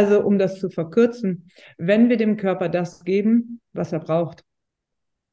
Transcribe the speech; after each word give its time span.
Also 0.00 0.22
um 0.24 0.38
das 0.38 0.58
zu 0.58 0.70
verkürzen, 0.70 1.50
wenn 1.76 2.08
wir 2.08 2.16
dem 2.16 2.38
Körper 2.38 2.70
das 2.70 3.04
geben, 3.04 3.60
was 3.74 3.92
er 3.92 3.98
braucht, 3.98 4.44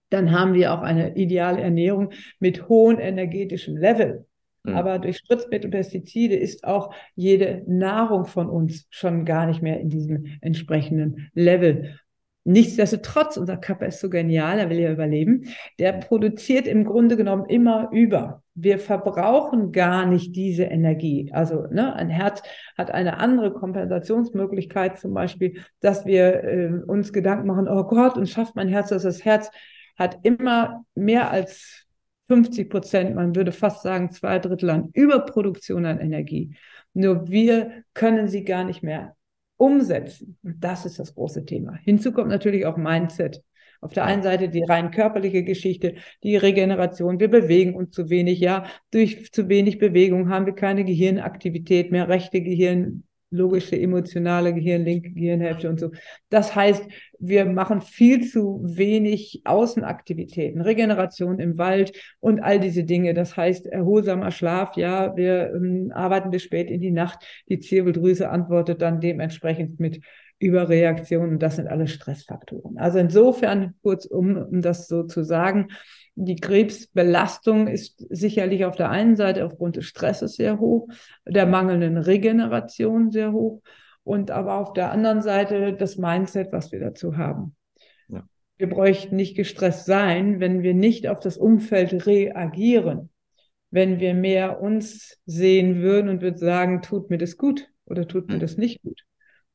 dann 0.10 0.34
haben 0.34 0.54
wir 0.56 0.74
auch 0.74 0.82
eine 0.82 1.16
ideale 1.16 1.62
Ernährung 1.62 2.12
mit 2.42 2.68
hohem 2.68 3.00
energetischem 3.00 3.78
Level. 3.78 4.26
Mhm. 4.64 4.76
Aber 4.76 5.00
durch 5.00 5.20
Spritzmittel, 5.20 5.72
Pestizide 5.72 6.36
ist 6.36 6.66
auch 6.66 6.94
jede 7.16 7.64
Nahrung 7.66 8.26
von 8.26 8.50
uns 8.50 8.88
schon 8.90 9.24
gar 9.24 9.46
nicht 9.46 9.62
mehr 9.62 9.80
in 9.80 9.90
diesem 9.90 10.38
entsprechenden 10.42 11.30
Level. 11.34 11.98
Nichtsdestotrotz, 12.48 13.36
unser 13.36 13.58
Körper 13.58 13.88
ist 13.88 14.00
so 14.00 14.10
genial, 14.10 14.58
er 14.58 14.70
will 14.70 14.80
ja 14.80 14.90
überleben. 14.90 15.50
Der 15.80 15.92
produziert 15.92 16.66
im 16.66 16.86
Grunde 16.86 17.18
genommen 17.18 17.44
immer 17.50 17.90
über. 17.92 18.42
Wir 18.56 18.80
verbrauchen 18.80 19.74
gar 19.74 20.06
nicht 20.06 20.34
diese 20.34 20.64
Energie. 20.64 21.30
Also 21.34 21.68
ne, 21.70 21.94
ein 21.94 22.08
Herz 22.10 22.42
hat 22.78 22.90
eine 22.90 23.18
andere 23.18 23.52
Kompensationsmöglichkeit, 23.52 24.98
zum 24.98 25.14
Beispiel, 25.14 25.62
dass 25.82 26.06
wir 26.06 26.42
äh, 26.46 26.72
uns 26.88 27.12
Gedanken 27.12 27.48
machen, 27.48 27.68
oh 27.68 27.84
Gott, 27.84 28.16
und 28.16 28.30
schafft 28.30 28.56
mein 28.56 28.70
Herz 28.70 28.88
dass 28.90 29.04
Das 29.04 29.26
Herz 29.26 29.52
hat 29.98 30.20
immer 30.24 30.86
mehr 30.96 31.30
als 31.30 31.86
50 32.28 32.70
Prozent, 32.70 33.14
man 33.14 33.36
würde 33.36 33.52
fast 33.52 33.84
sagen 33.84 34.10
zwei 34.12 34.40
Drittel 34.40 34.70
an 34.70 34.90
Überproduktion 34.94 35.86
an 35.86 36.00
Energie. 36.00 36.56
Nur 36.94 37.28
wir 37.28 37.84
können 37.94 38.30
sie 38.30 38.46
gar 38.46 38.64
nicht 38.64 38.84
mehr 38.84 39.17
umsetzen. 39.58 40.38
Und 40.44 40.64
das 40.64 40.86
ist 40.86 41.00
das 41.00 41.14
große 41.16 41.46
Thema. 41.46 41.76
Hinzu 41.84 42.12
kommt 42.12 42.30
natürlich 42.30 42.66
auch 42.66 42.78
Mindset. 42.78 43.44
Auf 43.80 43.94
der 43.94 44.06
einen 44.06 44.24
Seite 44.24 44.50
die 44.50 44.64
rein 44.64 44.90
körperliche 44.90 45.44
Geschichte, 45.44 45.96
die 46.24 46.36
Regeneration. 46.36 47.20
Wir 47.20 47.30
bewegen 47.30 47.76
uns 47.76 47.92
zu 47.92 48.10
wenig. 48.10 48.40
Ja, 48.40 48.66
durch 48.92 49.32
zu 49.32 49.50
wenig 49.50 49.78
Bewegung 49.78 50.30
haben 50.30 50.48
wir 50.48 50.54
keine 50.54 50.84
Gehirnaktivität 50.84 51.92
mehr, 51.92 52.10
rechte 52.10 52.42
Gehirn, 52.42 53.04
logische, 53.30 53.80
emotionale 53.80 54.54
Gehirn, 54.54 54.84
linke 54.84 55.12
Gehirnhälfte 55.12 55.70
und 55.70 55.80
so. 55.80 55.92
Das 56.30 56.56
heißt, 56.56 56.88
wir 57.20 57.46
machen 57.46 57.82
viel 57.82 58.28
zu 58.28 58.62
wenig 58.64 59.42
Außenaktivitäten, 59.46 60.62
Regeneration 60.62 61.40
im 61.40 61.58
Wald 61.58 61.94
und 62.20 62.40
all 62.40 62.60
diese 62.60 62.84
Dinge. 62.84 63.14
Das 63.14 63.36
heißt, 63.36 63.68
erholsamer 63.68 64.32
Schlaf, 64.32 64.78
ja, 64.78 65.16
wir 65.16 65.54
ähm, 65.54 65.92
arbeiten 65.94 66.32
bis 66.32 66.44
spät 66.44 66.70
in 66.70 66.82
die 66.82 66.92
Nacht. 66.92 67.20
Die 67.50 67.60
Zirbeldrüse 67.60 68.30
antwortet 68.30 68.82
dann 68.82 69.00
dementsprechend 69.00 69.80
mit 69.80 70.02
Überreaktionen. 70.40 71.40
Das 71.40 71.56
sind 71.56 71.68
alle 71.68 71.88
Stressfaktoren. 71.88 72.78
Also 72.78 73.00
insofern, 73.00 73.74
kurz 73.82 74.06
um, 74.06 74.38
um 74.38 74.62
das 74.62 74.88
so 74.88 75.04
zu 75.04 75.24
sagen, 75.24 75.70
die 76.16 76.36
Krebsbelastung 76.36 77.68
ist 77.68 78.06
sicherlich 78.10 78.66
auf 78.66 78.76
der 78.76 78.90
einen 78.90 79.16
Seite 79.16 79.46
aufgrund 79.46 79.76
des 79.76 79.86
Stresses 79.86 80.36
sehr 80.36 80.60
hoch, 80.60 80.88
der 81.28 81.46
mangelnden 81.46 81.98
Regeneration 81.98 83.12
sehr 83.12 83.32
hoch 83.32 83.62
und 84.08 84.32
aber 84.32 84.56
auf 84.56 84.74
der 84.74 84.92
anderen 84.92 85.22
Seite 85.22 85.74
das 85.74 85.98
Mindset, 85.98 86.54
was 86.54 86.72
wir 86.72 86.80
dazu 86.80 87.18
haben. 87.18 87.56
Ja. 88.08 88.24
Wir 88.58 88.70
bräuchten 88.70 89.18
nicht 89.18 89.36
gestresst 89.36 89.86
sein, 89.86 90.40
wenn 90.40 90.64
wir 90.64 90.74
nicht 90.74 91.08
auf 91.10 91.20
das 91.20 91.38
Umfeld 91.38 92.06
reagieren. 92.08 93.10
Wenn 93.70 94.00
wir 94.00 94.14
mehr 94.14 94.62
uns 94.62 95.20
sehen 95.26 95.82
würden 95.82 96.10
und 96.10 96.22
würden 96.22 96.38
sagen, 96.38 96.82
tut 96.82 97.10
mir 97.10 97.18
das 97.18 97.36
gut 97.36 97.70
oder 97.86 98.08
tut 98.08 98.30
mir 98.30 98.40
das 98.40 98.56
nicht 98.56 98.82
gut. 98.82 99.02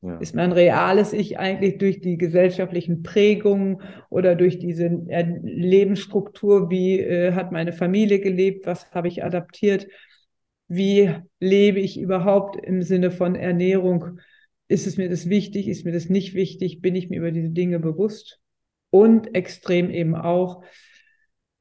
Ja. 0.01 0.17
Ist 0.17 0.35
mein 0.35 0.51
reales 0.51 1.13
Ich 1.13 1.39
eigentlich 1.39 1.79
durch 1.79 1.99
die 1.99 2.17
gesellschaftlichen 2.17 3.01
Prägungen 3.01 3.81
oder 4.09 4.35
durch 4.35 4.59
diese 4.59 4.85
äh, 5.07 5.25
Lebensstruktur, 5.41 6.69
wie 6.69 6.99
äh, 6.99 7.31
hat 7.31 7.51
meine 7.51 7.73
Familie 7.73 8.19
gelebt, 8.19 8.67
was 8.67 8.91
habe 8.91 9.07
ich 9.07 9.23
adaptiert, 9.23 9.87
wie 10.67 11.11
lebe 11.39 11.79
ich 11.79 11.99
überhaupt 11.99 12.63
im 12.63 12.83
Sinne 12.83 13.11
von 13.11 13.35
Ernährung, 13.35 14.19
ist 14.73 14.87
es 14.87 14.97
mir 14.97 15.07
das 15.07 15.29
wichtig, 15.29 15.67
ist 15.67 15.85
mir 15.85 15.91
das 15.91 16.09
nicht 16.09 16.33
wichtig, 16.33 16.81
bin 16.81 16.95
ich 16.95 17.09
mir 17.09 17.19
über 17.19 17.31
diese 17.31 17.51
Dinge 17.51 17.79
bewusst? 17.79 18.39
Und 18.89 19.35
extrem 19.35 19.91
eben 19.91 20.15
auch 20.15 20.63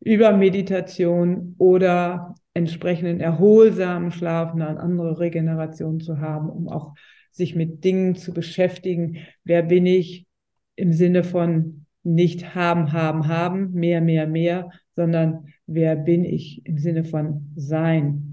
über 0.00 0.32
Meditation 0.32 1.54
oder 1.58 2.34
entsprechenden 2.54 3.20
erholsamen 3.20 4.12
Schlaf 4.12 4.52
eine 4.54 4.80
andere 4.80 5.18
Regeneration 5.18 6.00
zu 6.00 6.20
haben, 6.20 6.48
um 6.48 6.68
auch 6.68 6.94
sich 7.30 7.54
mit 7.54 7.84
Dingen 7.84 8.14
zu 8.14 8.32
beschäftigen. 8.32 9.18
Wer 9.44 9.62
bin 9.62 9.84
ich? 9.84 10.26
Im 10.74 10.94
Sinne 10.94 11.22
von 11.22 11.84
nicht 12.02 12.54
haben, 12.54 12.92
haben, 12.92 13.28
haben, 13.28 13.72
mehr, 13.72 14.00
mehr, 14.00 14.26
mehr, 14.26 14.70
sondern 14.96 15.48
wer 15.66 15.96
bin 15.96 16.24
ich? 16.24 16.62
Im 16.64 16.78
Sinne 16.78 17.04
von 17.04 17.52
sein, 17.56 18.31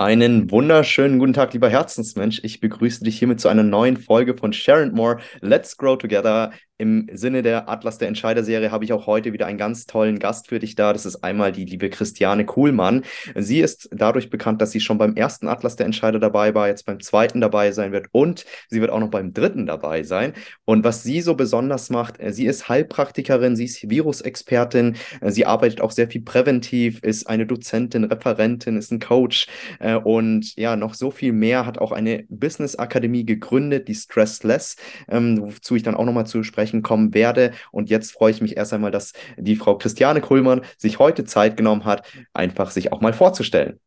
Einen 0.00 0.48
wunderschönen 0.52 1.18
guten 1.18 1.32
Tag, 1.32 1.54
lieber 1.54 1.68
Herzensmensch. 1.68 2.40
Ich 2.44 2.60
begrüße 2.60 3.02
dich 3.02 3.18
hiermit 3.18 3.40
zu 3.40 3.48
einer 3.48 3.64
neuen 3.64 3.96
Folge 3.96 4.36
von 4.36 4.52
Sharon 4.52 4.92
More. 4.92 5.18
Let's 5.40 5.76
Grow 5.76 5.98
Together. 5.98 6.52
Im 6.80 7.08
Sinne 7.12 7.42
der 7.42 7.68
Atlas 7.68 7.98
der 7.98 8.06
Entscheider-Serie 8.06 8.70
habe 8.70 8.84
ich 8.84 8.92
auch 8.92 9.08
heute 9.08 9.32
wieder 9.32 9.46
einen 9.46 9.58
ganz 9.58 9.86
tollen 9.86 10.20
Gast 10.20 10.46
für 10.46 10.60
dich 10.60 10.76
da. 10.76 10.92
Das 10.92 11.06
ist 11.06 11.24
einmal 11.24 11.50
die 11.50 11.64
liebe 11.64 11.90
Christiane 11.90 12.46
Kuhlmann. 12.46 13.02
Sie 13.34 13.58
ist 13.58 13.88
dadurch 13.92 14.30
bekannt, 14.30 14.62
dass 14.62 14.70
sie 14.70 14.78
schon 14.78 14.96
beim 14.96 15.16
ersten 15.16 15.48
Atlas 15.48 15.74
der 15.74 15.86
Entscheider 15.86 16.20
dabei 16.20 16.54
war, 16.54 16.68
jetzt 16.68 16.86
beim 16.86 17.00
zweiten 17.00 17.40
dabei 17.40 17.72
sein 17.72 17.90
wird 17.90 18.06
und 18.12 18.44
sie 18.68 18.80
wird 18.80 18.92
auch 18.92 19.00
noch 19.00 19.10
beim 19.10 19.32
dritten 19.34 19.66
dabei 19.66 20.04
sein. 20.04 20.34
Und 20.66 20.84
was 20.84 21.02
sie 21.02 21.20
so 21.20 21.34
besonders 21.34 21.90
macht, 21.90 22.20
äh, 22.20 22.32
sie 22.32 22.46
ist 22.46 22.68
Heilpraktikerin, 22.68 23.56
sie 23.56 23.64
ist 23.64 23.90
Virusexpertin, 23.90 24.94
äh, 25.20 25.32
sie 25.32 25.46
arbeitet 25.46 25.80
auch 25.80 25.90
sehr 25.90 26.08
viel 26.08 26.22
präventiv, 26.22 27.00
ist 27.02 27.28
eine 27.28 27.44
Dozentin, 27.44 28.04
Referentin, 28.04 28.76
ist 28.76 28.92
ein 28.92 29.00
Coach 29.00 29.48
äh, 29.80 29.96
und 29.96 30.54
ja, 30.54 30.76
noch 30.76 30.94
so 30.94 31.10
viel 31.10 31.32
mehr, 31.32 31.66
hat 31.66 31.78
auch 31.78 31.90
eine 31.90 32.24
Business-Akademie 32.28 33.26
gegründet, 33.26 33.88
die 33.88 33.96
Stressless, 33.96 34.76
ähm, 35.08 35.40
wozu 35.40 35.74
ich 35.74 35.82
dann 35.82 35.96
auch 35.96 36.04
nochmal 36.04 36.26
zu 36.26 36.44
sprechen 36.44 36.67
sprechen 36.68 36.82
kommen 36.82 37.14
werde. 37.14 37.52
Und 37.72 37.90
jetzt 37.90 38.12
freue 38.12 38.30
ich 38.30 38.40
mich 38.40 38.56
erst 38.56 38.72
einmal, 38.72 38.90
dass 38.90 39.12
die 39.36 39.56
Frau 39.56 39.76
Christiane 39.78 40.20
Kuhlmann 40.20 40.62
sich 40.76 40.98
heute 40.98 41.24
Zeit 41.24 41.56
genommen 41.56 41.84
hat, 41.84 42.06
einfach 42.32 42.70
sich 42.70 42.92
auch 42.92 43.00
mal 43.00 43.12
vorzustellen. 43.12 43.80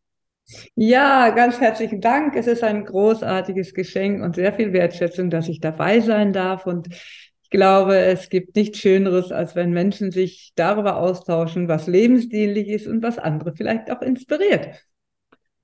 Ja, 0.75 1.29
ganz 1.29 1.61
herzlichen 1.61 2.01
Dank. 2.01 2.35
Es 2.35 2.47
ist 2.47 2.63
ein 2.63 2.83
großartiges 2.85 3.73
Geschenk 3.73 4.21
und 4.21 4.35
sehr 4.35 4.51
viel 4.51 4.73
Wertschätzung, 4.73 5.29
dass 5.29 5.47
ich 5.47 5.59
dabei 5.59 6.01
sein 6.01 6.33
darf. 6.33 6.65
Und 6.65 6.87
ich 6.91 7.49
glaube, 7.49 7.97
es 7.97 8.29
gibt 8.29 8.55
nichts 8.55 8.79
Schöneres, 8.79 9.31
als 9.31 9.55
wenn 9.55 9.71
Menschen 9.71 10.11
sich 10.11 10.51
darüber 10.55 10.97
austauschen, 10.97 11.67
was 11.67 11.87
lebensdienlich 11.87 12.67
ist 12.67 12.87
und 12.87 13.03
was 13.03 13.17
andere 13.17 13.53
vielleicht 13.53 13.91
auch 13.91 14.01
inspiriert. 14.01 14.69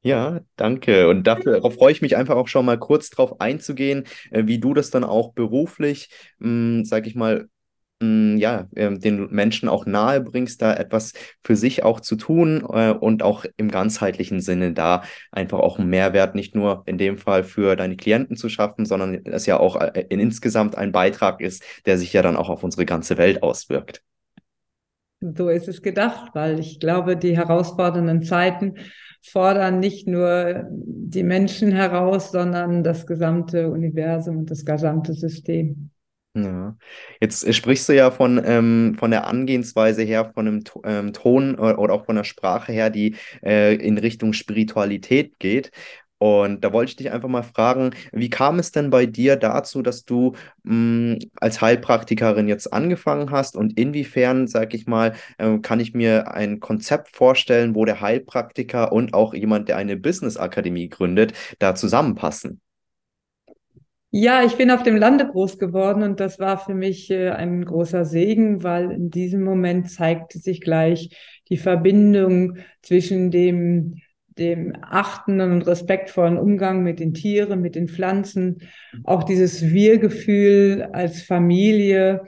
Ja, 0.08 0.40
danke. 0.56 1.10
Und 1.10 1.28
dafür, 1.28 1.54
darauf 1.56 1.74
freue 1.76 1.92
ich 1.92 2.02
mich 2.02 2.16
einfach 2.16 2.38
auch 2.38 2.48
schon 2.48 2.66
mal 2.66 2.80
kurz 2.80 3.10
drauf 3.10 3.42
einzugehen, 3.42 4.06
äh, 4.32 4.44
wie 4.46 4.58
du 4.58 4.74
das 4.74 4.90
dann 4.90 5.04
auch 5.04 5.34
beruflich, 5.34 6.10
hm, 6.40 6.86
sag 6.86 7.08
ich 7.08 7.16
mal, 7.16 7.50
hm, 8.02 8.38
ja, 8.38 8.70
äh, 8.76 8.98
den 8.98 9.28
Menschen 9.32 9.68
auch 9.68 9.86
nahe 9.86 10.22
bringst, 10.22 10.62
da 10.62 10.74
etwas 10.74 11.12
für 11.44 11.58
sich 11.58 11.84
auch 11.84 12.00
zu 12.00 12.16
tun 12.16 12.66
äh, 12.72 12.92
und 12.94 13.22
auch 13.22 13.44
im 13.58 13.70
ganzheitlichen 13.70 14.40
Sinne 14.40 14.72
da 14.72 15.04
einfach 15.34 15.60
auch 15.60 15.78
einen 15.78 15.90
Mehrwert 15.90 16.36
nicht 16.36 16.56
nur 16.56 16.84
in 16.86 16.98
dem 16.98 17.18
Fall 17.18 17.44
für 17.44 17.76
deine 17.76 17.98
Klienten 17.98 18.38
zu 18.38 18.48
schaffen, 18.48 18.86
sondern 18.86 19.26
es 19.26 19.46
ja 19.46 19.60
auch 19.60 19.76
äh, 19.76 20.06
in, 20.08 20.22
insgesamt 20.22 20.78
ein 20.78 20.94
Beitrag 20.94 21.42
ist, 21.42 21.64
der 21.86 21.98
sich 21.98 22.14
ja 22.14 22.22
dann 22.22 22.38
auch 22.38 22.48
auf 22.50 22.64
unsere 22.64 22.86
ganze 22.86 23.18
Welt 23.18 23.44
auswirkt. 23.44 24.04
So 25.20 25.50
ist 25.50 25.68
es 25.68 25.82
gedacht, 25.82 26.32
weil 26.34 26.60
ich 26.60 26.80
glaube, 26.80 27.18
die 27.18 27.36
herausfordernden 27.36 28.24
Zeiten 28.24 28.76
fordern 29.22 29.80
nicht 29.80 30.08
nur 30.08 30.68
die 30.72 31.24
Menschen 31.24 31.72
heraus, 31.72 32.32
sondern 32.32 32.84
das 32.84 33.06
gesamte 33.06 33.70
Universum 33.70 34.38
und 34.38 34.52
das 34.52 34.66
gesamte 34.66 35.14
System. 35.14 35.92
Ja. 36.44 36.78
Jetzt 37.20 37.52
sprichst 37.54 37.90
du 37.90 37.96
ja 37.96 38.12
von, 38.12 38.42
ähm, 38.46 38.96
von 39.00 39.12
der 39.12 39.28
Angehensweise 39.28 40.04
her, 40.04 40.32
von 40.34 40.48
einem 40.48 40.64
ähm, 40.84 41.14
Ton 41.14 41.56
oder 41.56 41.94
auch 41.94 42.06
von 42.06 42.16
der 42.16 42.24
Sprache 42.24 42.72
her, 42.72 42.90
die 42.90 43.16
äh, 43.44 43.76
in 43.76 43.98
Richtung 43.98 44.34
Spiritualität 44.34 45.40
geht. 45.40 45.72
Und 46.20 46.64
da 46.64 46.74
wollte 46.74 46.90
ich 46.92 46.96
dich 46.96 47.12
einfach 47.12 47.30
mal 47.30 47.44
fragen, 47.44 47.92
wie 48.12 48.30
kam 48.30 48.58
es 48.58 48.72
denn 48.72 48.90
bei 48.90 49.06
dir 49.06 49.36
dazu, 49.36 49.82
dass 49.82 50.04
du 50.06 50.34
mh, 50.64 51.14
hm, 51.14 51.20
als 51.36 51.62
Heilpraktikerin 51.62 52.48
jetzt 52.48 52.74
angefangen 52.74 53.30
hast 53.32 53.56
und 53.56 53.78
inwiefern, 53.78 54.48
sag 54.48 54.74
ich 54.74 54.88
mal, 54.88 55.14
äh, 55.38 55.60
kann 55.60 55.80
ich 55.80 55.94
mir 55.94 56.34
ein 56.34 56.60
Konzept 56.60 57.16
vorstellen, 57.16 57.76
wo 57.76 57.86
der 57.86 58.02
Heilpraktiker 58.02 58.92
und 58.92 59.14
auch 59.14 59.34
jemand, 59.34 59.70
der 59.70 59.78
eine 59.78 59.98
Business-Akademie 59.98 60.90
gründet, 60.90 61.34
da 61.60 61.76
zusammenpassen? 61.76 62.62
Ja, 64.10 64.44
ich 64.44 64.56
bin 64.56 64.72
auf 64.72 64.84
dem 64.84 64.96
Lande 64.96 65.28
groß 65.28 65.60
geworden 65.60 66.02
und 66.02 66.20
das 66.20 66.40
war 66.40 66.58
für 66.58 66.74
mich 66.74 67.12
äh, 67.12 67.30
ein 67.30 67.66
großer 67.66 68.06
Segen, 68.06 68.64
weil 68.64 68.90
in 68.92 69.12
diesem 69.12 69.44
Moment 69.44 69.92
zeigte 69.92 70.40
sich 70.40 70.62
gleich 70.62 71.10
die 71.50 71.58
Verbindung 71.58 72.58
zwischen 72.82 73.32
dem 73.32 74.02
dem 74.40 74.74
achtenden 74.82 75.52
und 75.52 75.68
respektvollen 75.68 76.38
Umgang 76.38 76.84
mit 76.84 77.00
den 77.00 77.14
Tieren, 77.14 77.62
mit 77.62 77.76
den 77.76 77.88
Pflanzen, 77.88 78.60
auch 79.04 79.24
dieses 79.24 79.72
Wir-Gefühl 79.72 80.90
als 80.94 81.22
Familie, 81.22 82.22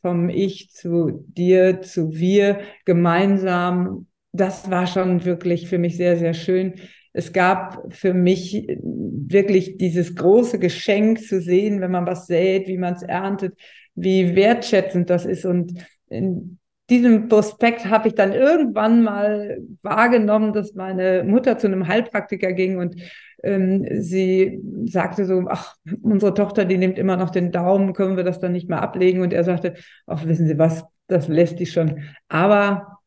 vom 0.00 0.28
Ich 0.28 0.70
zu 0.70 1.24
dir, 1.26 1.80
zu 1.80 2.14
wir 2.14 2.60
gemeinsam, 2.84 4.06
das 4.32 4.70
war 4.70 4.86
schon 4.86 5.24
wirklich 5.24 5.68
für 5.68 5.78
mich 5.78 5.96
sehr, 5.96 6.16
sehr 6.16 6.34
schön. 6.34 6.74
Es 7.12 7.32
gab 7.32 7.92
für 7.92 8.14
mich 8.14 8.68
wirklich 8.82 9.78
dieses 9.78 10.14
große 10.14 10.58
Geschenk 10.58 11.22
zu 11.22 11.40
sehen, 11.40 11.80
wenn 11.80 11.90
man 11.90 12.06
was 12.06 12.26
sät, 12.26 12.68
wie 12.68 12.78
man 12.78 12.94
es 12.94 13.02
erntet, 13.02 13.54
wie 13.94 14.36
wertschätzend 14.36 15.10
das 15.10 15.24
ist. 15.24 15.44
Und 15.44 15.72
in 16.08 16.58
diesem 16.88 17.28
Prospekt 17.28 17.86
habe 17.86 18.08
ich 18.08 18.14
dann 18.14 18.32
irgendwann 18.32 19.02
mal 19.02 19.58
wahrgenommen, 19.82 20.52
dass 20.52 20.74
meine 20.74 21.24
Mutter 21.24 21.58
zu 21.58 21.66
einem 21.66 21.88
Heilpraktiker 21.88 22.52
ging 22.52 22.78
und 22.78 22.96
ähm, 23.42 23.86
sie 24.00 24.60
sagte 24.86 25.24
so, 25.24 25.44
ach, 25.48 25.74
unsere 26.02 26.34
Tochter, 26.34 26.64
die 26.64 26.78
nimmt 26.78 26.98
immer 26.98 27.16
noch 27.16 27.30
den 27.30 27.52
Daumen, 27.52 27.92
können 27.92 28.16
wir 28.16 28.24
das 28.24 28.40
dann 28.40 28.52
nicht 28.52 28.68
mehr 28.68 28.82
ablegen? 28.82 29.20
Und 29.20 29.32
er 29.32 29.44
sagte, 29.44 29.74
ach, 30.06 30.24
wissen 30.26 30.46
Sie 30.46 30.58
was, 30.58 30.84
das 31.06 31.28
lässt 31.28 31.58
die 31.60 31.66
schon. 31.66 32.02
Aber 32.28 32.98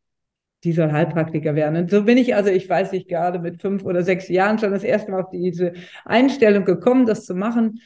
die 0.63 0.73
soll 0.73 0.91
Heilpraktiker 0.91 1.55
werden. 1.55 1.77
Und 1.77 1.89
so 1.89 2.03
bin 2.03 2.17
ich 2.17 2.35
also, 2.35 2.49
ich 2.49 2.69
weiß 2.69 2.91
nicht, 2.91 3.07
gerade 3.07 3.39
mit 3.39 3.61
fünf 3.61 3.83
oder 3.85 4.03
sechs 4.03 4.27
Jahren 4.27 4.59
schon 4.59 4.71
das 4.71 4.83
erste 4.83 5.11
Mal 5.11 5.23
auf 5.23 5.29
diese 5.31 5.73
Einstellung 6.05 6.65
gekommen, 6.65 7.05
das 7.05 7.25
zu 7.25 7.33
machen. 7.33 7.79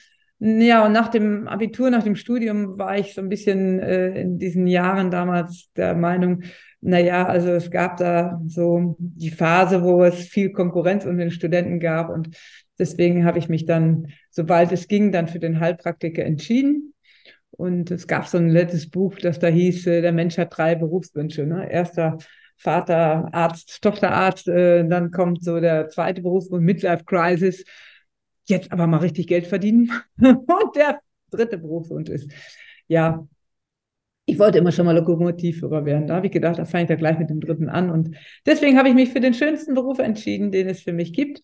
Ja, 0.46 0.86
und 0.86 0.92
nach 0.92 1.08
dem 1.08 1.48
Abitur, 1.48 1.90
nach 1.90 2.04
dem 2.04 2.18
Studium 2.18 2.78
war 2.78 2.98
ich 2.98 3.14
so 3.14 3.22
ein 3.22 3.30
bisschen 3.30 3.80
äh, 3.80 4.10
in 4.20 4.40
diesen 4.40 4.68
Jahren 4.68 5.10
damals 5.10 5.70
der 5.78 5.96
Meinung, 5.96 6.42
naja, 6.82 7.26
also 7.26 7.52
es 7.52 7.72
gab 7.72 7.96
da 7.96 8.42
so 8.48 8.98
die 9.00 9.30
Phase, 9.30 9.84
wo 9.84 10.04
es 10.04 10.28
viel 10.28 10.52
Konkurrenz 10.52 11.06
unter 11.06 11.20
den 11.24 11.32
Studenten 11.32 11.80
gab 11.80 12.10
und 12.10 12.36
deswegen 12.78 13.24
habe 13.24 13.40
ich 13.40 13.48
mich 13.48 13.66
dann, 13.66 14.08
sobald 14.32 14.74
es 14.74 14.90
ging, 14.90 15.14
dann 15.14 15.30
für 15.30 15.40
den 15.40 15.62
Heilpraktiker 15.62 16.26
entschieden. 16.26 16.94
Und 17.52 17.90
es 17.90 18.06
gab 18.06 18.28
so 18.28 18.38
ein 18.38 18.50
letztes 18.50 18.90
Buch, 18.90 19.16
das 19.22 19.40
da 19.40 19.48
hieß, 19.48 19.88
äh, 19.88 20.02
der 20.02 20.12
Mensch 20.12 20.38
hat 20.38 20.58
drei 20.58 20.76
Berufswünsche. 20.76 21.46
Ne? 21.46 21.72
Erster 21.72 22.18
Vater, 22.58 23.30
Arzt, 23.32 23.82
Tochterarzt, 23.82 24.50
äh, 24.50 24.86
dann 24.86 25.12
kommt 25.12 25.42
so 25.42 25.62
der 25.62 25.88
zweite 25.88 26.22
Berufswunsch, 26.22 26.66
Midlife 26.66 27.06
Crisis 27.06 27.64
jetzt 28.46 28.72
aber 28.72 28.88
mal 28.88 28.98
richtig 28.98 29.28
Geld 29.28 29.48
verdienen. 29.48 29.92
Und 30.18 30.76
der 30.76 31.00
dritte 31.32 31.58
Berufswunsch 31.58 32.10
ist, 32.10 32.32
ja, 32.88 33.28
ich 34.26 34.40
wollte 34.40 34.58
immer 34.58 34.72
schon 34.72 34.86
mal 34.86 34.96
Lokomotivführer 34.98 35.86
werden. 35.86 36.08
Da 36.08 36.16
habe 36.16 36.28
ich 36.28 36.32
gedacht, 36.32 36.58
da 36.58 36.66
fange 36.66 36.84
ich 36.84 36.88
da 36.90 36.96
gleich 36.96 37.20
mit 37.20 37.30
dem 37.30 37.42
dritten 37.42 37.70
an. 37.70 37.90
Und 37.90 38.16
deswegen 38.46 38.78
habe 38.78 38.90
ich 38.90 38.96
mich 38.96 39.10
für 39.10 39.20
den 39.20 39.34
schönsten 39.34 39.74
Beruf 39.74 40.00
entschieden, 40.00 40.52
den 40.52 40.70
es 40.70 40.82
für 40.82 40.94
mich 40.94 41.14
gibt, 41.14 41.42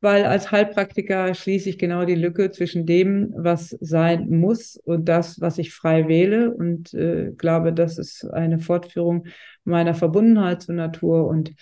weil 0.00 0.24
als 0.24 0.50
Heilpraktiker 0.50 1.34
schließe 1.34 1.68
ich 1.68 1.78
genau 1.78 2.04
die 2.04 2.14
Lücke 2.14 2.50
zwischen 2.50 2.86
dem, 2.86 3.32
was 3.36 3.76
sein 3.80 4.28
muss 4.30 4.76
und 4.76 5.06
das, 5.06 5.40
was 5.40 5.58
ich 5.58 5.74
frei 5.74 6.08
wähle. 6.08 6.54
Und 6.54 6.94
äh, 6.94 7.32
glaube, 7.36 7.74
das 7.74 7.98
ist 7.98 8.24
eine 8.24 8.58
Fortführung 8.58 9.26
meiner 9.64 9.94
Verbundenheit 9.94 10.62
zur 10.62 10.76
Natur 10.76 11.26
und 11.26 11.52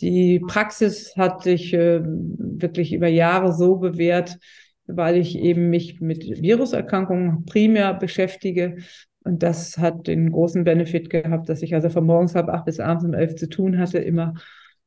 die 0.00 0.40
Praxis 0.40 1.16
hat 1.16 1.42
sich 1.42 1.72
äh, 1.72 2.00
wirklich 2.04 2.92
über 2.92 3.08
Jahre 3.08 3.52
so 3.52 3.76
bewährt, 3.76 4.38
weil 4.86 5.16
ich 5.16 5.38
eben 5.38 5.70
mich 5.70 6.00
mit 6.00 6.24
Viruserkrankungen 6.24 7.44
primär 7.44 7.94
beschäftige. 7.94 8.76
Und 9.24 9.42
das 9.42 9.78
hat 9.78 10.06
den 10.06 10.30
großen 10.30 10.64
Benefit 10.64 11.10
gehabt, 11.10 11.48
dass 11.48 11.62
ich 11.62 11.74
also 11.74 11.88
von 11.88 12.06
morgens 12.06 12.34
halb 12.34 12.48
acht 12.48 12.64
bis 12.64 12.78
abends 12.78 13.04
um 13.04 13.14
elf 13.14 13.34
zu 13.34 13.48
tun 13.48 13.78
hatte 13.78 13.98
immer. 13.98 14.34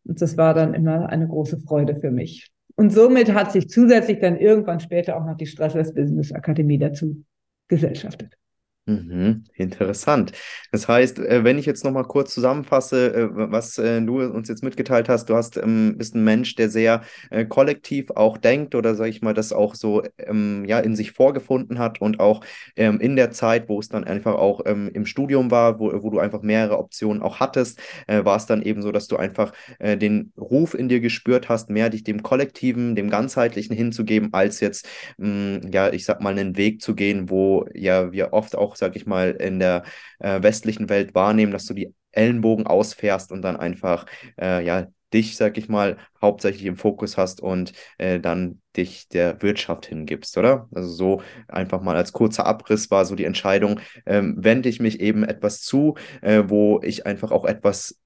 Und 0.06 0.22
das 0.22 0.38
war 0.38 0.54
dann 0.54 0.74
immer 0.74 1.10
eine 1.10 1.28
große 1.28 1.60
Freude 1.60 1.96
für 1.96 2.12
mich. 2.12 2.50
Und 2.76 2.92
somit 2.94 3.34
hat 3.34 3.52
sich 3.52 3.68
zusätzlich 3.68 4.20
dann 4.20 4.38
irgendwann 4.38 4.80
später 4.80 5.18
auch 5.18 5.26
noch 5.26 5.36
die 5.36 5.48
Stressless 5.48 5.94
Business 5.94 6.32
Akademie 6.32 6.78
dazu 6.78 7.26
gesellschaftet. 7.68 8.36
Mhm, 8.90 9.44
interessant. 9.54 10.32
Das 10.72 10.88
heißt, 10.88 11.20
äh, 11.20 11.44
wenn 11.44 11.60
ich 11.60 11.68
jetzt 11.68 11.84
nochmal 11.84 12.06
kurz 12.06 12.34
zusammenfasse, 12.34 13.14
äh, 13.14 13.28
was 13.32 13.78
äh, 13.78 14.02
du 14.02 14.20
uns 14.20 14.50
jetzt 14.50 14.64
mitgeteilt 14.64 15.08
hast, 15.10 15.30
du 15.30 15.36
hast, 15.36 15.58
ähm, 15.58 15.96
bist 15.96 16.16
ein 16.16 16.24
Mensch, 16.24 16.56
der 16.56 16.70
sehr 16.70 17.04
kollektiv 17.50 18.10
auch 18.12 18.38
denkt 18.38 18.74
oder 18.74 18.96
sage 18.96 19.12
ich 19.12 19.22
mal, 19.22 19.34
das 19.36 19.54
auch 19.54 19.76
so 19.76 20.02
ähm, 20.18 20.66
ja, 20.66 20.80
in 20.80 20.96
sich 20.96 21.12
vorgefunden 21.12 21.78
hat 21.78 22.02
und 22.02 22.20
auch 22.20 22.44
ähm, 22.76 23.00
in 23.00 23.16
der 23.16 23.30
Zeit, 23.32 23.70
wo 23.70 23.80
es 23.80 23.90
dann 23.90 24.04
einfach 24.06 24.36
auch 24.36 24.62
im 24.62 25.06
Studium 25.06 25.52
war, 25.52 25.80
wo, 25.80 25.92
wo 26.04 26.10
du 26.10 26.20
einfach 26.20 26.42
mehrere 26.42 26.78
Optionen 26.80 27.22
auch 27.22 27.40
hattest, 27.40 27.80
war 28.08 28.36
es 28.38 28.46
dann 28.46 28.62
eben 28.62 28.82
so, 28.82 28.92
dass 28.92 29.08
du 29.08 29.18
einfach 29.18 29.54
den 29.80 30.32
Ruf 30.38 30.74
in 30.74 30.90
dir 30.90 31.00
gespürt 31.00 31.50
hast, 31.50 31.70
mehr 31.70 31.90
dich 31.90 32.04
dem 32.04 32.24
Kollektiven, 32.24 32.96
dem 32.96 33.10
Ganzheitlichen 33.10 33.76
hinzugeben, 33.76 34.30
als 34.34 34.60
jetzt, 34.60 34.88
ja, 35.18 35.92
ich 35.92 36.06
sag 36.06 36.22
mal, 36.22 36.32
einen 36.38 36.58
Weg 36.58 36.82
zu 36.82 36.96
gehen, 36.96 37.30
wo 37.30 37.66
ja 37.74 38.12
wir 38.12 38.34
oft 38.34 38.56
auch 38.56 38.76
sag 38.80 38.96
ich 38.96 39.06
mal, 39.06 39.32
in 39.32 39.60
der 39.60 39.84
äh, 40.20 40.42
westlichen 40.42 40.90
Welt 40.90 41.14
wahrnehmen, 41.16 41.52
dass 41.52 41.66
du 41.66 41.74
die 41.74 41.94
Ellenbogen 42.12 42.66
ausfährst 42.68 43.32
und 43.32 43.42
dann 43.42 43.58
einfach, 43.58 44.06
äh, 44.40 44.66
ja, 44.66 44.88
dich, 45.14 45.38
sag 45.38 45.58
ich 45.58 45.70
mal, 45.70 45.98
hauptsächlich 46.22 46.66
im 46.66 46.78
Fokus 46.78 47.18
hast 47.18 47.42
und 47.42 47.74
äh, 47.98 48.20
dann 48.20 48.62
dich 48.78 49.08
der 49.08 49.42
Wirtschaft 49.42 49.88
hingibst, 49.88 50.38
oder? 50.38 50.70
Also 50.74 50.90
so 50.90 51.22
einfach 51.48 51.82
mal 51.82 51.96
als 51.96 52.14
kurzer 52.14 52.46
Abriss 52.46 52.92
war 52.92 53.06
so 53.06 53.16
die 53.16 53.26
Entscheidung, 53.26 53.80
ähm, 54.06 54.36
wende 54.38 54.70
ich 54.70 54.80
mich 54.80 55.00
eben 55.00 55.24
etwas 55.24 55.62
zu, 55.62 55.96
äh, 56.22 56.44
wo 56.48 56.80
ich 56.84 57.06
einfach 57.06 57.32
auch 57.32 57.46
etwas 57.46 58.00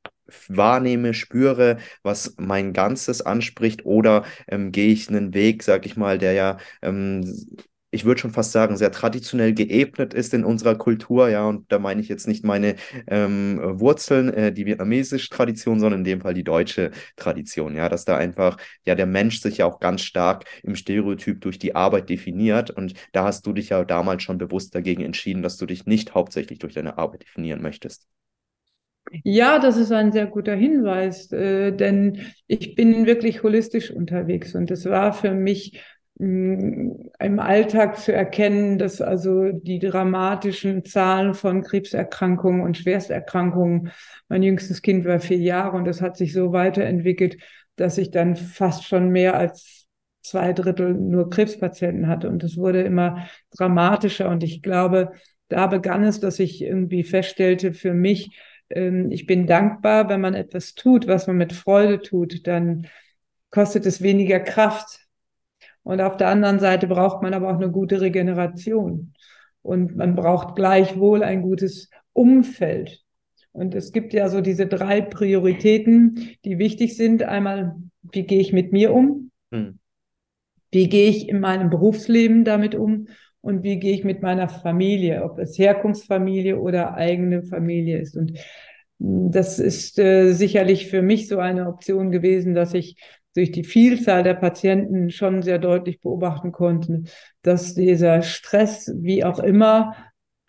wahrnehme, 0.48 1.14
spüre, 1.14 1.78
was 2.02 2.36
mein 2.38 2.74
Ganzes 2.74 3.22
anspricht, 3.22 3.86
oder 3.86 4.24
ähm, 4.48 4.72
gehe 4.72 4.92
ich 4.94 5.10
einen 5.10 5.34
Weg, 5.34 5.64
sag 5.64 5.86
ich 5.86 5.98
mal, 5.98 6.18
der 6.18 6.34
ja 6.34 6.58
ähm, 6.81 7.24
ich 7.94 8.06
würde 8.06 8.19
schon 8.22 8.31
fast 8.31 8.51
sagen, 8.51 8.75
sehr 8.78 8.92
traditionell 8.92 9.54
geebnet 9.54 10.13
ist 10.13 10.34
in 10.34 10.44
unserer 10.44 10.75
Kultur, 10.75 11.30
ja, 11.30 11.48
und 11.48 11.72
da 11.72 11.80
meine 11.80 12.01
ich 12.01 12.10
jetzt 12.10 12.28
nicht 12.28 12.44
meine 12.44 12.75
ähm, 13.07 13.60
Wurzeln, 13.62 14.34
äh, 14.34 14.51
die 14.51 14.66
vietnamesische 14.66 15.30
Tradition, 15.30 15.80
sondern 15.80 16.01
in 16.01 16.06
dem 16.06 16.22
Fall 16.22 16.34
die 16.34 16.44
deutsche 16.44 16.92
Tradition, 17.16 17.75
ja, 17.75 17.90
dass 17.90 18.06
da 18.06 18.18
einfach, 18.18 18.57
ja, 18.86 18.95
der 18.95 19.06
Mensch 19.06 19.40
sich 19.40 19.57
ja 19.57 19.66
auch 19.66 19.80
ganz 19.80 20.01
stark 20.01 20.45
im 20.63 20.75
Stereotyp 20.75 21.42
durch 21.42 21.60
die 21.60 21.75
Arbeit 21.75 22.10
definiert 22.10 22.72
und 22.72 22.94
da 23.12 23.25
hast 23.25 23.45
du 23.45 23.54
dich 23.54 23.69
ja 23.69 23.86
damals 23.86 24.24
schon 24.24 24.38
bewusst 24.38 24.75
dagegen 24.75 25.04
entschieden, 25.04 25.44
dass 25.44 25.57
du 25.57 25.66
dich 25.66 25.86
nicht 25.86 26.13
hauptsächlich 26.16 26.60
durch 26.60 26.74
deine 26.74 26.98
Arbeit 26.98 27.24
definieren 27.24 27.62
möchtest. 27.62 28.07
Ja, 29.24 29.60
das 29.60 29.78
ist 29.78 29.92
ein 29.92 30.12
sehr 30.12 30.25
guter 30.28 30.56
Hinweis, 30.56 31.31
äh, 31.31 31.72
denn 31.72 32.22
ich 32.48 32.75
bin 32.75 33.06
wirklich 33.06 33.44
holistisch 33.44 33.92
unterwegs 33.92 34.56
und 34.56 34.72
es 34.72 34.86
war 34.86 35.13
für 35.13 35.34
mich 35.34 35.81
im 36.15 37.39
Alltag 37.39 37.98
zu 37.98 38.13
erkennen, 38.13 38.77
dass 38.77 39.01
also 39.01 39.51
die 39.51 39.80
dramatischen 39.80 40.86
Zahlen 40.86 41.33
von 41.33 41.63
Krebserkrankungen 41.63 42.61
und 42.61 42.78
Schwersterkrankungen, 42.78 43.92
mein 44.30 44.44
jüngstes 44.44 44.81
Kind 44.83 45.06
war 45.06 45.19
vier 45.19 45.40
Jahre 45.40 45.76
und 45.76 45.85
das 45.85 46.02
hat 46.02 46.16
sich 46.16 46.33
so 46.33 46.54
weiterentwickelt, 46.54 47.38
dass 47.76 47.97
ich 47.97 48.11
dann 48.11 48.35
fast 48.35 48.85
schon 48.85 49.09
mehr 49.09 49.35
als 49.35 49.88
zwei 50.21 50.54
Drittel 50.54 50.94
nur 50.94 51.30
Krebspatienten 51.30 52.07
hatte. 52.07 52.30
Und 52.30 52.44
es 52.44 52.57
wurde 52.57 52.81
immer 52.81 53.28
dramatischer. 53.52 54.30
Und 54.30 54.44
ich 54.44 54.61
glaube, 54.61 55.11
da 55.49 55.68
begann 55.68 56.04
es, 56.04 56.19
dass 56.19 56.40
ich 56.40 56.61
irgendwie 56.61 57.04
feststellte 57.04 57.73
für 57.73 57.94
mich, 57.94 58.38
ähm, 58.69 59.11
ich 59.11 59.26
bin 59.26 59.47
dankbar, 59.47 60.09
wenn 60.09 60.21
man 60.21 60.33
etwas 60.33 60.76
tut, 60.76 61.07
was 61.07 61.28
man 61.28 61.38
mit 61.38 61.54
Freude 61.54 62.02
tut, 62.02 62.47
dann 62.47 62.88
kostet 63.49 63.85
es 63.85 64.02
weniger 64.02 64.40
Kraft, 64.40 65.03
und 65.83 66.02
auf 66.02 66.18
der 66.18 66.30
anderen 66.30 66.59
Seite 66.59 66.87
braucht 66.87 67.21
man 67.21 67.33
aber 67.33 67.49
auch 67.49 67.57
eine 67.57 67.71
gute 67.71 68.02
Regeneration. 68.02 69.13
Und 69.61 69.95
man 69.95 70.16
braucht 70.16 70.56
gleichwohl 70.56 71.23
ein 71.23 71.42
gutes 71.42 71.90
Umfeld. 72.13 73.02
Und 73.52 73.75
es 73.75 73.92
gibt 73.92 74.13
ja 74.13 74.30
so 74.30 74.42
diese 74.42 74.66
drei 74.66 75.02
Prioritäten, 75.02 76.35
die 76.44 76.57
wichtig 76.57 76.97
sind. 76.97 77.23
Einmal, 77.23 77.75
wie 78.11 78.23
gehe 78.23 78.40
ich 78.40 78.52
mit 78.52 78.71
mir 78.71 78.94
um? 78.94 79.31
Hm. 79.52 79.80
Wie 80.71 80.90
gehe 80.90 81.09
ich 81.09 81.30
in 81.30 81.40
meinem 81.40 81.69
Berufsleben 81.69 82.45
damit 82.45 82.75
um? 82.75 83.07
Und 83.42 83.63
wie 83.63 83.78
gehe 83.78 83.94
ich 83.94 84.04
mit 84.04 84.21
meiner 84.21 84.49
Familie, 84.49 85.23
ob 85.23 85.37
es 85.37 85.57
Herkunftsfamilie 85.57 86.59
oder 86.59 86.95
eigene 86.95 87.44
Familie 87.44 87.99
ist? 87.99 88.16
Und 88.16 88.40
das 88.97 89.59
ist 89.59 89.99
äh, 89.99 90.31
sicherlich 90.31 90.87
für 90.87 91.02
mich 91.02 91.28
so 91.28 91.40
eine 91.40 91.68
Option 91.68 92.09
gewesen, 92.09 92.54
dass 92.54 92.73
ich 92.73 92.95
durch 93.35 93.52
die 93.52 93.63
Vielzahl 93.63 94.23
der 94.23 94.35
Patienten 94.35 95.09
schon 95.09 95.42
sehr 95.42 95.59
deutlich 95.59 95.99
beobachten 95.99 96.52
konnten, 96.52 97.07
dass 97.42 97.73
dieser 97.73 98.21
Stress, 98.21 98.92
wie 98.95 99.23
auch 99.23 99.40
immer, 99.40 99.95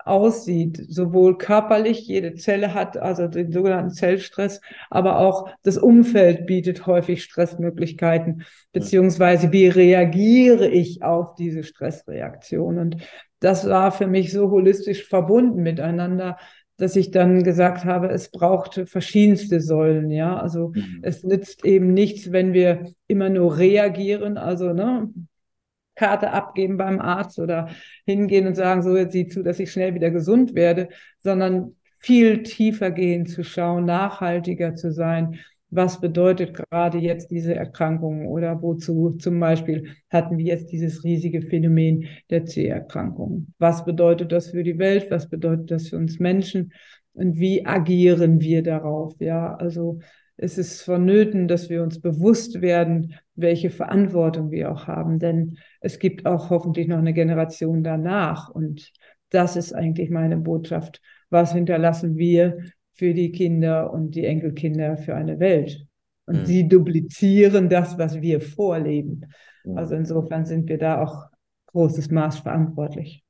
aussieht, 0.05 0.85
sowohl 0.89 1.39
körperlich, 1.39 2.07
jede 2.07 2.35
Zelle 2.35 2.75
hat 2.75 2.97
also 2.97 3.27
den 3.27 3.51
sogenannten 3.53 3.91
Zellstress, 3.91 4.61
aber 4.91 5.19
auch 5.19 5.49
das 5.63 5.79
Umfeld 5.79 6.47
bietet 6.47 6.87
häufig 6.87 7.23
Stressmöglichkeiten, 7.23 8.45
beziehungsweise 8.73 9.51
wie 9.53 9.67
reagiere 9.69 10.69
ich 10.69 11.03
auf 11.03 11.35
diese 11.37 11.63
Stressreaktion. 11.63 12.79
Und 12.79 12.97
das 13.41 13.69
war 13.69 13.93
für 13.93 14.07
mich 14.07 14.33
so 14.33 14.51
holistisch 14.51 15.05
verbunden 15.09 15.63
miteinander, 15.63 16.37
dass 16.77 16.97
ich 16.97 17.11
dann 17.11 17.45
gesagt 17.45 17.85
habe, 17.85 18.09
es 18.09 18.31
braucht 18.31 18.83
verschiedenste 18.87 19.61
Säulen, 19.61 20.11
ja. 20.11 20.37
Also 20.37 20.73
mhm. 20.75 21.01
es 21.03 21.23
nützt 21.23 21.65
eben 21.65 21.95
nichts, 21.95 22.33
wenn 22.33 22.53
wir 22.53 22.93
immer 23.07 23.29
nur 23.29 23.59
reagieren, 23.59 24.37
also 24.39 24.73
ne, 24.73 25.09
Karte 25.95 26.33
abgeben 26.33 26.77
beim 26.77 27.01
Arzt 27.01 27.39
oder 27.39 27.69
hingehen 28.05 28.47
und 28.47 28.57
sagen, 28.57 28.83
so 28.83 28.97
jetzt 28.97 29.13
sieh 29.13 29.29
zu, 29.29 29.43
dass 29.43 29.61
ich 29.61 29.71
schnell 29.71 29.95
wieder 29.95 30.11
gesund 30.11 30.55
werde, 30.55 30.89
sondern 31.21 31.77
viel 31.99 32.43
tiefer 32.43 32.91
gehen 32.91 33.27
zu 33.27 33.45
schauen, 33.45 33.85
nachhaltiger 33.85 34.75
zu 34.75 34.93
sein. 34.93 35.39
Was 35.75 36.01
bedeutet 36.01 36.55
gerade 36.55 36.99
jetzt 36.99 37.33
diese 37.33 37.53
Erkrankung 37.57 38.29
oder 38.29 38.63
wozu 38.63 39.11
zum 39.19 39.41
Beispiel 39.41 39.89
hatten 40.09 40.39
wir 40.39 40.45
jetzt 40.45 40.71
dieses 40.71 41.03
riesige 41.03 41.43
Phänomen 41.43 42.07
der 42.31 42.45
C-Erkrankung? 42.45 43.49
Was 43.59 43.85
bedeutet 43.85 44.31
das 44.31 44.51
für 44.51 44.63
die 44.63 44.79
Welt? 44.79 45.11
Was 45.11 45.29
bedeutet 45.29 45.73
das 45.73 45.89
für 45.89 45.97
uns 45.97 46.21
Menschen? 46.21 46.73
Und 47.13 47.41
wie 47.41 47.67
agieren 47.67 48.41
wir 48.41 48.63
darauf? 48.63 49.15
Ja, 49.19 49.57
also 49.57 49.99
es 50.37 50.59
ist 50.59 50.83
vonnöten, 50.83 51.49
dass 51.49 51.69
wir 51.69 51.83
uns 51.83 52.01
bewusst 52.01 52.61
werden, 52.61 53.15
welche 53.35 53.71
Verantwortung 53.71 54.53
wir 54.53 54.71
auch 54.71 54.87
haben, 54.87 55.19
denn 55.19 55.59
es 55.81 55.99
gibt 55.99 56.25
auch 56.25 56.51
hoffentlich 56.51 56.87
noch 56.87 56.99
eine 56.99 57.15
Generation 57.15 57.83
danach. 57.83 58.49
Und 58.49 58.93
das 59.31 59.57
ist 59.57 59.73
eigentlich 59.73 60.09
meine 60.11 60.37
Botschaft. 60.37 61.01
Was 61.31 61.53
hinterlassen 61.53 62.17
wir 62.17 62.59
für 62.95 63.15
die 63.15 63.33
Kinder 63.33 63.93
und 63.93 64.15
die 64.15 64.25
Enkelkinder 64.25 64.97
für 64.97 65.15
eine 65.15 65.39
Welt? 65.41 65.87
Und 66.27 66.41
mhm. 66.41 66.47
sie 66.47 66.69
duplizieren 66.69 67.69
das, 67.69 67.99
was 67.99 68.21
wir 68.21 68.41
vorleben. 68.41 69.27
Mhm. 69.65 69.79
Also 69.79 69.95
insofern 69.95 70.47
sind 70.47 70.69
wir 70.69 70.79
da 70.79 71.03
auch 71.03 71.27
großes 71.67 72.11
Maß 72.11 72.39
verantwortlich. 72.39 73.25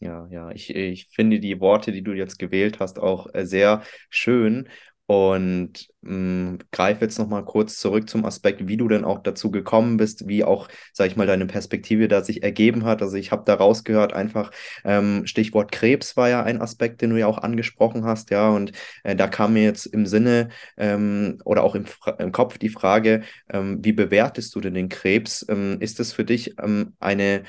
Ja, 0.00 0.28
ja, 0.30 0.52
ich, 0.52 0.74
ich 0.74 1.08
finde 1.10 1.40
die 1.40 1.58
Worte, 1.60 1.90
die 1.90 2.02
du 2.02 2.12
jetzt 2.12 2.38
gewählt 2.38 2.78
hast, 2.78 3.00
auch 3.00 3.26
äh, 3.34 3.44
sehr 3.44 3.82
schön. 4.10 4.68
Und 5.10 5.88
mh, 6.02 6.58
greife 6.70 7.00
jetzt 7.06 7.18
nochmal 7.18 7.42
kurz 7.42 7.78
zurück 7.78 8.10
zum 8.10 8.26
Aspekt, 8.26 8.68
wie 8.68 8.76
du 8.76 8.88
denn 8.88 9.06
auch 9.06 9.20
dazu 9.22 9.50
gekommen 9.50 9.96
bist, 9.96 10.28
wie 10.28 10.44
auch, 10.44 10.68
sag 10.92 11.06
ich 11.06 11.16
mal, 11.16 11.26
deine 11.26 11.46
Perspektive 11.46 12.08
da 12.08 12.22
sich 12.22 12.42
ergeben 12.42 12.84
hat. 12.84 13.00
Also 13.00 13.16
ich 13.16 13.32
habe 13.32 13.42
da 13.46 13.54
rausgehört, 13.54 14.12
einfach 14.12 14.50
ähm, 14.84 15.26
Stichwort 15.26 15.72
Krebs 15.72 16.14
war 16.18 16.28
ja 16.28 16.42
ein 16.42 16.60
Aspekt, 16.60 17.00
den 17.00 17.08
du 17.08 17.16
ja 17.16 17.26
auch 17.26 17.38
angesprochen 17.38 18.04
hast, 18.04 18.28
ja. 18.28 18.50
Und 18.50 18.72
äh, 19.02 19.16
da 19.16 19.28
kam 19.28 19.54
mir 19.54 19.62
jetzt 19.62 19.86
im 19.86 20.04
Sinne 20.04 20.50
ähm, 20.76 21.38
oder 21.46 21.64
auch 21.64 21.74
im, 21.74 21.86
im, 22.18 22.30
Kopf 22.30 22.58
die 22.58 22.68
Frage, 22.68 23.22
ähm, 23.48 23.78
wie 23.82 23.92
bewertest 23.92 24.54
du 24.54 24.60
denn 24.60 24.74
den 24.74 24.90
Krebs? 24.90 25.46
Ähm, 25.48 25.78
ist 25.80 26.00
es 26.00 26.12
für 26.12 26.26
dich 26.26 26.54
ähm, 26.60 26.92
eine 27.00 27.44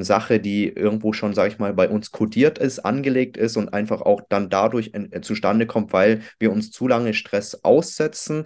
Sache, 0.00 0.40
die 0.40 0.68
irgendwo 0.68 1.12
schon, 1.12 1.34
sage 1.34 1.50
ich 1.52 1.58
mal, 1.58 1.74
bei 1.74 1.88
uns 1.88 2.10
kodiert 2.10 2.58
ist, 2.58 2.80
angelegt 2.80 3.36
ist 3.36 3.56
und 3.56 3.72
einfach 3.74 4.00
auch 4.02 4.22
dann 4.28 4.48
dadurch 4.50 4.90
äh, 4.94 5.20
zustande 5.20 5.66
kommt, 5.66 5.92
weil 5.92 6.22
wir 6.38 6.50
uns 6.52 6.70
zu 6.70 6.88
lange 6.88 7.14
Stress 7.14 7.64
aussetzen? 7.64 8.44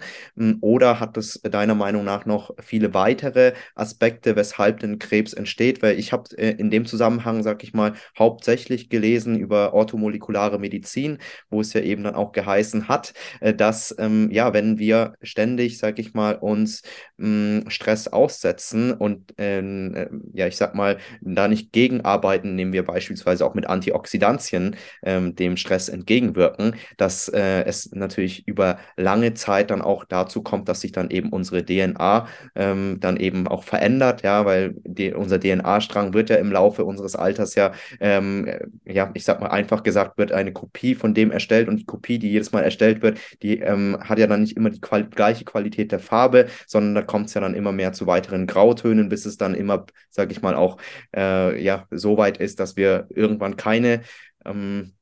Oder 0.61 0.99
hat 0.99 1.17
es 1.17 1.41
deiner 1.41 1.75
Meinung 1.75 2.03
nach 2.03 2.25
noch 2.25 2.51
viele 2.61 2.93
weitere 2.93 3.53
Aspekte, 3.75 4.35
weshalb 4.35 4.79
denn 4.79 4.99
Krebs 4.99 5.33
entsteht? 5.33 5.81
Weil 5.81 5.97
ich 5.99 6.11
habe 6.11 6.25
äh, 6.37 6.51
in 6.51 6.69
dem 6.69 6.85
Zusammenhang, 6.85 7.43
sage 7.43 7.63
ich 7.63 7.73
mal, 7.73 7.93
hauptsächlich 8.17 8.89
gelesen 8.89 9.37
über 9.37 9.73
orthomolekulare 9.73 10.59
Medizin, 10.59 11.19
wo 11.49 11.61
es 11.61 11.73
ja 11.73 11.81
eben 11.81 12.03
dann 12.03 12.15
auch 12.15 12.31
geheißen 12.31 12.87
hat, 12.87 13.13
äh, 13.39 13.53
dass 13.53 13.95
ähm, 13.99 14.29
ja, 14.31 14.53
wenn 14.53 14.77
wir 14.79 15.13
ständig, 15.21 15.77
sage 15.77 16.01
ich 16.01 16.13
mal, 16.13 16.35
uns 16.35 16.81
mh, 17.17 17.69
Stress 17.69 18.07
aussetzen 18.07 18.91
und 18.93 19.33
ähm, 19.37 19.95
äh, 19.95 20.07
ja, 20.33 20.47
ich 20.47 20.57
sag 20.57 20.75
mal, 20.75 20.97
da 21.21 21.47
nicht 21.47 21.71
gegenarbeiten, 21.71 22.55
nehmen 22.55 22.73
wir 22.73 22.83
beispielsweise 22.83 23.45
auch 23.45 23.53
mit 23.53 23.67
Antioxidantien 23.67 24.75
ähm, 25.03 25.35
dem 25.35 25.57
Stress 25.57 25.89
entgegenwirken, 25.89 26.75
dass 26.97 27.29
äh, 27.29 27.63
es 27.65 27.91
natürlich 27.93 28.47
über 28.47 28.79
lange 28.97 29.33
Zeit 29.33 29.71
dann 29.71 29.81
auch 29.81 30.05
dazu 30.05 30.41
kommt, 30.41 30.69
dass 30.69 30.81
sich 30.81 30.91
dann 30.91 31.09
eben 31.09 31.29
unsere 31.29 31.65
DNA 31.65 32.27
ähm, 32.55 32.97
dann 32.99 33.17
eben 33.17 33.47
auch 33.47 33.63
verändert, 33.63 34.21
ja, 34.23 34.45
weil 34.45 34.75
die, 34.83 35.13
unser 35.13 35.39
DNA-Strang 35.39 36.13
wird 36.13 36.29
ja 36.29 36.37
im 36.37 36.51
Laufe 36.51 36.85
unseres 36.85 37.15
Alters 37.15 37.55
ja, 37.55 37.71
ähm, 37.99 38.49
ja, 38.85 39.11
ich 39.13 39.23
sag 39.23 39.41
mal 39.41 39.47
einfach 39.49 39.83
gesagt, 39.83 40.17
wird 40.17 40.31
eine 40.31 40.53
Kopie 40.53 40.95
von 40.95 41.13
dem 41.13 41.31
erstellt 41.31 41.67
und 41.67 41.77
die 41.77 41.85
Kopie, 41.85 42.19
die 42.19 42.31
jedes 42.31 42.51
Mal 42.51 42.61
erstellt 42.61 43.01
wird, 43.01 43.19
die 43.41 43.59
ähm, 43.59 43.97
hat 44.01 44.19
ja 44.19 44.27
dann 44.27 44.41
nicht 44.41 44.57
immer 44.57 44.69
die 44.69 44.81
Qual 44.81 45.03
gleiche 45.05 45.45
Qualität 45.45 45.91
der 45.91 45.99
Farbe, 45.99 46.47
sondern 46.67 46.95
da 46.95 47.01
kommt 47.01 47.27
es 47.27 47.33
ja 47.33 47.41
dann 47.41 47.53
immer 47.55 47.71
mehr 47.71 47.93
zu 47.93 48.07
weiteren 48.07 48.47
Grautönen, 48.47 49.09
bis 49.09 49.25
es 49.25 49.37
dann 49.37 49.55
immer, 49.55 49.85
sag 50.09 50.31
ich 50.31 50.41
mal, 50.41 50.55
auch 50.55 50.77
äh, 51.15 51.61
ja, 51.61 51.87
so 51.91 52.17
weit 52.17 52.37
ist, 52.37 52.59
dass 52.59 52.75
wir 52.75 53.07
irgendwann 53.09 53.57
keine 53.57 54.01
ähm, 54.45 54.93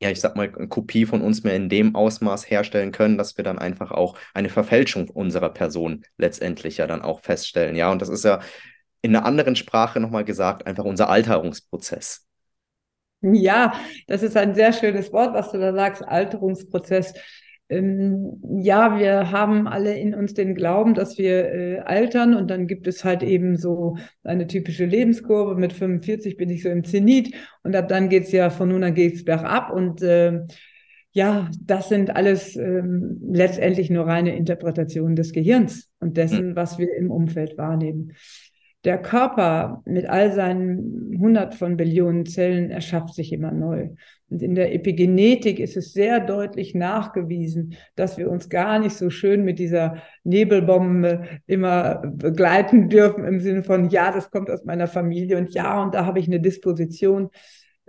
ja, 0.00 0.10
ich 0.10 0.20
sag 0.20 0.36
mal, 0.36 0.50
Kopie 0.50 1.06
von 1.06 1.22
uns 1.22 1.42
mehr 1.42 1.56
in 1.56 1.68
dem 1.68 1.96
Ausmaß 1.96 2.48
herstellen 2.48 2.92
können, 2.92 3.18
dass 3.18 3.36
wir 3.36 3.44
dann 3.44 3.58
einfach 3.58 3.90
auch 3.90 4.16
eine 4.32 4.48
Verfälschung 4.48 5.08
unserer 5.10 5.48
Person 5.50 6.04
letztendlich 6.18 6.76
ja 6.76 6.86
dann 6.86 7.02
auch 7.02 7.20
feststellen. 7.20 7.74
Ja, 7.74 7.90
und 7.90 8.00
das 8.00 8.08
ist 8.08 8.24
ja 8.24 8.40
in 9.02 9.14
einer 9.14 9.24
anderen 9.26 9.56
Sprache 9.56 10.00
nochmal 10.00 10.24
gesagt, 10.24 10.66
einfach 10.66 10.84
unser 10.84 11.08
Alterungsprozess. 11.08 12.26
Ja, 13.20 13.72
das 14.06 14.22
ist 14.22 14.36
ein 14.36 14.54
sehr 14.54 14.72
schönes 14.72 15.12
Wort, 15.12 15.34
was 15.34 15.50
du 15.50 15.58
da 15.58 15.72
sagst, 15.72 16.02
Alterungsprozess. 16.06 17.14
Ähm, 17.70 18.40
ja, 18.60 18.98
wir 18.98 19.30
haben 19.30 19.68
alle 19.68 19.94
in 19.94 20.14
uns 20.14 20.34
den 20.34 20.54
Glauben, 20.54 20.94
dass 20.94 21.18
wir 21.18 21.52
äh, 21.52 21.78
altern 21.80 22.34
und 22.34 22.50
dann 22.50 22.66
gibt 22.66 22.86
es 22.86 23.04
halt 23.04 23.22
eben 23.22 23.56
so 23.56 23.96
eine 24.24 24.46
typische 24.46 24.86
Lebenskurve. 24.86 25.54
Mit 25.54 25.72
45 25.72 26.36
bin 26.36 26.48
ich 26.48 26.62
so 26.62 26.70
im 26.70 26.84
Zenit 26.84 27.34
und 27.62 27.76
ab 27.76 27.88
dann 27.88 28.08
geht's 28.08 28.32
ja 28.32 28.50
von 28.50 28.70
nun 28.70 28.84
an 28.84 28.94
geht's 28.94 29.24
bergab 29.24 29.70
und 29.70 30.02
äh, 30.02 30.40
ja, 31.12 31.50
das 31.60 31.88
sind 31.88 32.14
alles 32.14 32.56
ähm, 32.56 33.18
letztendlich 33.30 33.90
nur 33.90 34.06
reine 34.06 34.36
Interpretationen 34.36 35.16
des 35.16 35.32
Gehirns 35.32 35.90
und 36.00 36.16
dessen, 36.16 36.50
hm. 36.50 36.56
was 36.56 36.78
wir 36.78 36.94
im 36.96 37.10
Umfeld 37.10 37.58
wahrnehmen. 37.58 38.12
Der 38.84 38.98
Körper 38.98 39.82
mit 39.84 40.06
all 40.06 40.32
seinen 40.32 41.18
hundert 41.18 41.54
von 41.54 41.76
Billionen 41.76 42.26
Zellen 42.26 42.70
erschafft 42.70 43.14
sich 43.14 43.32
immer 43.32 43.50
neu. 43.50 43.90
In 44.30 44.54
der 44.54 44.74
Epigenetik 44.74 45.58
ist 45.58 45.76
es 45.76 45.92
sehr 45.94 46.20
deutlich 46.20 46.74
nachgewiesen, 46.74 47.74
dass 47.94 48.18
wir 48.18 48.30
uns 48.30 48.50
gar 48.50 48.78
nicht 48.78 48.94
so 48.94 49.08
schön 49.08 49.42
mit 49.42 49.58
dieser 49.58 50.02
Nebelbombe 50.22 51.40
immer 51.46 52.02
begleiten 52.04 52.90
dürfen 52.90 53.24
im 53.24 53.40
Sinne 53.40 53.62
von, 53.62 53.88
ja, 53.88 54.12
das 54.12 54.30
kommt 54.30 54.50
aus 54.50 54.64
meiner 54.64 54.86
Familie 54.86 55.38
und 55.38 55.54
ja, 55.54 55.82
und 55.82 55.94
da 55.94 56.04
habe 56.04 56.18
ich 56.18 56.26
eine 56.26 56.40
Disposition. 56.40 57.30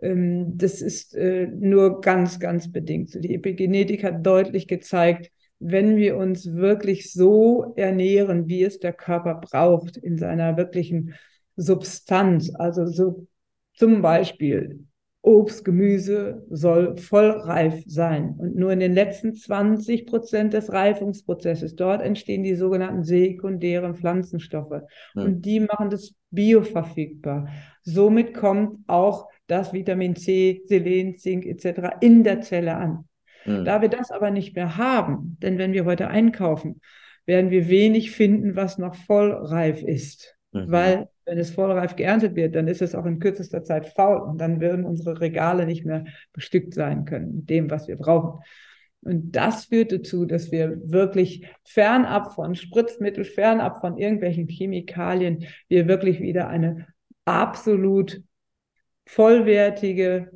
Ähm, 0.01 0.57
das 0.57 0.81
ist 0.81 1.13
äh, 1.13 1.47
nur 1.47 1.99
ganz, 1.99 2.39
ganz 2.39 2.71
bedingt. 2.71 3.21
Die 3.21 3.35
Epigenetik 3.35 4.05
hat 4.05 4.25
deutlich 4.25 4.67
gezeigt, 4.67 5.31
wenn 5.59 5.97
wir 5.97 6.15
uns 6.15 6.55
wirklich 6.55 7.11
so 7.11 7.73
ernähren, 7.75 8.47
wie 8.47 8.63
es 8.63 8.79
der 8.79 8.93
Körper 8.93 9.35
braucht, 9.35 9.97
in 9.97 10.17
seiner 10.17 10.55
wirklichen 10.55 11.15
Substanz, 11.57 12.49
also 12.55 12.85
so 12.85 13.27
zum 13.73 14.01
Beispiel 14.01 14.85
Obst, 15.21 15.65
Gemüse 15.65 16.45
soll 16.49 16.97
vollreif 16.97 17.83
sein. 17.85 18.35
Und 18.37 18.55
nur 18.55 18.71
in 18.71 18.79
den 18.79 18.93
letzten 18.93 19.35
20 19.35 20.05
Prozent 20.05 20.53
des 20.53 20.71
Reifungsprozesses, 20.71 21.75
dort 21.75 22.01
entstehen 22.01 22.43
die 22.43 22.55
sogenannten 22.55 23.03
sekundären 23.03 23.95
Pflanzenstoffe. 23.95 24.81
Hm. 25.13 25.23
Und 25.23 25.41
die 25.41 25.59
machen 25.59 25.89
das 25.89 26.13
bioverfügbar. 26.31 27.49
Somit 27.81 28.33
kommt 28.33 28.79
auch 28.87 29.27
das 29.47 29.73
Vitamin 29.73 30.15
C, 30.15 30.61
Selen, 30.65 31.17
Zink 31.17 31.45
etc. 31.45 31.97
in 31.99 32.23
der 32.23 32.41
Zelle 32.41 32.75
an. 32.75 33.05
Hm. 33.43 33.65
Da 33.65 33.81
wir 33.81 33.89
das 33.89 34.11
aber 34.11 34.31
nicht 34.31 34.55
mehr 34.55 34.77
haben, 34.77 35.37
denn 35.41 35.57
wenn 35.57 35.73
wir 35.73 35.83
heute 35.83 36.07
einkaufen, 36.07 36.79
werden 37.25 37.51
wir 37.51 37.67
wenig 37.67 38.11
finden, 38.11 38.55
was 38.55 38.77
noch 38.77 38.95
vollreif 38.95 39.83
ist. 39.83 40.38
Mhm. 40.51 40.71
Weil 40.71 41.09
wenn 41.25 41.37
es 41.37 41.51
vollreif 41.51 41.95
geerntet 41.95 42.35
wird, 42.35 42.55
dann 42.55 42.67
ist 42.67 42.81
es 42.81 42.95
auch 42.95 43.05
in 43.05 43.19
kürzester 43.19 43.63
Zeit 43.63 43.87
faul 43.87 44.19
und 44.21 44.39
dann 44.39 44.59
würden 44.59 44.85
unsere 44.85 45.19
Regale 45.21 45.65
nicht 45.65 45.85
mehr 45.85 46.05
bestückt 46.33 46.73
sein 46.73 47.05
können 47.05 47.35
mit 47.35 47.49
dem, 47.49 47.69
was 47.69 47.87
wir 47.87 47.97
brauchen. 47.97 48.41
Und 49.01 49.31
das 49.31 49.65
führt 49.65 49.91
dazu, 49.91 50.25
dass 50.25 50.51
wir 50.51 50.77
wirklich 50.83 51.47
fernab 51.63 52.33
von 52.33 52.55
Spritzmittel, 52.55 53.23
fernab 53.23 53.79
von 53.79 53.97
irgendwelchen 53.97 54.47
Chemikalien, 54.47 55.45
wir 55.69 55.87
wirklich 55.87 56.19
wieder 56.19 56.49
eine 56.49 56.87
absolut 57.25 58.21
vollwertige, 59.05 60.31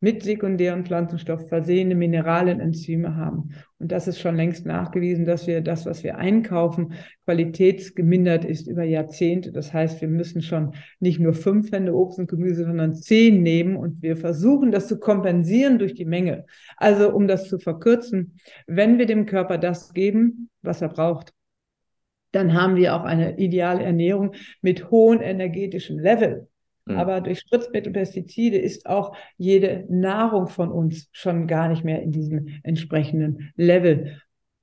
mit 0.00 0.22
sekundären 0.22 0.84
Pflanzenstoff 0.84 1.48
versehene 1.48 1.94
Mineralien, 1.94 2.60
Enzyme 2.60 3.16
haben. 3.16 3.50
Und 3.80 3.92
das 3.92 4.08
ist 4.08 4.18
schon 4.18 4.34
längst 4.34 4.66
nachgewiesen, 4.66 5.24
dass 5.24 5.46
wir 5.46 5.60
das, 5.60 5.86
was 5.86 6.02
wir 6.02 6.18
einkaufen, 6.18 6.94
qualitätsgemindert 7.26 8.44
ist 8.44 8.66
über 8.66 8.82
Jahrzehnte. 8.82 9.52
Das 9.52 9.72
heißt, 9.72 10.00
wir 10.00 10.08
müssen 10.08 10.42
schon 10.42 10.74
nicht 10.98 11.20
nur 11.20 11.32
fünf 11.32 11.70
Hände 11.70 11.94
Obst 11.94 12.18
und 12.18 12.28
Gemüse, 12.28 12.64
sondern 12.64 12.96
zehn 12.96 13.40
nehmen 13.42 13.76
und 13.76 14.02
wir 14.02 14.16
versuchen, 14.16 14.72
das 14.72 14.88
zu 14.88 14.98
kompensieren 14.98 15.78
durch 15.78 15.94
die 15.94 16.06
Menge. 16.06 16.44
Also, 16.76 17.12
um 17.12 17.28
das 17.28 17.48
zu 17.48 17.60
verkürzen, 17.60 18.40
wenn 18.66 18.98
wir 18.98 19.06
dem 19.06 19.26
Körper 19.26 19.58
das 19.58 19.94
geben, 19.94 20.50
was 20.62 20.82
er 20.82 20.88
braucht, 20.88 21.32
dann 22.32 22.54
haben 22.54 22.74
wir 22.74 22.96
auch 22.96 23.04
eine 23.04 23.38
ideale 23.38 23.84
Ernährung 23.84 24.32
mit 24.60 24.90
hohem 24.90 25.22
energetischen 25.22 26.00
Level. 26.00 26.48
Mhm. 26.88 26.96
Aber 26.96 27.20
durch 27.20 27.40
Spritzmittel, 27.40 27.92
Pestizide 27.92 28.58
ist 28.58 28.86
auch 28.86 29.16
jede 29.36 29.84
Nahrung 29.88 30.48
von 30.48 30.70
uns 30.70 31.08
schon 31.12 31.46
gar 31.46 31.68
nicht 31.68 31.84
mehr 31.84 32.02
in 32.02 32.12
diesem 32.12 32.48
entsprechenden 32.62 33.52
Level. 33.56 34.20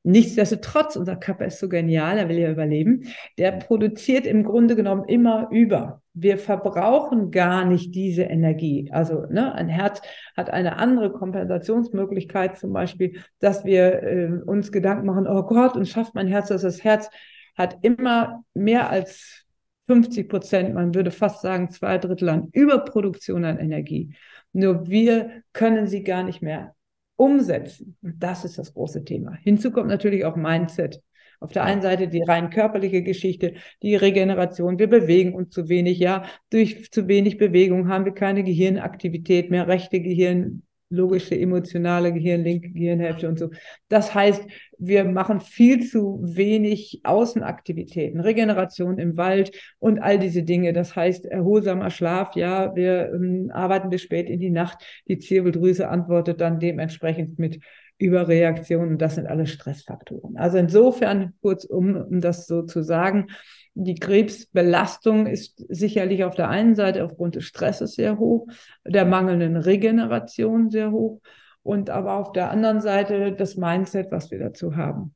Nichtsdestotrotz, 0.07 0.95
unser 0.97 1.15
Körper 1.15 1.45
ist 1.45 1.59
so 1.59 1.67
genial, 1.67 2.19
er 2.19 2.29
will 2.29 2.37
ja 2.37 2.51
überleben. 2.51 3.07
Der 3.39 3.51
produziert 3.53 4.27
im 4.27 4.43
Grunde 4.43 4.75
genommen 4.75 5.05
immer 5.05 5.49
über. 5.49 6.03
Wir 6.13 6.37
verbrauchen 6.37 7.31
gar 7.31 7.65
nicht 7.65 7.95
diese 7.95 8.21
Energie. 8.21 8.87
Also 8.91 9.25
ne, 9.31 9.55
ein 9.55 9.67
Herz 9.67 10.03
hat 10.37 10.51
eine 10.51 10.77
andere 10.77 11.11
Kompensationsmöglichkeit, 11.11 12.55
zum 12.55 12.71
Beispiel, 12.71 13.19
dass 13.39 13.65
wir 13.65 14.03
äh, 14.03 14.29
uns 14.45 14.71
Gedanken 14.71 15.07
machen, 15.07 15.27
oh 15.27 15.41
Gott, 15.41 15.75
und 15.75 15.87
schafft 15.87 16.13
mein 16.13 16.27
Herz 16.27 16.49
das? 16.49 16.61
Das 16.61 16.83
Herz 16.83 17.09
hat 17.57 17.77
immer 17.81 18.43
mehr 18.53 18.91
als 18.91 19.44
50 19.87 20.29
Prozent, 20.29 20.73
man 20.73 20.93
würde 20.95 21.11
fast 21.11 21.41
sagen 21.41 21.69
zwei 21.69 21.97
Drittel 21.97 22.29
an 22.29 22.49
Überproduktion 22.51 23.45
an 23.45 23.59
Energie. 23.59 24.15
Nur 24.53 24.87
wir 24.87 25.43
können 25.53 25.87
sie 25.87 26.03
gar 26.03 26.23
nicht 26.23 26.41
mehr 26.41 26.75
umsetzen. 27.15 27.97
Und 28.01 28.21
das 28.21 28.45
ist 28.45 28.57
das 28.57 28.73
große 28.73 29.03
Thema. 29.03 29.33
Hinzu 29.35 29.71
kommt 29.71 29.87
natürlich 29.87 30.25
auch 30.25 30.35
Mindset. 30.35 31.01
Auf 31.39 31.51
der 31.51 31.63
einen 31.63 31.81
Seite 31.81 32.07
die 32.07 32.23
rein 32.23 32.49
körperliche 32.49 33.03
Geschichte, 33.03 33.55
die 33.83 33.95
Regeneration. 33.95 34.79
Wir 34.79 34.87
bewegen 34.87 35.33
uns 35.33 35.49
zu 35.51 35.69
wenig, 35.69 35.99
ja. 35.99 36.23
Durch 36.49 36.89
zu 36.91 37.07
wenig 37.07 37.37
Bewegung 37.37 37.89
haben 37.89 38.05
wir 38.05 38.13
keine 38.13 38.43
Gehirnaktivität 38.43 39.51
mehr, 39.51 39.67
rechte 39.67 39.99
Gehirn, 39.99 40.63
logische, 40.89 41.37
emotionale 41.37 42.13
Gehirn, 42.13 42.43
linke 42.43 42.69
Gehirnhälfte 42.69 43.27
und 43.27 43.39
so. 43.39 43.49
Das 43.89 44.13
heißt, 44.13 44.43
wir 44.77 45.05
machen 45.05 45.41
viel 45.41 45.87
zu 45.87 46.19
wenig 46.23 47.01
Außenaktivitäten, 47.03 48.19
Regeneration 48.19 48.99
im 48.99 49.17
Wald 49.17 49.51
und 49.79 49.99
all 49.99 50.19
diese 50.19 50.43
Dinge. 50.43 50.73
Das 50.73 50.95
heißt, 50.95 51.25
erholsamer 51.25 51.89
Schlaf, 51.89 52.35
ja, 52.35 52.75
wir 52.75 53.11
ähm, 53.13 53.51
arbeiten 53.53 53.89
bis 53.89 54.01
spät 54.01 54.29
in 54.29 54.39
die 54.39 54.51
Nacht. 54.51 54.83
Die 55.07 55.17
Zirbeldrüse 55.17 55.89
antwortet 55.89 56.41
dann 56.41 56.59
dementsprechend 56.59 57.39
mit 57.39 57.59
Überreaktionen. 57.97 58.97
Das 58.97 59.15
sind 59.15 59.27
alle 59.27 59.47
Stressfaktoren. 59.47 60.37
Also 60.37 60.57
insofern, 60.57 61.33
kurz 61.41 61.63
um, 61.65 61.95
um 61.95 62.21
das 62.21 62.45
so 62.45 62.63
zu 62.63 62.83
sagen, 62.83 63.27
die 63.75 63.95
Krebsbelastung 63.95 65.27
ist 65.27 65.63
sicherlich 65.67 66.23
auf 66.23 66.33
der 66.33 66.49
einen 66.49 66.75
Seite 66.75 67.03
aufgrund 67.03 67.35
des 67.35 67.43
Stresses 67.43 67.95
sehr 67.95 68.17
hoch, 68.17 68.47
der 68.85 69.05
mangelnden 69.05 69.57
Regeneration 69.57 70.71
sehr 70.71 70.91
hoch 70.91 71.21
und 71.61 71.89
aber 71.89 72.13
auf 72.13 72.31
der 72.31 72.51
anderen 72.51 72.79
Seite 72.79 73.33
das 73.33 73.57
Mindset, 73.57 74.11
was 74.11 74.31
wir 74.31 74.39
dazu 74.39 74.77
haben. 74.77 75.13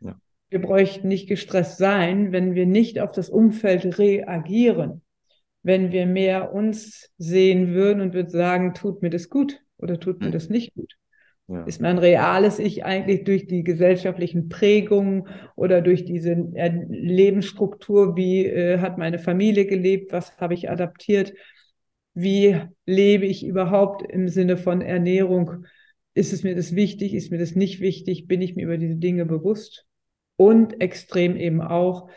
Ja. 0.00 0.16
Wir 0.48 0.62
bräuchten 0.62 1.08
nicht 1.08 1.28
gestresst 1.28 1.76
sein, 1.76 2.32
wenn 2.32 2.54
wir 2.54 2.66
nicht 2.66 2.98
auf 2.98 3.12
das 3.12 3.28
Umfeld 3.28 3.98
reagieren. 3.98 5.02
Wenn 5.62 5.92
wir 5.92 6.06
mehr 6.06 6.54
uns 6.54 7.10
sehen 7.18 7.74
würden 7.74 8.00
und 8.00 8.14
würden 8.14 8.30
sagen, 8.30 8.72
tut 8.72 9.02
mir 9.02 9.10
das 9.10 9.28
gut 9.28 9.60
oder 9.76 10.00
tut 10.00 10.20
mir 10.20 10.26
hm. 10.26 10.32
das 10.32 10.48
nicht 10.48 10.74
gut. 10.74 10.94
Ja. 11.48 11.64
Ist 11.64 11.80
mein 11.80 11.96
reales 11.96 12.58
Ich 12.58 12.84
eigentlich 12.84 13.24
durch 13.24 13.46
die 13.46 13.64
gesellschaftlichen 13.64 14.50
Prägungen 14.50 15.28
oder 15.56 15.80
durch 15.80 16.04
diese 16.04 16.32
äh, 16.54 16.84
Lebensstruktur, 16.88 18.16
wie 18.16 18.44
äh, 18.44 18.78
hat 18.80 18.98
meine 18.98 19.18
Familie 19.18 19.64
gelebt, 19.64 20.12
was 20.12 20.36
habe 20.36 20.52
ich 20.52 20.68
adaptiert, 20.68 21.32
wie 22.12 22.60
lebe 22.84 23.24
ich 23.24 23.46
überhaupt 23.46 24.02
im 24.02 24.28
Sinne 24.28 24.58
von 24.58 24.82
Ernährung, 24.82 25.64
ist 26.12 26.34
es 26.34 26.42
mir 26.42 26.54
das 26.54 26.74
wichtig, 26.74 27.14
ist 27.14 27.30
mir 27.30 27.38
das 27.38 27.54
nicht 27.54 27.80
wichtig, 27.80 28.26
bin 28.26 28.42
ich 28.42 28.54
mir 28.54 28.64
über 28.64 28.76
diese 28.76 28.96
Dinge 28.96 29.24
bewusst? 29.24 29.86
Und 30.36 30.80
extrem 30.80 31.36
eben 31.36 31.62
auch 31.62 32.10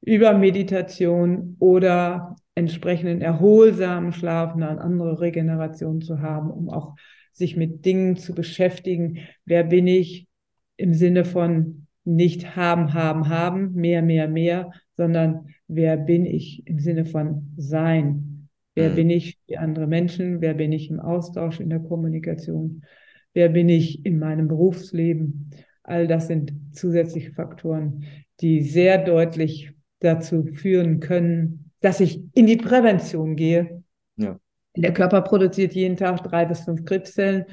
über 0.00 0.32
Meditation 0.32 1.56
oder 1.60 2.34
entsprechenden 2.54 3.20
erholsamen 3.20 4.12
Schlaf 4.12 4.54
eine 4.54 4.80
andere 4.80 5.20
Regeneration 5.20 6.02
zu 6.02 6.20
haben, 6.20 6.50
um 6.50 6.70
auch 6.70 6.96
sich 7.32 7.56
mit 7.56 7.84
Dingen 7.84 8.16
zu 8.16 8.34
beschäftigen. 8.34 9.18
Wer 9.44 9.64
bin 9.64 9.86
ich 9.86 10.26
im 10.76 10.94
Sinne 10.94 11.24
von 11.24 11.86
nicht 12.04 12.56
haben, 12.56 12.94
haben, 12.94 13.28
haben, 13.28 13.72
mehr, 13.74 14.02
mehr, 14.02 14.28
mehr, 14.28 14.72
sondern 14.96 15.46
wer 15.68 15.96
bin 15.96 16.26
ich 16.26 16.66
im 16.66 16.78
Sinne 16.78 17.04
von 17.04 17.52
sein? 17.56 18.48
Wer 18.74 18.90
mhm. 18.90 18.94
bin 18.94 19.10
ich 19.10 19.38
für 19.46 19.60
andere 19.60 19.86
Menschen? 19.86 20.40
Wer 20.40 20.54
bin 20.54 20.72
ich 20.72 20.90
im 20.90 21.00
Austausch, 21.00 21.60
in 21.60 21.70
der 21.70 21.80
Kommunikation? 21.80 22.82
Wer 23.34 23.48
bin 23.48 23.68
ich 23.68 24.04
in 24.04 24.18
meinem 24.18 24.48
Berufsleben? 24.48 25.50
All 25.82 26.06
das 26.06 26.26
sind 26.26 26.52
zusätzliche 26.72 27.32
Faktoren, 27.32 28.04
die 28.40 28.62
sehr 28.62 28.98
deutlich 28.98 29.72
dazu 30.00 30.44
führen 30.44 31.00
können, 31.00 31.70
dass 31.80 32.00
ich 32.00 32.22
in 32.34 32.46
die 32.46 32.56
Prävention 32.56 33.36
gehe. 33.36 33.82
Ja. 34.16 34.38
Der 34.76 34.94
Körper 34.94 35.20
produziert 35.22 35.74
jeden 35.74 35.96
Tag 35.96 36.22
drei 36.22 36.44
bis 36.44 36.60
fünf 36.60 36.84
Krebszellen, 36.84 37.44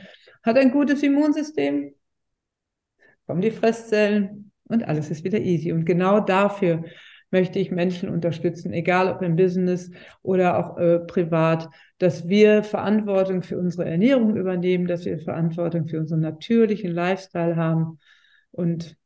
hat 0.43 0.57
ein 0.57 0.71
gutes 0.71 1.03
Immunsystem, 1.03 1.93
kommen 3.27 3.41
die 3.41 3.51
Fresszellen 3.51 4.51
und 4.65 4.87
alles 4.87 5.09
ist 5.11 5.23
wieder 5.23 5.39
easy. 5.39 5.71
Und 5.71 5.85
genau 5.85 6.19
dafür 6.19 6.83
möchte 7.31 7.59
ich 7.59 7.71
Menschen 7.71 8.09
unterstützen, 8.09 8.73
egal 8.73 9.13
ob 9.13 9.21
im 9.21 9.35
Business 9.35 9.91
oder 10.21 10.57
auch 10.57 10.77
äh, 10.77 10.99
privat, 10.99 11.69
dass 11.97 12.27
wir 12.27 12.63
Verantwortung 12.63 13.43
für 13.43 13.57
unsere 13.57 13.85
Ernährung 13.85 14.35
übernehmen, 14.35 14.87
dass 14.87 15.05
wir 15.05 15.19
Verantwortung 15.19 15.87
für 15.87 15.99
unseren 15.99 16.21
natürlichen 16.21 16.91
Lifestyle 16.91 17.55
haben. 17.55 17.99
Und 18.51 18.97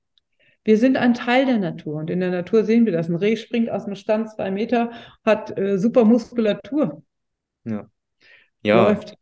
wir 0.63 0.77
sind 0.77 0.95
ein 0.95 1.13
Teil 1.13 1.45
der 1.45 1.59
Natur 1.59 1.95
und 1.95 2.09
in 2.09 2.21
der 2.21 2.31
Natur 2.31 2.63
sehen 2.63 2.85
wir 2.85 2.93
das. 2.93 3.09
Ein 3.09 3.15
Reh 3.15 3.35
springt 3.35 3.69
aus 3.69 3.85
dem 3.85 3.95
Stand 3.95 4.29
zwei 4.29 4.51
Meter, 4.51 4.91
hat 5.25 5.57
äh, 5.57 5.77
super 5.77 6.05
Muskulatur. 6.05 7.03
Ja. 7.65 7.89
Ja. 8.63 8.83
läuft. 8.89 9.13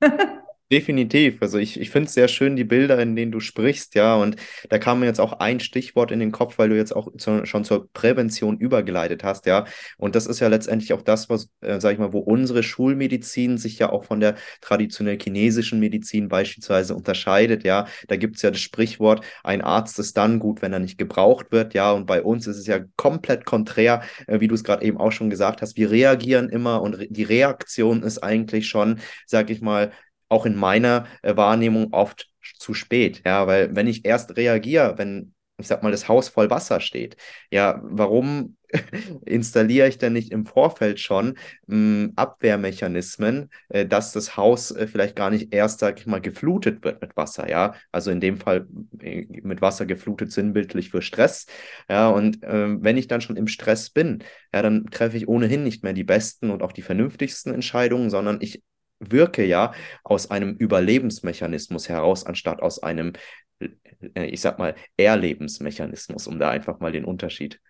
Definitiv. 0.72 1.42
Also 1.42 1.58
ich, 1.58 1.78
ich 1.78 1.90
finde 1.90 2.06
es 2.08 2.14
sehr 2.14 2.26
schön, 2.26 2.56
die 2.56 2.64
Bilder, 2.64 2.98
in 2.98 3.14
denen 3.14 3.30
du 3.30 3.38
sprichst, 3.38 3.94
ja. 3.94 4.16
Und 4.16 4.36
da 4.70 4.78
kam 4.78 5.00
mir 5.00 5.06
jetzt 5.06 5.20
auch 5.20 5.34
ein 5.34 5.60
Stichwort 5.60 6.10
in 6.10 6.20
den 6.20 6.32
Kopf, 6.32 6.58
weil 6.58 6.70
du 6.70 6.76
jetzt 6.76 6.96
auch 6.96 7.08
zu, 7.18 7.44
schon 7.44 7.64
zur 7.64 7.92
Prävention 7.92 8.56
übergeleitet 8.58 9.22
hast, 9.24 9.44
ja. 9.44 9.66
Und 9.98 10.14
das 10.16 10.26
ist 10.26 10.40
ja 10.40 10.48
letztendlich 10.48 10.94
auch 10.94 11.02
das, 11.02 11.28
was, 11.28 11.50
äh, 11.60 11.80
sag 11.80 11.92
ich 11.92 11.98
mal, 11.98 12.14
wo 12.14 12.18
unsere 12.18 12.62
Schulmedizin 12.62 13.58
sich 13.58 13.78
ja 13.78 13.90
auch 13.90 14.04
von 14.04 14.20
der 14.20 14.36
traditionell 14.62 15.18
chinesischen 15.20 15.80
Medizin 15.80 16.28
beispielsweise 16.28 16.94
unterscheidet, 16.94 17.62
ja. 17.62 17.86
Da 18.08 18.16
gibt 18.16 18.36
es 18.36 18.42
ja 18.42 18.50
das 18.50 18.60
Sprichwort, 18.60 19.22
ein 19.44 19.60
Arzt 19.60 19.98
ist 19.98 20.16
dann 20.16 20.38
gut, 20.38 20.62
wenn 20.62 20.72
er 20.72 20.78
nicht 20.78 20.96
gebraucht 20.96 21.52
wird, 21.52 21.74
ja. 21.74 21.92
Und 21.92 22.06
bei 22.06 22.22
uns 22.22 22.46
ist 22.46 22.56
es 22.56 22.66
ja 22.66 22.80
komplett 22.96 23.44
konträr, 23.44 24.02
äh, 24.26 24.40
wie 24.40 24.48
du 24.48 24.54
es 24.54 24.64
gerade 24.64 24.84
eben 24.84 24.96
auch 24.96 25.12
schon 25.12 25.28
gesagt 25.28 25.60
hast. 25.60 25.76
Wir 25.76 25.90
reagieren 25.90 26.48
immer 26.48 26.80
und 26.80 26.94
re 26.94 27.06
die 27.10 27.22
Reaktion 27.22 28.02
ist 28.02 28.18
eigentlich 28.22 28.66
schon, 28.66 28.98
sag 29.26 29.50
ich 29.50 29.60
mal, 29.60 29.92
auch 30.28 30.46
in 30.46 30.56
meiner 30.56 31.06
äh, 31.22 31.36
Wahrnehmung 31.36 31.92
oft 31.92 32.30
zu 32.58 32.74
spät. 32.74 33.22
Ja, 33.24 33.46
weil 33.46 33.74
wenn 33.74 33.86
ich 33.86 34.04
erst 34.04 34.36
reagiere, 34.36 34.98
wenn 34.98 35.34
ich 35.56 35.68
sag 35.68 35.82
mal, 35.82 35.92
das 35.92 36.08
Haus 36.08 36.28
voll 36.28 36.50
Wasser 36.50 36.80
steht. 36.80 37.16
Ja, 37.50 37.80
warum 37.84 38.56
installiere 39.24 39.86
ich 39.86 39.98
denn 39.98 40.12
nicht 40.12 40.32
im 40.32 40.46
Vorfeld 40.46 40.98
schon 40.98 41.38
mh, 41.66 41.76
hm, 41.76 42.12
Abwehrmechanismen, 42.16 43.50
äh, 43.68 43.86
dass 43.86 44.12
das 44.12 44.36
Haus 44.36 44.72
äh, 44.72 44.88
vielleicht 44.88 45.14
gar 45.14 45.30
nicht 45.30 45.54
erst, 45.54 45.78
sag 45.78 46.00
ich 46.00 46.06
mal, 46.06 46.20
geflutet 46.20 46.82
wird 46.82 47.00
mit 47.00 47.16
Wasser, 47.16 47.48
ja? 47.48 47.74
Also 47.92 48.10
in 48.10 48.20
dem 48.20 48.36
Fall 48.38 48.66
äh, 49.00 49.26
mit 49.42 49.60
Wasser 49.62 49.86
geflutet 49.86 50.32
sinnbildlich 50.32 50.90
für 50.90 51.02
Stress. 51.02 51.46
Ja, 51.88 52.08
und 52.08 52.42
äh, 52.42 52.82
wenn 52.82 52.96
ich 52.96 53.06
dann 53.06 53.20
schon 53.20 53.36
im 53.36 53.46
Stress 53.46 53.90
bin, 53.90 54.24
ja, 54.52 54.60
dann 54.62 54.86
treffe 54.86 55.16
ich 55.16 55.28
ohnehin 55.28 55.62
nicht 55.62 55.84
mehr 55.84 55.92
die 55.92 56.04
besten 56.04 56.50
und 56.50 56.62
auch 56.62 56.72
die 56.72 56.82
vernünftigsten 56.82 57.54
Entscheidungen, 57.54 58.10
sondern 58.10 58.38
ich 58.40 58.62
wirke 59.10 59.44
ja 59.44 59.72
aus 60.02 60.30
einem 60.30 60.56
Überlebensmechanismus 60.56 61.88
heraus, 61.88 62.26
anstatt 62.26 62.62
aus 62.62 62.82
einem, 62.82 63.12
äh, 63.58 64.26
ich 64.26 64.40
sag 64.40 64.58
mal, 64.58 64.74
Erlebensmechanismus, 64.96 66.26
um 66.26 66.38
da 66.38 66.50
einfach 66.50 66.80
mal 66.80 66.92
den 66.92 67.04
Unterschied 67.04 67.60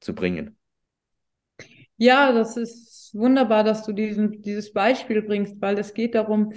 zu 0.00 0.14
bringen. 0.14 0.56
Ja, 1.96 2.32
das 2.32 2.56
ist 2.56 3.12
wunderbar, 3.14 3.64
dass 3.64 3.84
du 3.84 3.92
diesen, 3.92 4.42
dieses 4.42 4.72
Beispiel 4.72 5.22
bringst, 5.22 5.60
weil 5.60 5.78
es 5.78 5.94
geht 5.94 6.14
darum, 6.14 6.52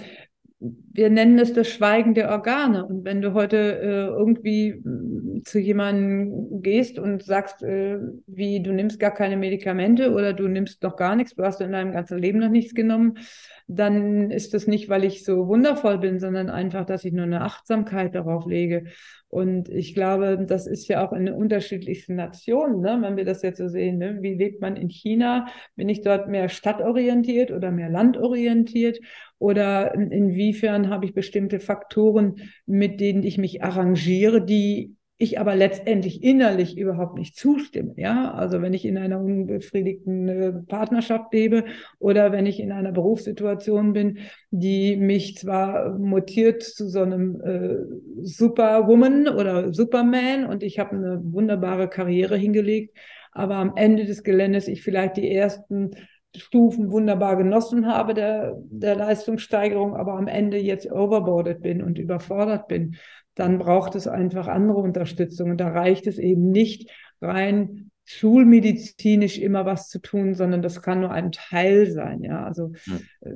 wir 0.92 1.10
nennen 1.10 1.38
es 1.38 1.52
das 1.52 1.68
Schweigen 1.68 2.14
der 2.14 2.30
Organe. 2.30 2.86
Und 2.86 3.04
wenn 3.04 3.20
du 3.20 3.34
heute 3.34 3.56
äh, 3.56 4.06
irgendwie 4.06 4.68
äh, 4.68 5.42
zu 5.42 5.58
jemandem 5.58 6.62
gehst 6.62 6.98
und 7.00 7.24
sagst, 7.24 7.62
äh, 7.62 7.98
wie 8.26 8.62
du 8.62 8.72
nimmst 8.72 9.00
gar 9.00 9.12
keine 9.12 9.36
Medikamente 9.36 10.12
oder 10.12 10.32
du 10.32 10.46
nimmst 10.46 10.82
noch 10.84 10.96
gar 10.96 11.16
nichts, 11.16 11.34
du 11.34 11.42
hast 11.42 11.60
in 11.60 11.72
deinem 11.72 11.92
ganzen 11.92 12.18
Leben 12.18 12.38
noch 12.38 12.48
nichts 12.48 12.74
genommen, 12.74 13.18
dann 13.74 14.30
ist 14.30 14.54
das 14.54 14.66
nicht, 14.66 14.88
weil 14.88 15.04
ich 15.04 15.24
so 15.24 15.48
wundervoll 15.48 15.98
bin, 15.98 16.18
sondern 16.20 16.50
einfach, 16.50 16.84
dass 16.84 17.04
ich 17.04 17.12
nur 17.12 17.24
eine 17.24 17.42
Achtsamkeit 17.42 18.14
darauf 18.14 18.46
lege. 18.46 18.84
Und 19.28 19.68
ich 19.68 19.94
glaube, 19.94 20.44
das 20.46 20.66
ist 20.66 20.88
ja 20.88 21.06
auch 21.06 21.12
in 21.12 21.24
den 21.24 21.34
unterschiedlichsten 21.34 22.16
Nationen, 22.16 22.82
ne? 22.82 22.98
wenn 23.00 23.16
wir 23.16 23.24
das 23.24 23.42
jetzt 23.42 23.58
so 23.58 23.68
sehen. 23.68 23.98
Ne? 23.98 24.18
Wie 24.20 24.34
lebt 24.34 24.60
man 24.60 24.76
in 24.76 24.90
China? 24.90 25.46
Bin 25.74 25.88
ich 25.88 26.02
dort 26.02 26.28
mehr 26.28 26.48
stadtorientiert 26.48 27.50
oder 27.50 27.70
mehr 27.70 27.88
landorientiert? 27.88 28.98
Oder 29.38 29.94
inwiefern 29.94 30.90
habe 30.90 31.06
ich 31.06 31.14
bestimmte 31.14 31.60
Faktoren, 31.60 32.36
mit 32.66 33.00
denen 33.00 33.22
ich 33.22 33.38
mich 33.38 33.62
arrangiere, 33.62 34.44
die 34.44 34.96
ich 35.22 35.38
aber 35.38 35.54
letztendlich 35.54 36.22
innerlich 36.24 36.76
überhaupt 36.76 37.16
nicht 37.16 37.36
zustimme. 37.36 37.94
Ja, 37.96 38.32
also 38.32 38.60
wenn 38.60 38.74
ich 38.74 38.84
in 38.84 38.98
einer 38.98 39.20
unbefriedigten 39.20 40.28
äh, 40.28 40.52
Partnerschaft 40.52 41.32
lebe 41.32 41.64
oder 42.00 42.32
wenn 42.32 42.44
ich 42.44 42.58
in 42.58 42.72
einer 42.72 42.90
Berufssituation 42.90 43.92
bin, 43.92 44.18
die 44.50 44.96
mich 44.96 45.36
zwar 45.36 45.96
mutiert 45.96 46.62
zu 46.62 46.88
so 46.88 47.02
einem 47.02 47.40
äh, 47.40 48.24
Superwoman 48.24 49.28
oder 49.28 49.72
Superman 49.72 50.44
und 50.44 50.64
ich 50.64 50.78
habe 50.80 50.96
eine 50.96 51.20
wunderbare 51.22 51.88
Karriere 51.88 52.36
hingelegt, 52.36 52.96
aber 53.30 53.56
am 53.56 53.74
Ende 53.76 54.04
des 54.04 54.24
Geländes 54.24 54.66
ich 54.66 54.82
vielleicht 54.82 55.16
die 55.16 55.32
ersten 55.32 55.92
Stufen 56.36 56.90
wunderbar 56.90 57.36
genossen 57.36 57.86
habe 57.86 58.14
der, 58.14 58.56
der 58.70 58.96
Leistungssteigerung, 58.96 59.94
aber 59.94 60.14
am 60.14 60.28
Ende 60.28 60.58
jetzt 60.58 60.90
overboarded 60.90 61.60
bin 61.60 61.82
und 61.82 61.98
überfordert 61.98 62.68
bin, 62.68 62.96
dann 63.34 63.58
braucht 63.58 63.94
es 63.94 64.08
einfach 64.08 64.48
andere 64.48 64.78
Unterstützung. 64.78 65.50
Und 65.50 65.58
da 65.58 65.68
reicht 65.68 66.06
es 66.06 66.18
eben 66.18 66.50
nicht 66.50 66.90
rein 67.20 67.91
schulmedizinisch 68.04 69.38
immer 69.38 69.64
was 69.64 69.88
zu 69.88 70.00
tun, 70.00 70.34
sondern 70.34 70.60
das 70.60 70.82
kann 70.82 71.00
nur 71.00 71.12
ein 71.12 71.30
Teil 71.30 71.90
sein. 71.90 72.22
Ja, 72.22 72.44
also 72.44 72.72
hm. 72.84 73.00
äh, 73.20 73.30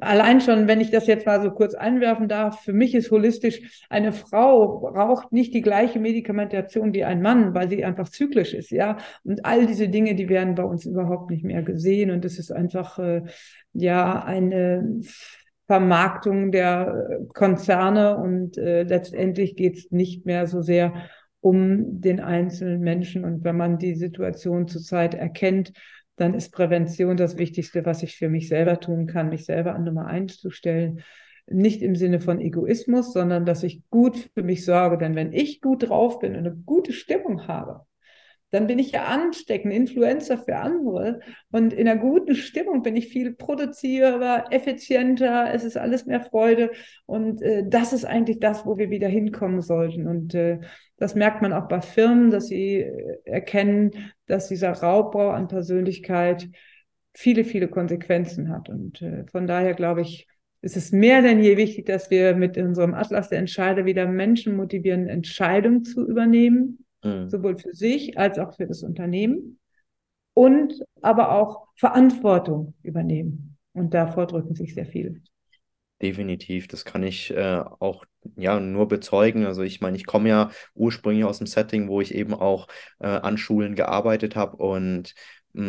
allein 0.00 0.40
schon, 0.40 0.68
wenn 0.68 0.80
ich 0.80 0.90
das 0.90 1.06
jetzt 1.06 1.26
mal 1.26 1.42
so 1.42 1.50
kurz 1.50 1.74
einwerfen 1.74 2.28
darf, 2.28 2.60
für 2.60 2.72
mich 2.72 2.94
ist 2.94 3.10
holistisch, 3.10 3.84
eine 3.88 4.12
Frau 4.12 4.80
braucht 4.80 5.32
nicht 5.32 5.54
die 5.54 5.62
gleiche 5.62 6.00
Medikamentation 6.00 6.92
wie 6.92 7.04
ein 7.04 7.22
Mann, 7.22 7.54
weil 7.54 7.70
sie 7.70 7.84
einfach 7.84 8.08
zyklisch 8.08 8.54
ist. 8.54 8.70
Ja, 8.70 8.98
und 9.24 9.44
all 9.46 9.66
diese 9.66 9.88
Dinge, 9.88 10.14
die 10.14 10.28
werden 10.28 10.54
bei 10.54 10.64
uns 10.64 10.84
überhaupt 10.84 11.30
nicht 11.30 11.44
mehr 11.44 11.62
gesehen. 11.62 12.10
Und 12.10 12.24
es 12.24 12.38
ist 12.38 12.52
einfach, 12.52 12.98
äh, 12.98 13.22
ja, 13.72 14.22
eine 14.22 15.00
Vermarktung 15.66 16.50
der 16.50 17.20
Konzerne 17.32 18.16
und 18.16 18.58
äh, 18.58 18.82
letztendlich 18.82 19.54
geht 19.54 19.76
es 19.76 19.90
nicht 19.92 20.26
mehr 20.26 20.48
so 20.48 20.62
sehr 20.62 20.92
um 21.40 22.00
den 22.00 22.20
einzelnen 22.20 22.80
Menschen. 22.80 23.24
Und 23.24 23.44
wenn 23.44 23.56
man 23.56 23.78
die 23.78 23.94
Situation 23.94 24.68
zurzeit 24.68 25.14
erkennt, 25.14 25.72
dann 26.16 26.34
ist 26.34 26.52
Prävention 26.52 27.16
das 27.16 27.38
Wichtigste, 27.38 27.86
was 27.86 28.02
ich 28.02 28.16
für 28.16 28.28
mich 28.28 28.48
selber 28.48 28.78
tun 28.78 29.06
kann, 29.06 29.30
mich 29.30 29.46
selber 29.46 29.74
an 29.74 29.84
Nummer 29.84 30.06
eins 30.06 30.38
zu 30.38 30.50
stellen. 30.50 31.02
Nicht 31.46 31.82
im 31.82 31.96
Sinne 31.96 32.20
von 32.20 32.40
Egoismus, 32.40 33.12
sondern 33.12 33.46
dass 33.46 33.62
ich 33.62 33.82
gut 33.90 34.30
für 34.34 34.42
mich 34.42 34.64
sorge. 34.64 34.98
Denn 34.98 35.14
wenn 35.14 35.32
ich 35.32 35.60
gut 35.60 35.88
drauf 35.88 36.18
bin 36.18 36.32
und 36.32 36.46
eine 36.46 36.54
gute 36.54 36.92
Stimmung 36.92 37.48
habe, 37.48 37.86
dann 38.50 38.66
bin 38.66 38.78
ich 38.78 38.92
ja 38.92 39.04
ansteckend, 39.04 39.72
Influencer 39.72 40.36
für 40.36 40.56
andere. 40.56 41.20
Und 41.52 41.72
in 41.72 41.88
einer 41.88 42.00
guten 42.00 42.34
Stimmung 42.34 42.82
bin 42.82 42.96
ich 42.96 43.08
viel 43.08 43.32
produzierbar, 43.32 44.52
effizienter, 44.52 45.52
es 45.54 45.64
ist 45.64 45.76
alles 45.76 46.04
mehr 46.04 46.20
Freude. 46.20 46.70
Und 47.06 47.42
äh, 47.42 47.64
das 47.66 47.92
ist 47.92 48.04
eigentlich 48.04 48.40
das, 48.40 48.66
wo 48.66 48.76
wir 48.76 48.90
wieder 48.90 49.08
hinkommen 49.08 49.62
sollten. 49.62 50.06
Und 50.06 50.34
äh, 50.34 50.58
das 51.00 51.16
merkt 51.16 51.42
man 51.42 51.52
auch 51.52 51.66
bei 51.66 51.80
Firmen, 51.80 52.30
dass 52.30 52.46
sie 52.46 52.76
äh, 52.76 53.18
erkennen, 53.24 54.12
dass 54.26 54.48
dieser 54.48 54.70
Raubbau 54.70 55.30
an 55.30 55.48
Persönlichkeit 55.48 56.48
viele, 57.12 57.44
viele 57.44 57.66
Konsequenzen 57.66 58.50
hat. 58.50 58.68
Und 58.68 59.02
äh, 59.02 59.26
von 59.26 59.48
daher 59.48 59.74
glaube 59.74 60.02
ich, 60.02 60.28
ist 60.62 60.76
es 60.76 60.92
mehr 60.92 61.22
denn 61.22 61.42
je 61.42 61.56
wichtig, 61.56 61.86
dass 61.86 62.10
wir 62.10 62.36
mit 62.36 62.56
unserem 62.56 62.94
Atlas 62.94 63.30
der 63.30 63.38
Entscheider 63.38 63.86
wieder 63.86 64.06
Menschen 64.06 64.54
motivieren, 64.54 65.08
Entscheidungen 65.08 65.84
zu 65.84 66.06
übernehmen 66.06 66.84
mhm. 67.02 67.28
sowohl 67.28 67.56
für 67.56 67.74
sich 67.74 68.18
als 68.18 68.38
auch 68.38 68.54
für 68.54 68.66
das 68.66 68.82
Unternehmen 68.82 69.58
und 70.34 70.84
aber 71.00 71.32
auch 71.32 71.68
Verantwortung 71.76 72.74
übernehmen. 72.82 73.56
Und 73.72 73.94
davor 73.94 74.26
drücken 74.26 74.54
sich 74.54 74.74
sehr 74.74 74.86
viele. 74.86 75.20
Definitiv, 76.02 76.66
das 76.66 76.86
kann 76.86 77.02
ich 77.02 77.30
äh, 77.30 77.62
auch 77.78 78.06
ja 78.36 78.58
nur 78.58 78.88
bezeugen. 78.88 79.44
Also 79.44 79.60
ich 79.62 79.82
meine, 79.82 79.98
ich 79.98 80.06
komme 80.06 80.30
ja 80.30 80.50
ursprünglich 80.74 81.24
aus 81.26 81.38
dem 81.38 81.46
Setting, 81.46 81.88
wo 81.88 82.00
ich 82.00 82.14
eben 82.14 82.32
auch 82.32 82.68
äh, 83.00 83.06
an 83.08 83.36
Schulen 83.36 83.74
gearbeitet 83.74 84.34
habe 84.34 84.56
und 84.56 85.14
mh, 85.52 85.62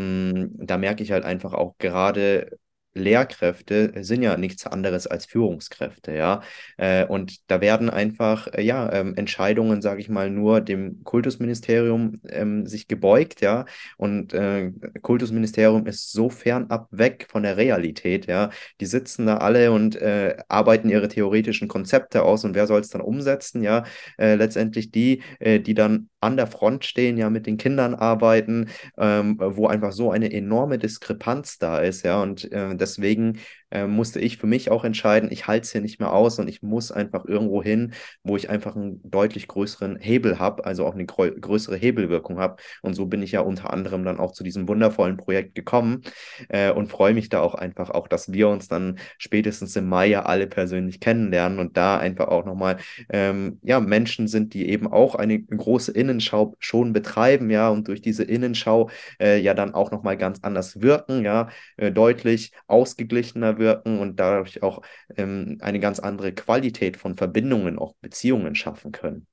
mm, 0.46 0.65
da 0.67 0.78
merke 0.78 1.04
ich 1.04 1.12
halt 1.12 1.26
einfach 1.26 1.54
auch 1.54 1.78
gerade 1.80 2.58
Lehrkräfte 2.93 3.93
sind 4.04 4.21
ja 4.21 4.36
nichts 4.38 4.67
anderes 4.67 5.08
als 5.08 5.25
Führungskräfte, 5.25 6.13
ja. 6.13 6.41
Äh, 6.77 7.06
und 7.06 7.49
da 7.49 7.62
werden 7.62 7.89
einfach, 7.89 8.47
äh, 8.47 8.62
ja, 8.62 8.91
ähm, 8.91 9.15
Entscheidungen, 9.15 9.82
sage 9.82 10.01
ich 10.01 10.10
mal, 10.10 10.30
nur 10.30 10.62
dem 10.62 11.04
Kultusministerium 11.04 12.19
ähm, 12.27 12.67
sich 12.67 12.88
gebeugt, 12.88 13.41
ja. 13.41 13.65
Und 13.97 14.34
äh, 14.34 14.71
Kultusministerium 15.01 15.86
ist 15.86 16.12
so 16.12 16.30
fernab 16.30 16.88
weg 16.91 17.27
von 17.30 17.43
der 17.43 17.58
Realität, 17.58 18.27
ja. 18.27 18.49
Die 18.82 18.86
sitzen 18.86 19.25
da 19.25 19.38
alle 19.38 19.71
und 19.71 19.95
äh, 19.95 20.38
arbeiten 20.49 20.89
ihre 20.89 21.08
theoretischen 21.08 21.67
Konzepte 21.67 22.23
aus 22.23 22.43
und 22.43 22.56
wer 22.56 22.67
soll 22.67 22.82
es 22.82 22.89
dann 22.89 23.01
umsetzen, 23.01 23.63
ja. 23.63 23.84
Äh, 24.17 24.36
letztendlich 24.36 24.91
die, 24.91 25.23
äh, 25.39 25.60
die 25.60 25.73
dann 25.73 26.10
an 26.19 26.38
der 26.38 26.47
Front 26.47 26.86
stehen, 26.86 27.17
ja, 27.17 27.30
mit 27.30 27.47
den 27.47 27.58
Kindern 27.58 27.95
arbeiten, 27.95 28.69
ähm, 28.97 29.38
wo 29.39 29.67
einfach 29.67 29.91
so 29.91 30.12
eine 30.12 30.32
enorme 30.32 30.77
Diskrepanz 30.77 31.58
da 31.58 31.80
ist, 31.80 32.04
ja. 32.04 32.21
Und 32.21 32.49
deswegen 32.82 33.39
äh, 33.72 33.88
musste 33.88 34.20
ich 34.20 34.38
für 34.38 34.48
mich 34.48 34.70
auch 34.70 34.84
entscheiden, 34.84 35.32
ich 35.32 35.48
halte 35.48 35.63
es 35.65 35.72
hier 35.72 35.82
nicht 35.82 36.00
mehr 36.00 36.13
aus 36.13 36.39
und 36.39 36.48
ich 36.48 36.62
muss 36.62 36.91
einfach 36.91 37.26
irgendwo 37.26 37.63
hin, 37.63 37.94
wo 38.24 38.36
ich 38.36 38.50
einfach 38.50 38.76
einen 38.76 39.02
deutlich 39.10 39.48
größeren 39.48 39.98
Hebel 39.98 40.39
habe, 40.39 40.65
also 40.65 40.86
auch 40.86 40.94
eine 40.94 41.06
größere 41.06 41.78
Hebelwirkung 41.78 42.39
habe. 42.39 42.58
Und 42.82 42.94
so 42.94 43.06
bin 43.06 43.24
ich 43.24 43.32
ja 43.32 43.41
unter 43.41 43.72
anderem 43.72 44.04
dann 44.04 44.20
auch 44.20 44.34
zu 44.34 44.44
diesem 44.44 44.67
wundervollen 44.67 45.17
Projekt 45.17 45.56
gekommen 45.56 46.02
äh, 46.50 46.72
und 46.72 46.88
freue 46.88 47.13
mich 47.13 47.30
da 47.30 47.41
auch 47.41 47.56
einfach 47.56 47.89
auch, 47.89 48.08
dass 48.08 48.32
wir 48.32 48.50
uns 48.50 48.67
dann 48.67 49.00
spätestens 49.17 49.76
im 49.76 49.88
Mai 49.88 50.08
ja 50.08 50.24
alle 50.24 50.48
persönlich 50.48 51.00
kennenlernen 51.00 51.60
und 51.60 51.78
da 51.78 51.98
einfach 51.98 52.28
auch 52.28 52.46
nochmal 52.46 52.78
ähm, 53.10 53.60
ja, 53.63 53.80
Menschen 53.80 54.28
sind, 54.28 54.54
die 54.54 54.70
eben 54.70 54.88
auch 54.91 55.15
eine 55.15 55.41
große 55.41 55.91
Innenschau 55.91 56.56
schon 56.60 56.94
betreiben, 56.94 57.50
ja, 57.50 57.70
und 57.70 57.88
durch 57.88 58.02
diese 58.02 58.24
Innenschau 58.24 58.89
äh, 59.20 59.39
ja 59.39 59.54
dann 59.54 59.74
auch 59.74 59.91
nochmal 59.91 60.17
ganz 60.17 60.39
anders 60.41 60.82
wirken, 60.82 61.24
ja, 61.24 61.50
äh, 61.78 61.91
deutlich 61.91 62.52
ausgeglichener 62.71 63.60
wirken 63.60 63.99
und 63.99 64.19
dadurch 64.19 64.63
auch 64.63 64.81
ähm, 65.17 65.57
eine 65.62 65.79
ganz 65.79 65.99
andere 65.99 66.34
Qualität 66.34 66.97
von 66.97 67.15
Verbindungen, 67.15 67.77
auch 67.77 67.95
Beziehungen 68.01 68.55
schaffen 68.55 68.91
können. 68.91 69.27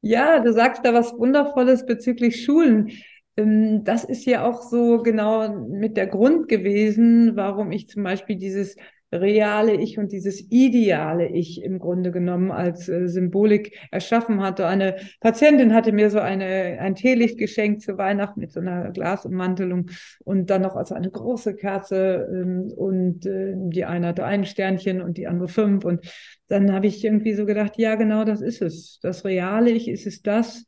Ja, 0.00 0.40
du 0.40 0.52
sagst 0.52 0.84
da 0.84 0.92
was 0.92 1.12
Wundervolles 1.12 1.86
bezüglich 1.86 2.44
Schulen. 2.44 2.90
Ähm, 3.36 3.84
das 3.84 4.04
ist 4.04 4.26
ja 4.26 4.44
auch 4.46 4.62
so 4.62 5.02
genau 5.02 5.48
mit 5.68 5.96
der 5.96 6.06
Grund 6.06 6.48
gewesen, 6.48 7.36
warum 7.36 7.72
ich 7.72 7.88
zum 7.88 8.02
Beispiel 8.02 8.36
dieses 8.36 8.76
reale 9.20 9.74
Ich 9.74 9.98
und 9.98 10.12
dieses 10.12 10.50
ideale 10.50 11.28
Ich 11.28 11.62
im 11.62 11.78
Grunde 11.78 12.10
genommen 12.10 12.50
als 12.50 12.88
äh, 12.88 13.08
Symbolik 13.08 13.78
erschaffen 13.90 14.42
hatte. 14.42 14.66
Eine 14.66 14.96
Patientin 15.20 15.74
hatte 15.74 15.92
mir 15.92 16.10
so 16.10 16.18
eine, 16.18 16.78
ein 16.80 16.94
Teelicht 16.94 17.38
geschenkt 17.38 17.82
zu 17.82 17.96
Weihnachten 17.98 18.40
mit 18.40 18.52
so 18.52 18.60
einer 18.60 18.90
Glasummantelung 18.90 19.90
und 20.24 20.50
dann 20.50 20.62
noch 20.62 20.76
als 20.76 20.92
eine 20.92 21.10
große 21.10 21.54
Kerze 21.54 22.28
ähm, 22.30 22.72
und 22.76 23.26
äh, 23.26 23.54
die 23.56 23.84
eine 23.84 24.08
hatte 24.08 24.24
ein 24.24 24.44
Sternchen 24.44 25.00
und 25.00 25.16
die 25.16 25.26
andere 25.26 25.48
fünf 25.48 25.84
und 25.84 26.06
dann 26.48 26.72
habe 26.72 26.86
ich 26.86 27.04
irgendwie 27.04 27.34
so 27.34 27.46
gedacht, 27.46 27.78
ja 27.78 27.94
genau 27.94 28.24
das 28.24 28.40
ist 28.40 28.62
es. 28.62 28.98
Das 29.00 29.24
reale 29.24 29.70
Ich 29.70 29.88
ist 29.88 30.06
es 30.06 30.22
das, 30.22 30.64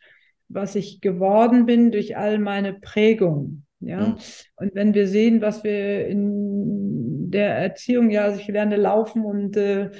was 0.48 0.74
ich 0.74 1.00
geworden 1.00 1.66
bin 1.66 1.90
durch 1.90 2.16
all 2.16 2.38
meine 2.38 2.74
Prägungen. 2.74 3.66
Ja, 3.80 4.08
mhm. 4.08 4.16
und 4.56 4.74
wenn 4.74 4.94
wir 4.94 5.06
sehen, 5.06 5.42
was 5.42 5.62
wir 5.62 6.06
in 6.06 7.15
der 7.30 7.56
Erziehung, 7.56 8.10
ja, 8.10 8.24
also 8.24 8.40
ich 8.40 8.48
lerne 8.48 8.76
laufen 8.76 9.24
und 9.24 9.56
äh, 9.56 9.90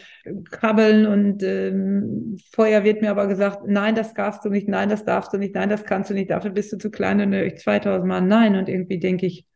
krabbeln 0.50 1.06
und 1.06 1.42
ähm, 1.42 2.36
vorher 2.52 2.84
wird 2.84 3.02
mir 3.02 3.10
aber 3.10 3.26
gesagt, 3.26 3.60
nein, 3.66 3.94
das 3.94 4.14
darfst 4.14 4.44
du 4.44 4.50
nicht, 4.50 4.68
nein, 4.68 4.88
das 4.88 5.04
darfst 5.04 5.32
du 5.32 5.38
nicht, 5.38 5.54
nein, 5.54 5.68
das 5.68 5.84
kannst 5.84 6.10
du 6.10 6.14
nicht, 6.14 6.30
dafür 6.30 6.50
bist 6.50 6.72
du 6.72 6.78
zu 6.78 6.90
klein 6.90 7.20
und 7.20 7.32
ich 7.32 7.58
2000 7.58 8.06
Mal 8.06 8.20
nein 8.20 8.56
und 8.56 8.68
irgendwie 8.68 8.98
denke 8.98 9.26
ich, 9.26 9.46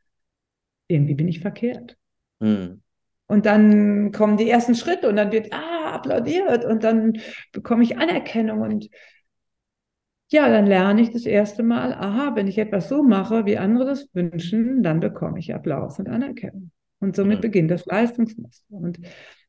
irgendwie 0.88 1.14
bin 1.14 1.28
ich 1.28 1.40
verkehrt. 1.40 1.96
Mhm. 2.40 2.82
Und 3.26 3.46
dann 3.46 4.10
kommen 4.10 4.36
die 4.36 4.50
ersten 4.50 4.74
Schritte 4.74 5.08
und 5.08 5.16
dann 5.16 5.30
wird 5.30 5.52
ah, 5.52 5.92
applaudiert 5.92 6.64
und 6.64 6.82
dann 6.82 7.20
bekomme 7.52 7.84
ich 7.84 7.96
Anerkennung 7.96 8.60
und 8.60 8.90
ja, 10.32 10.48
dann 10.48 10.66
lerne 10.66 11.02
ich 11.02 11.10
das 11.10 11.26
erste 11.26 11.62
Mal, 11.62 11.92
aha, 11.92 12.36
wenn 12.36 12.46
ich 12.46 12.58
etwas 12.58 12.88
so 12.88 13.02
mache, 13.02 13.46
wie 13.46 13.58
andere 13.58 13.84
das 13.84 14.08
wünschen, 14.14 14.82
dann 14.82 15.00
bekomme 15.00 15.38
ich 15.40 15.54
Applaus 15.54 15.98
und 15.98 16.08
Anerkennung. 16.08 16.70
Und 17.00 17.16
somit 17.16 17.40
beginnt 17.40 17.70
das 17.70 17.86
Leistungsmuster. 17.86 18.74
Und 18.74 19.00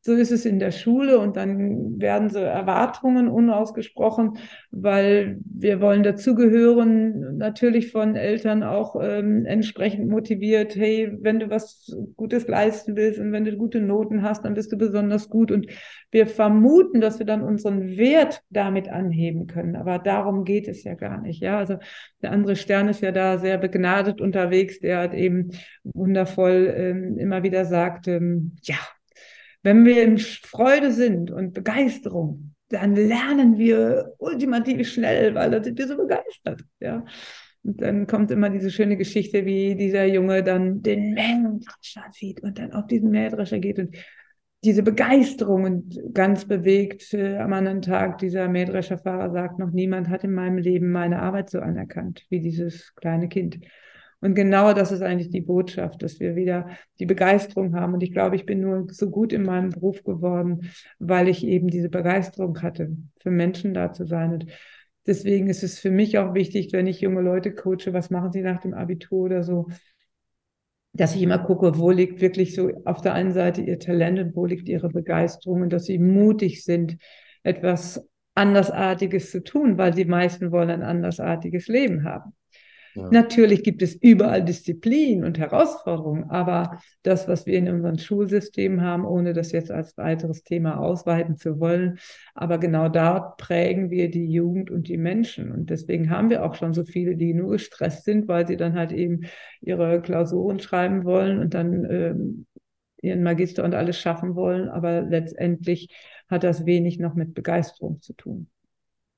so 0.03 0.13
ist 0.13 0.31
es 0.31 0.45
in 0.45 0.57
der 0.57 0.71
Schule 0.71 1.19
und 1.19 1.37
dann 1.37 1.99
werden 1.99 2.29
so 2.29 2.39
Erwartungen 2.39 3.27
unausgesprochen, 3.27 4.37
weil 4.71 5.37
wir 5.45 5.79
wollen 5.79 6.01
dazugehören, 6.01 7.37
natürlich 7.37 7.91
von 7.91 8.15
Eltern 8.15 8.63
auch 8.63 8.95
ähm, 8.99 9.45
entsprechend 9.45 10.09
motiviert, 10.09 10.75
hey, 10.75 11.15
wenn 11.21 11.39
du 11.39 11.51
was 11.51 11.95
Gutes 12.15 12.47
leisten 12.47 12.95
willst 12.95 13.19
und 13.19 13.31
wenn 13.31 13.45
du 13.45 13.55
gute 13.55 13.79
Noten 13.79 14.23
hast, 14.23 14.43
dann 14.43 14.55
bist 14.55 14.71
du 14.71 14.77
besonders 14.77 15.29
gut. 15.29 15.51
Und 15.51 15.67
wir 16.09 16.25
vermuten, 16.25 16.99
dass 16.99 17.19
wir 17.19 17.27
dann 17.27 17.43
unseren 17.43 17.95
Wert 17.95 18.41
damit 18.49 18.89
anheben 18.89 19.45
können. 19.45 19.75
Aber 19.75 19.99
darum 19.99 20.45
geht 20.45 20.67
es 20.67 20.83
ja 20.83 20.95
gar 20.95 21.21
nicht. 21.21 21.41
Ja, 21.41 21.59
also 21.59 21.77
der 22.23 22.31
andere 22.31 22.55
Stern 22.55 22.89
ist 22.89 23.01
ja 23.01 23.11
da 23.11 23.37
sehr 23.37 23.59
begnadet 23.59 24.19
unterwegs, 24.19 24.79
der 24.79 24.97
hat 24.97 25.13
eben 25.13 25.51
wundervoll 25.83 26.73
ähm, 26.75 27.17
immer 27.19 27.43
wieder 27.43 27.65
sagt, 27.65 28.07
ähm, 28.07 28.55
ja, 28.63 28.77
wenn 29.63 29.86
wir 29.86 30.04
in 30.04 30.17
Freude 30.17 30.91
sind 30.91 31.32
und 31.32 31.54
Begeisterung, 31.54 32.56
dann 32.69 32.95
lernen 32.95 33.58
wir 33.58 34.13
ultimativ 34.17 34.89
schnell, 34.89 35.36
weil 35.36 35.52
da 35.52 35.63
sind 35.63 35.78
wir 35.78 35.88
so 35.88 35.97
begeistert. 35.97 36.63
Ja. 36.80 37.06
Und 37.63 37.82
dann 37.82 38.08
kommt 38.08 38.32
immer 38.32 38.50
diese 38.50 38.71
schöne 38.71 38.97
Geschichte, 38.97 39.45
wie 39.45 39.76
dieser 39.76 40.06
Junge 40.06 40.43
dann 40.43 40.82
den 40.82 41.13
Mähdrescher 41.13 42.06
sieht 42.12 42.41
und 42.41 42.58
dann 42.58 42.71
auf 42.71 42.88
diesen 42.88 43.12
Mähdrescher 43.12 43.60
geht 43.60 43.78
und 43.78 43.95
diese 44.63 44.84
Begeisterung 44.84 45.63
und 45.63 46.13
ganz 46.13 46.45
bewegt 46.45 47.13
äh, 47.13 47.38
am 47.38 47.54
anderen 47.54 47.82
Tag 47.82 48.19
dieser 48.19 48.47
Mähdrescherfahrer 48.47 49.32
sagt, 49.32 49.60
noch 49.60 49.71
niemand 49.71 50.10
hat 50.10 50.24
in 50.24 50.34
meinem 50.34 50.58
Leben 50.58 50.91
meine 50.91 51.19
Arbeit 51.19 51.50
so 51.50 51.60
anerkannt 51.60 52.26
wie 52.30 52.41
dieses 52.41 52.93
kleine 52.95 53.28
Kind. 53.28 53.60
Und 54.21 54.36
genau 54.36 54.73
das 54.73 54.91
ist 54.91 55.01
eigentlich 55.01 55.31
die 55.31 55.41
Botschaft, 55.41 56.03
dass 56.03 56.19
wir 56.19 56.36
wieder 56.36 56.69
die 56.99 57.07
Begeisterung 57.07 57.75
haben. 57.75 57.93
Und 57.93 58.03
ich 58.03 58.12
glaube, 58.12 58.36
ich 58.36 58.45
bin 58.45 58.62
nur 58.62 58.86
so 58.91 59.10
gut 59.10 59.34
in 59.34 59.43
meinem 59.43 59.71
Beruf 59.71 60.03
geworden, 60.03 60.71
weil 60.99 61.27
ich 61.27 61.45
eben 61.45 61.67
diese 61.67 61.89
Begeisterung 61.89 62.62
hatte, 62.62 62.95
für 63.19 63.31
Menschen 63.31 63.73
da 63.73 63.91
zu 63.91 64.05
sein. 64.05 64.34
Und 64.34 64.45
deswegen 65.07 65.47
ist 65.47 65.63
es 65.63 65.79
für 65.79 65.89
mich 65.89 66.19
auch 66.19 66.36
wichtig, 66.36 66.71
wenn 66.71 66.86
ich 66.86 67.01
junge 67.01 67.21
Leute 67.21 67.53
coache, 67.53 67.93
was 67.93 68.12
machen 68.12 68.31
sie 68.31 68.41
nach 68.41 68.62
dem 68.62 68.75
Abitur 68.75 69.25
oder 69.25 69.43
so, 69.43 69.67
dass 70.93 71.15
ich 71.15 71.23
immer 71.23 71.39
gucke, 71.39 71.79
wo 71.79 71.89
liegt 71.89 72.21
wirklich 72.21 72.53
so 72.53 72.69
auf 72.86 73.01
der 73.01 73.13
einen 73.13 73.31
Seite 73.31 73.62
ihr 73.62 73.79
Talent 73.79 74.19
und 74.19 74.36
wo 74.36 74.45
liegt 74.45 74.69
ihre 74.69 74.89
Begeisterung 74.89 75.63
und 75.63 75.73
dass 75.73 75.86
sie 75.86 75.97
mutig 75.97 76.63
sind, 76.63 76.97
etwas 77.43 78.07
Andersartiges 78.36 79.31
zu 79.31 79.43
tun, 79.43 79.77
weil 79.77 79.91
die 79.91 80.05
meisten 80.05 80.51
wollen 80.51 80.69
ein 80.69 80.84
andersartiges 80.84 81.67
Leben 81.67 82.03
haben. 82.03 82.34
Ja. 82.95 83.10
Natürlich 83.12 83.63
gibt 83.63 83.82
es 83.82 83.95
überall 83.95 84.43
Disziplin 84.43 85.23
und 85.23 85.38
Herausforderungen, 85.39 86.30
aber 86.30 86.82
das, 87.04 87.27
was 87.27 87.45
wir 87.45 87.58
in 87.58 87.69
unserem 87.69 87.97
Schulsystem 87.97 88.82
haben, 88.82 89.06
ohne 89.06 89.34
das 89.34 89.51
jetzt 89.51 89.71
als 89.71 89.97
weiteres 89.97 90.43
Thema 90.43 90.80
ausweiten 90.80 91.38
zu 91.38 91.60
wollen, 91.60 91.99
aber 92.36 92.58
genau 92.58 92.89
dort 92.89 93.38
prägen 93.38 93.89
wir 93.89 94.12
die 94.12 94.25
Jugend 94.25 94.71
und 94.71 94.88
die 94.88 94.97
Menschen. 94.97 95.51
Und 95.51 95.69
deswegen 95.69 96.10
haben 96.10 96.30
wir 96.30 96.43
auch 96.43 96.56
schon 96.56 96.73
so 96.73 96.84
viele, 96.84 97.15
die 97.15 97.34
nur 97.34 97.51
gestresst 97.51 98.04
sind, 98.04 98.27
weil 98.27 98.45
sie 98.45 98.58
dann 98.58 98.73
halt 98.73 98.91
eben 98.91 99.21
ihre 99.62 100.01
Klausuren 100.01 100.60
schreiben 100.60 101.06
wollen 101.06 101.39
und 101.39 101.54
dann 101.54 101.86
ähm, 101.89 102.45
ihren 103.01 103.23
Magister 103.23 103.63
und 103.63 103.73
alles 103.73 103.99
schaffen 103.99 104.36
wollen, 104.36 104.69
aber 104.69 105.01
letztendlich 105.01 105.89
hat 106.30 106.43
das 106.43 106.65
wenig 106.65 106.99
noch 106.99 107.15
mit 107.15 107.34
Begeisterung 107.34 108.01
zu 108.01 108.13
tun. 108.13 108.47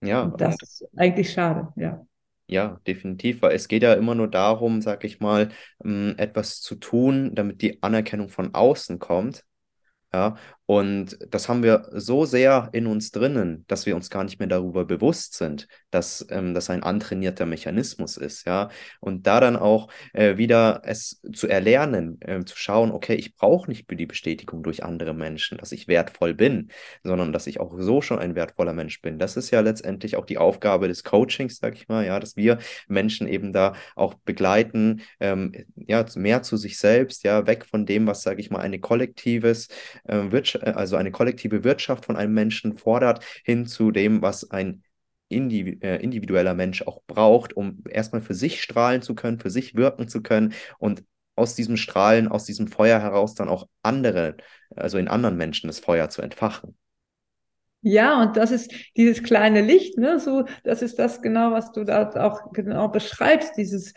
Ja, 0.02 0.24
und 0.24 0.40
das 0.40 0.58
ist 0.62 0.88
eigentlich 0.96 1.32
schade, 1.32 1.70
ja. 1.76 2.06
Ja, 2.54 2.80
definitiv, 2.86 3.42
weil 3.42 3.56
es 3.56 3.68
geht 3.68 3.82
ja 3.82 3.94
immer 3.94 4.14
nur 4.14 4.28
darum, 4.30 4.82
sag 4.82 5.04
ich 5.06 5.20
mal, 5.20 5.50
ähm, 5.84 6.14
etwas 6.18 6.62
zu 6.62 6.76
tun, 6.76 7.34
damit 7.34 7.62
die 7.64 7.82
Anerkennung 7.82 8.30
von 8.30 8.54
außen 8.54 9.00
kommt. 9.00 9.44
Ja, 10.14 10.38
und 10.66 11.18
das 11.30 11.50
haben 11.50 11.62
wir 11.62 11.90
so 11.92 12.24
sehr 12.24 12.70
in 12.72 12.88
uns 12.88 13.12
drinnen, 13.12 13.66
dass 13.68 13.86
wir 13.86 13.96
uns 13.96 14.10
gar 14.10 14.24
nicht 14.24 14.40
mehr 14.40 14.48
darüber 14.48 14.86
bewusst 14.86 15.34
sind, 15.34 15.68
dass 15.92 16.26
ähm, 16.30 16.54
das 16.54 16.70
ein 16.70 16.84
antrainierter 16.84 17.46
Mechanismus 17.46 18.16
ist, 18.16 18.48
ja. 18.48 18.70
Und 19.02 19.28
da 19.28 19.42
dann 19.42 19.58
auch 19.58 19.90
äh, 20.14 20.38
wieder 20.38 20.82
es 20.86 21.22
zu 21.34 21.48
erlernen, 21.50 22.18
äh, 22.22 22.46
zu 22.46 22.58
schauen, 22.58 22.92
okay, 22.92 23.16
ich 23.16 23.36
brauche 23.36 23.70
nicht 23.70 23.90
die 23.92 24.06
Bestätigung 24.06 24.64
durch 24.64 24.84
andere 24.84 25.14
Menschen, 25.14 25.58
dass 25.58 25.74
ich 25.74 25.90
wertvoll 25.90 26.34
bin, 26.34 26.70
sondern 27.04 27.34
dass 27.34 27.46
ich 27.46 27.60
auch 27.60 27.76
so 27.78 28.02
schon 28.02 28.20
ein 28.20 28.36
wertvoller 28.36 28.74
Mensch 28.74 29.02
bin. 29.02 29.20
Das 29.20 29.36
ist 29.36 29.52
ja 29.52 29.60
letztendlich 29.60 30.16
auch 30.16 30.26
die 30.26 30.38
Aufgabe 30.38 30.88
des 30.88 31.04
Coachings, 31.04 31.58
sag 31.58 31.76
ich 31.76 31.90
mal, 31.90 32.06
ja, 32.06 32.20
dass 32.20 32.38
wir 32.38 32.58
Menschen 32.88 33.28
eben 33.28 33.52
da 33.52 33.74
auch 33.96 34.14
begleiten, 34.14 35.02
ähm, 35.20 35.52
ja, 35.76 36.06
mehr 36.16 36.42
zu 36.42 36.56
sich 36.56 36.78
selbst, 36.78 37.24
ja, 37.24 37.46
weg 37.48 37.66
von 37.66 37.86
dem, 37.86 38.08
was, 38.08 38.24
sage 38.24 38.40
ich 38.40 38.50
mal, 38.50 38.60
eine 38.60 38.80
kollektives 38.80 39.68
äh, 40.06 40.32
Wirtschaft 40.32 40.53
äh, 40.56 40.74
also 40.76 40.96
eine 40.96 41.12
kollektive 41.12 41.64
Wirtschaft 41.64 42.06
von 42.06 42.16
einem 42.16 42.34
Menschen 42.34 42.78
fordert, 42.78 43.24
hin 43.44 43.66
zu 43.66 43.92
dem, 43.92 44.22
was 44.22 44.50
ein 44.52 44.84
äh, 45.30 46.04
individueller 46.04 46.54
Mensch 46.54 46.84
auch 46.84 47.02
braucht, 47.08 47.56
um 47.56 47.84
erstmal 47.90 48.22
für 48.22 48.36
sich 48.36 48.62
strahlen 48.62 49.02
zu 49.02 49.16
können, 49.16 49.40
für 49.40 49.50
sich 49.50 49.76
wirken 49.76 50.08
zu 50.08 50.22
können 50.22 50.54
und 50.78 51.04
aus 51.36 51.56
diesem 51.56 51.78
Strahlen, 51.78 52.28
aus 52.28 52.46
diesem 52.46 52.68
Feuer 52.68 53.00
heraus 53.00 53.34
dann 53.34 53.50
auch 53.50 53.68
andere, 53.82 54.38
also 54.76 54.98
in 54.98 55.08
anderen 55.08 55.38
Menschen 55.38 55.68
das 55.68 55.80
Feuer 55.80 56.10
zu 56.10 56.22
entfachen. 56.22 56.78
Ja, 57.86 58.22
und 58.22 58.38
das 58.38 58.52
ist 58.52 58.72
dieses 58.96 59.24
kleine 59.24 59.62
Licht, 59.62 59.98
ne? 59.98 60.18
So, 60.18 60.46
das 60.64 60.82
ist 60.82 61.00
das 61.00 61.22
genau, 61.22 61.52
was 61.52 61.74
du 61.74 61.84
da 61.84 62.12
auch 62.12 62.54
genau 62.54 62.88
beschreibst, 62.88 63.58
dieses 63.58 63.94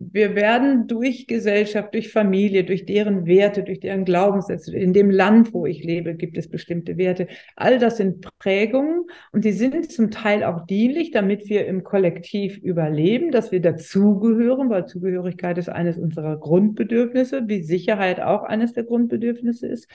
wir 0.00 0.36
werden 0.36 0.86
durch 0.86 1.26
Gesellschaft, 1.26 1.92
durch 1.92 2.12
Familie, 2.12 2.62
durch 2.62 2.86
deren 2.86 3.26
Werte, 3.26 3.64
durch 3.64 3.80
deren 3.80 4.04
Glaubenssätze, 4.04 4.76
in 4.76 4.92
dem 4.92 5.10
Land, 5.10 5.52
wo 5.52 5.66
ich 5.66 5.82
lebe, 5.82 6.14
gibt 6.14 6.38
es 6.38 6.48
bestimmte 6.48 6.96
Werte. 6.96 7.26
All 7.56 7.80
das 7.80 7.96
sind 7.96 8.24
Prägungen 8.38 9.06
und 9.32 9.44
die 9.44 9.50
sind 9.50 9.90
zum 9.90 10.12
Teil 10.12 10.44
auch 10.44 10.66
dienlich, 10.66 11.10
damit 11.10 11.48
wir 11.48 11.66
im 11.66 11.82
Kollektiv 11.82 12.58
überleben, 12.58 13.32
dass 13.32 13.50
wir 13.50 13.60
dazugehören, 13.60 14.70
weil 14.70 14.86
Zugehörigkeit 14.86 15.58
ist 15.58 15.68
eines 15.68 15.98
unserer 15.98 16.36
Grundbedürfnisse, 16.36 17.48
wie 17.48 17.64
Sicherheit 17.64 18.20
auch 18.20 18.44
eines 18.44 18.74
der 18.74 18.84
Grundbedürfnisse 18.84 19.66
ist. 19.66 19.88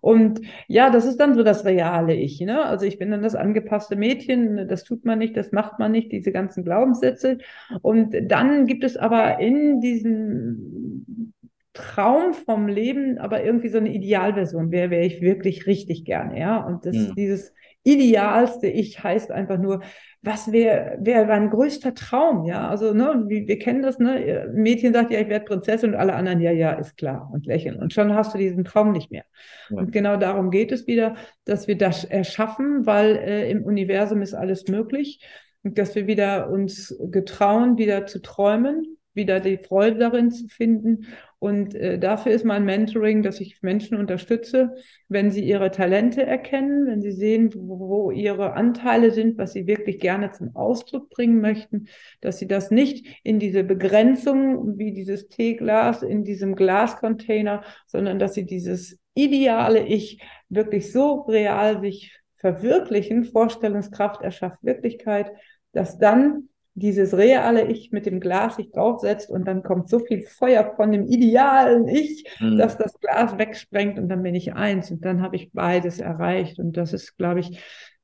Und 0.00 0.40
ja, 0.68 0.88
das 0.88 1.04
ist 1.04 1.18
dann 1.18 1.34
so 1.34 1.42
das 1.42 1.66
reale 1.66 2.14
Ich. 2.14 2.40
Ne? 2.40 2.64
Also 2.64 2.86
ich 2.86 2.98
bin 2.98 3.10
dann 3.10 3.22
das 3.22 3.34
angepasste 3.34 3.96
Mädchen, 3.96 4.68
das 4.68 4.84
tut 4.84 5.04
man 5.04 5.18
nicht, 5.18 5.36
das 5.36 5.52
macht 5.52 5.78
man 5.78 5.92
nicht, 5.92 6.12
diese 6.12 6.32
ganzen 6.32 6.64
Glaubenssätze. 6.64 7.36
Und 7.82 8.16
dann 8.22 8.66
gibt 8.66 8.84
es 8.84 8.96
aber 8.96 9.38
in 9.38 9.49
diesem 9.80 11.32
Traum 11.72 12.34
vom 12.34 12.66
Leben, 12.66 13.18
aber 13.18 13.44
irgendwie 13.44 13.68
so 13.68 13.78
eine 13.78 13.92
Idealversion 13.92 14.72
wäre, 14.72 14.90
wäre 14.90 15.04
ich 15.04 15.20
wirklich 15.20 15.66
richtig 15.66 16.04
gerne, 16.04 16.38
ja. 16.38 16.58
Und 16.58 16.84
das, 16.84 16.96
mhm. 16.96 17.14
dieses 17.16 17.52
idealste 17.84 18.66
Ich 18.66 19.02
heißt 19.02 19.30
einfach 19.30 19.58
nur, 19.58 19.80
was 20.20 20.52
wäre 20.52 20.98
wär 21.00 21.24
mein 21.26 21.48
größter 21.48 21.94
Traum, 21.94 22.44
ja. 22.44 22.68
Also, 22.68 22.92
ne, 22.92 23.24
wir, 23.28 23.46
wir 23.46 23.58
kennen 23.58 23.82
das, 23.82 24.00
ne? 24.00 24.48
Ein 24.48 24.54
Mädchen 24.54 24.92
sagt, 24.92 25.12
ja, 25.12 25.20
ich 25.20 25.28
werde 25.28 25.44
Prinzessin 25.44 25.90
und 25.90 25.96
alle 25.96 26.14
anderen, 26.14 26.40
ja, 26.40 26.50
ja, 26.50 26.72
ist 26.72 26.96
klar 26.96 27.30
und 27.32 27.46
lächeln. 27.46 27.76
Und 27.76 27.92
schon 27.92 28.14
hast 28.14 28.34
du 28.34 28.38
diesen 28.38 28.64
Traum 28.64 28.90
nicht 28.90 29.10
mehr. 29.12 29.24
Ja. 29.70 29.78
Und 29.78 29.92
genau 29.92 30.16
darum 30.16 30.50
geht 30.50 30.72
es 30.72 30.88
wieder, 30.88 31.14
dass 31.44 31.68
wir 31.68 31.78
das 31.78 32.04
erschaffen, 32.04 32.84
weil 32.84 33.16
äh, 33.16 33.50
im 33.50 33.64
Universum 33.64 34.22
ist 34.22 34.34
alles 34.34 34.66
möglich. 34.68 35.24
Und 35.62 35.78
dass 35.78 35.94
wir 35.94 36.06
wieder 36.06 36.50
uns 36.50 36.96
getrauen, 37.10 37.78
wieder 37.78 38.06
zu 38.06 38.20
träumen 38.20 38.96
wieder 39.14 39.40
die 39.40 39.58
Freude 39.58 39.98
darin 39.98 40.30
zu 40.30 40.48
finden. 40.48 41.06
Und 41.38 41.74
äh, 41.74 41.98
dafür 41.98 42.32
ist 42.32 42.44
mein 42.44 42.64
Mentoring, 42.64 43.22
dass 43.22 43.40
ich 43.40 43.62
Menschen 43.62 43.96
unterstütze, 43.96 44.74
wenn 45.08 45.30
sie 45.30 45.42
ihre 45.42 45.70
Talente 45.70 46.24
erkennen, 46.24 46.86
wenn 46.86 47.00
sie 47.00 47.12
sehen, 47.12 47.50
wo, 47.54 47.78
wo 47.78 48.10
ihre 48.10 48.52
Anteile 48.52 49.10
sind, 49.10 49.38
was 49.38 49.54
sie 49.54 49.66
wirklich 49.66 50.00
gerne 50.00 50.32
zum 50.32 50.54
Ausdruck 50.54 51.08
bringen 51.08 51.40
möchten, 51.40 51.86
dass 52.20 52.38
sie 52.38 52.46
das 52.46 52.70
nicht 52.70 53.06
in 53.22 53.38
diese 53.38 53.64
Begrenzung 53.64 54.78
wie 54.78 54.92
dieses 54.92 55.28
Teeglas 55.28 56.02
in 56.02 56.24
diesem 56.24 56.54
Glascontainer, 56.54 57.64
sondern 57.86 58.18
dass 58.18 58.34
sie 58.34 58.44
dieses 58.44 58.98
ideale 59.14 59.86
Ich 59.86 60.22
wirklich 60.50 60.92
so 60.92 61.22
real 61.22 61.80
sich 61.80 62.20
verwirklichen, 62.36 63.24
Vorstellungskraft 63.24 64.22
erschafft 64.22 64.58
Wirklichkeit, 64.62 65.32
dass 65.72 65.98
dann 65.98 66.49
dieses 66.74 67.16
reale 67.16 67.66
Ich 67.66 67.90
mit 67.90 68.06
dem 68.06 68.20
Glas 68.20 68.56
sich 68.56 68.70
draufsetzt 68.70 69.30
und 69.30 69.46
dann 69.46 69.62
kommt 69.62 69.88
so 69.88 69.98
viel 69.98 70.22
Feuer 70.22 70.74
von 70.76 70.92
dem 70.92 71.06
idealen 71.06 71.88
Ich, 71.88 72.24
mhm. 72.38 72.58
dass 72.58 72.76
das 72.78 72.98
Glas 73.00 73.38
wegsprengt 73.38 73.98
und 73.98 74.08
dann 74.08 74.22
bin 74.22 74.34
ich 74.34 74.54
eins. 74.54 74.90
Und 74.90 75.04
dann 75.04 75.22
habe 75.22 75.36
ich 75.36 75.52
beides 75.52 75.98
erreicht. 75.98 76.58
Und 76.58 76.76
das 76.76 76.92
ist, 76.92 77.16
glaube 77.16 77.40
ich, 77.40 77.60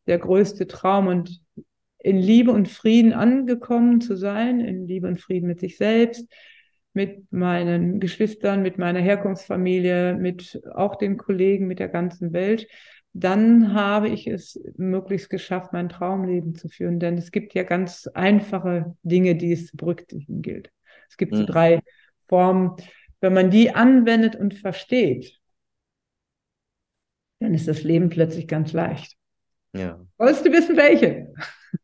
der 0.07 0.19
größte 0.19 0.67
Traum. 0.67 1.07
Und 1.07 1.41
in 1.99 2.19
Liebe 2.19 2.53
und 2.53 2.69
Frieden 2.69 3.13
angekommen 3.13 4.01
zu 4.01 4.17
sein, 4.17 4.61
in 4.61 4.87
Liebe 4.87 5.09
und 5.09 5.21
Frieden 5.21 5.49
mit 5.49 5.61
sich 5.61 5.77
selbst, 5.77 6.27
mit 6.93 7.31
meinen 7.33 8.01
Geschwistern, 8.01 8.63
mit 8.63 8.79
meiner 8.79 9.01
Herkunftsfamilie, 9.01 10.15
mit 10.15 10.61
auch 10.75 10.97
den 10.97 11.19
Kollegen, 11.19 11.67
mit 11.67 11.79
der 11.79 11.89
ganzen 11.89 12.33
Welt 12.33 12.67
dann 13.19 13.73
habe 13.73 14.09
ich 14.11 14.27
es 14.27 14.61
möglichst 14.77 15.31
geschafft, 15.31 15.73
mein 15.73 15.89
Traumleben 15.89 16.55
zu 16.55 16.69
führen. 16.69 17.01
Denn 17.01 17.17
es 17.17 17.31
gibt 17.33 17.55
ja 17.55 17.63
ganz 17.63 18.07
einfache 18.09 18.95
Dinge, 19.03 19.37
die 19.37 19.53
es 19.53 19.69
zu 19.69 19.77
berücksichtigen 19.77 20.43
gilt. 20.43 20.71
Es 21.09 21.17
gibt 21.17 21.33
mhm. 21.33 21.39
so 21.39 21.45
drei 21.47 21.81
Formen. 22.29 22.77
Wenn 23.21 23.33
man 23.33 23.51
die 23.51 23.75
anwendet 23.75 24.37
und 24.37 24.53
versteht, 24.53 25.41
dann 27.41 27.55
ist 27.55 27.69
das 27.69 27.83
Leben 27.83 28.11
plötzlich 28.11 28.47
ganz 28.47 28.75
leicht. 28.75 29.17
Ja. 29.75 29.99
Wolltest 30.19 30.45
du 30.45 30.53
wissen, 30.53 30.77
welche? 30.77 31.33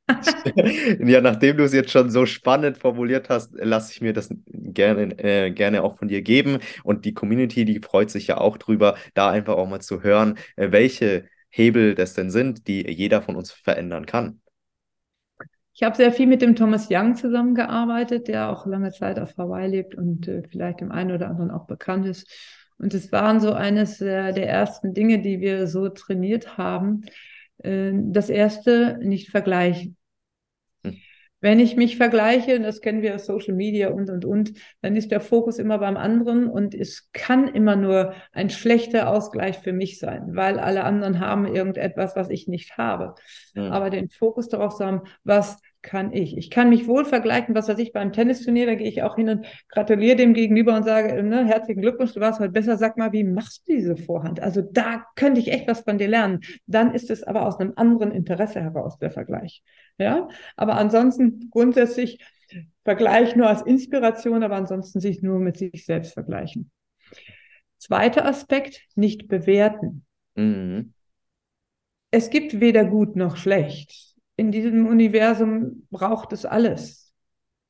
ja, 1.04 1.20
nachdem 1.20 1.56
du 1.56 1.64
es 1.64 1.72
jetzt 1.72 1.90
schon 1.90 2.10
so 2.10 2.26
spannend 2.26 2.78
formuliert 2.78 3.28
hast, 3.28 3.54
lasse 3.54 3.92
ich 3.92 4.00
mir 4.00 4.12
das 4.12 4.30
gerne, 4.46 5.18
äh, 5.18 5.50
gerne 5.50 5.82
auch 5.82 5.98
von 5.98 6.08
dir 6.08 6.22
geben. 6.22 6.58
Und 6.82 7.04
die 7.04 7.14
Community, 7.14 7.64
die 7.64 7.80
freut 7.80 8.10
sich 8.10 8.26
ja 8.26 8.38
auch 8.38 8.56
drüber, 8.56 8.96
da 9.14 9.30
einfach 9.30 9.54
auch 9.54 9.68
mal 9.68 9.80
zu 9.80 10.02
hören, 10.02 10.38
äh, 10.56 10.72
welche 10.72 11.28
Hebel 11.50 11.94
das 11.94 12.14
denn 12.14 12.30
sind, 12.30 12.66
die 12.66 12.88
jeder 12.90 13.22
von 13.22 13.36
uns 13.36 13.52
verändern 13.52 14.06
kann. 14.06 14.40
Ich 15.74 15.82
habe 15.82 15.96
sehr 15.96 16.12
viel 16.12 16.26
mit 16.26 16.42
dem 16.42 16.54
Thomas 16.54 16.88
Young 16.90 17.16
zusammengearbeitet, 17.16 18.28
der 18.28 18.50
auch 18.50 18.66
lange 18.66 18.92
Zeit 18.92 19.18
auf 19.18 19.36
Hawaii 19.38 19.68
lebt 19.68 19.94
und 19.94 20.28
äh, 20.28 20.42
vielleicht 20.50 20.80
dem 20.80 20.92
einen 20.92 21.12
oder 21.12 21.28
anderen 21.28 21.50
auch 21.50 21.66
bekannt 21.66 22.06
ist. 22.06 22.30
Und 22.78 22.92
es 22.94 23.12
waren 23.12 23.40
so 23.40 23.52
eines 23.52 23.98
der, 23.98 24.32
der 24.32 24.48
ersten 24.48 24.92
Dinge, 24.92 25.22
die 25.22 25.40
wir 25.40 25.66
so 25.66 25.88
trainiert 25.88 26.58
haben, 26.58 27.04
Äh, 27.62 27.92
das 27.94 28.28
erste, 28.30 28.98
nicht 29.02 29.30
vergleichen. 29.30 29.96
Wenn 31.42 31.58
ich 31.58 31.74
mich 31.74 31.96
vergleiche, 31.96 32.54
und 32.54 32.62
das 32.62 32.80
kennen 32.80 33.02
wir 33.02 33.16
aus 33.16 33.26
Social 33.26 33.54
Media 33.54 33.90
und, 33.90 34.08
und, 34.08 34.24
und, 34.24 34.52
dann 34.80 34.94
ist 34.94 35.10
der 35.10 35.20
Fokus 35.20 35.58
immer 35.58 35.78
beim 35.78 35.96
anderen 35.96 36.46
und 36.46 36.72
es 36.72 37.10
kann 37.12 37.48
immer 37.48 37.74
nur 37.74 38.14
ein 38.30 38.48
schlechter 38.48 39.10
Ausgleich 39.10 39.58
für 39.58 39.72
mich 39.72 39.98
sein, 39.98 40.36
weil 40.36 40.60
alle 40.60 40.84
anderen 40.84 41.18
haben 41.18 41.52
irgendetwas, 41.52 42.14
was 42.14 42.30
ich 42.30 42.46
nicht 42.46 42.78
habe. 42.78 43.16
Mhm. 43.54 43.72
Aber 43.72 43.90
den 43.90 44.08
Fokus 44.08 44.48
darauf 44.48 44.76
zu 44.76 44.86
haben, 44.86 45.00
was 45.24 45.58
kann 45.82 46.12
ich. 46.12 46.36
Ich 46.36 46.50
kann 46.50 46.68
mich 46.68 46.86
wohl 46.86 47.04
vergleichen, 47.04 47.54
was 47.54 47.68
weiß 47.68 47.78
ich, 47.78 47.92
beim 47.92 48.12
Tennisturnier, 48.12 48.66
da 48.66 48.74
gehe 48.74 48.88
ich 48.88 49.02
auch 49.02 49.16
hin 49.16 49.28
und 49.28 49.46
gratuliere 49.68 50.16
dem 50.16 50.34
gegenüber 50.34 50.76
und 50.76 50.84
sage, 50.84 51.22
ne, 51.22 51.44
herzlichen 51.44 51.82
Glückwunsch, 51.82 52.14
du 52.14 52.20
warst 52.20 52.40
heute 52.40 52.52
besser, 52.52 52.76
sag 52.76 52.96
mal, 52.96 53.12
wie 53.12 53.24
machst 53.24 53.68
du 53.68 53.74
diese 53.74 53.96
Vorhand? 53.96 54.40
Also 54.40 54.62
da 54.62 55.04
könnte 55.16 55.40
ich 55.40 55.52
echt 55.52 55.68
was 55.68 55.80
von 55.80 55.98
dir 55.98 56.08
lernen. 56.08 56.40
Dann 56.66 56.94
ist 56.94 57.10
es 57.10 57.22
aber 57.22 57.46
aus 57.46 57.58
einem 57.58 57.72
anderen 57.76 58.12
Interesse 58.12 58.60
heraus, 58.60 58.98
der 58.98 59.10
Vergleich. 59.10 59.62
Ja, 59.98 60.28
aber 60.56 60.76
ansonsten 60.76 61.48
grundsätzlich 61.50 62.18
Vergleich 62.84 63.36
nur 63.36 63.48
als 63.48 63.62
Inspiration, 63.62 64.42
aber 64.42 64.56
ansonsten 64.56 65.00
sich 65.00 65.22
nur 65.22 65.38
mit 65.38 65.56
sich 65.56 65.86
selbst 65.86 66.14
vergleichen. 66.14 66.70
Zweiter 67.78 68.26
Aspekt, 68.26 68.82
nicht 68.94 69.28
bewerten. 69.28 70.04
Mhm. 70.34 70.92
Es 72.10 72.28
gibt 72.28 72.60
weder 72.60 72.84
gut 72.84 73.16
noch 73.16 73.36
schlecht 73.36 74.11
in 74.36 74.50
diesem 74.50 74.86
Universum 74.86 75.86
braucht 75.90 76.32
es 76.32 76.44
alles. 76.44 77.12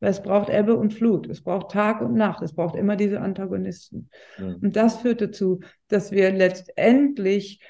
Es 0.00 0.20
braucht 0.20 0.48
Ebbe 0.48 0.76
und 0.76 0.92
Flut, 0.92 1.28
es 1.28 1.42
braucht 1.42 1.70
Tag 1.70 2.00
und 2.00 2.14
Nacht, 2.14 2.42
es 2.42 2.54
braucht 2.54 2.74
immer 2.74 2.96
diese 2.96 3.20
Antagonisten. 3.20 4.10
Mhm. 4.36 4.56
Und 4.60 4.76
das 4.76 4.96
führt 4.96 5.20
dazu, 5.20 5.60
dass 5.88 6.10
wir 6.10 6.32
letztendlich 6.32 7.60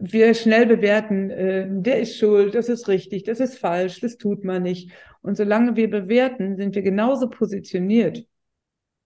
wir 0.00 0.34
schnell 0.34 0.66
bewerten, 0.66 1.30
äh, 1.30 1.66
der 1.68 2.00
ist 2.00 2.16
schuld, 2.16 2.54
das 2.54 2.68
ist 2.68 2.88
richtig, 2.88 3.24
das 3.24 3.40
ist 3.40 3.58
falsch, 3.58 4.00
das 4.00 4.16
tut 4.16 4.44
man 4.44 4.62
nicht. 4.62 4.90
Und 5.20 5.36
solange 5.36 5.76
wir 5.76 5.90
bewerten, 5.90 6.56
sind 6.56 6.74
wir 6.74 6.82
genauso 6.82 7.28
positioniert 7.28 8.26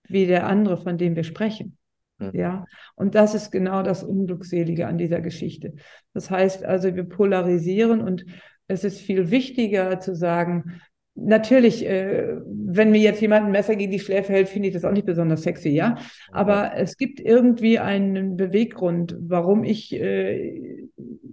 wie 0.04 0.26
der 0.26 0.46
andere, 0.46 0.76
von 0.76 0.96
dem 0.96 1.16
wir 1.16 1.24
sprechen. 1.24 1.76
Mhm. 2.18 2.30
Ja, 2.34 2.66
und 2.94 3.14
das 3.14 3.34
ist 3.34 3.50
genau 3.50 3.82
das 3.82 4.02
Unglückselige 4.02 4.86
an 4.86 4.98
dieser 4.98 5.20
Geschichte. 5.20 5.74
Das 6.14 6.30
heißt 6.30 6.64
also, 6.64 6.94
wir 6.94 7.04
polarisieren 7.04 8.00
und 8.00 8.24
es 8.68 8.84
ist 8.84 9.00
viel 9.00 9.30
wichtiger 9.30 9.98
zu 9.98 10.14
sagen, 10.14 10.80
natürlich, 11.14 11.84
äh, 11.84 12.36
wenn 12.46 12.90
mir 12.90 13.00
jetzt 13.00 13.20
jemand 13.20 13.46
ein 13.46 13.52
Messer 13.52 13.76
gegen 13.76 13.90
die 13.90 13.98
Schläfe 13.98 14.32
hält, 14.32 14.48
finde 14.48 14.68
ich 14.68 14.74
das 14.74 14.84
auch 14.84 14.92
nicht 14.92 15.06
besonders 15.06 15.42
sexy, 15.42 15.70
ja. 15.70 15.96
Aber 16.30 16.72
es 16.76 16.96
gibt 16.96 17.20
irgendwie 17.20 17.78
einen 17.78 18.36
Beweggrund, 18.36 19.16
warum 19.18 19.64
ich, 19.64 19.92
äh, 19.94 20.86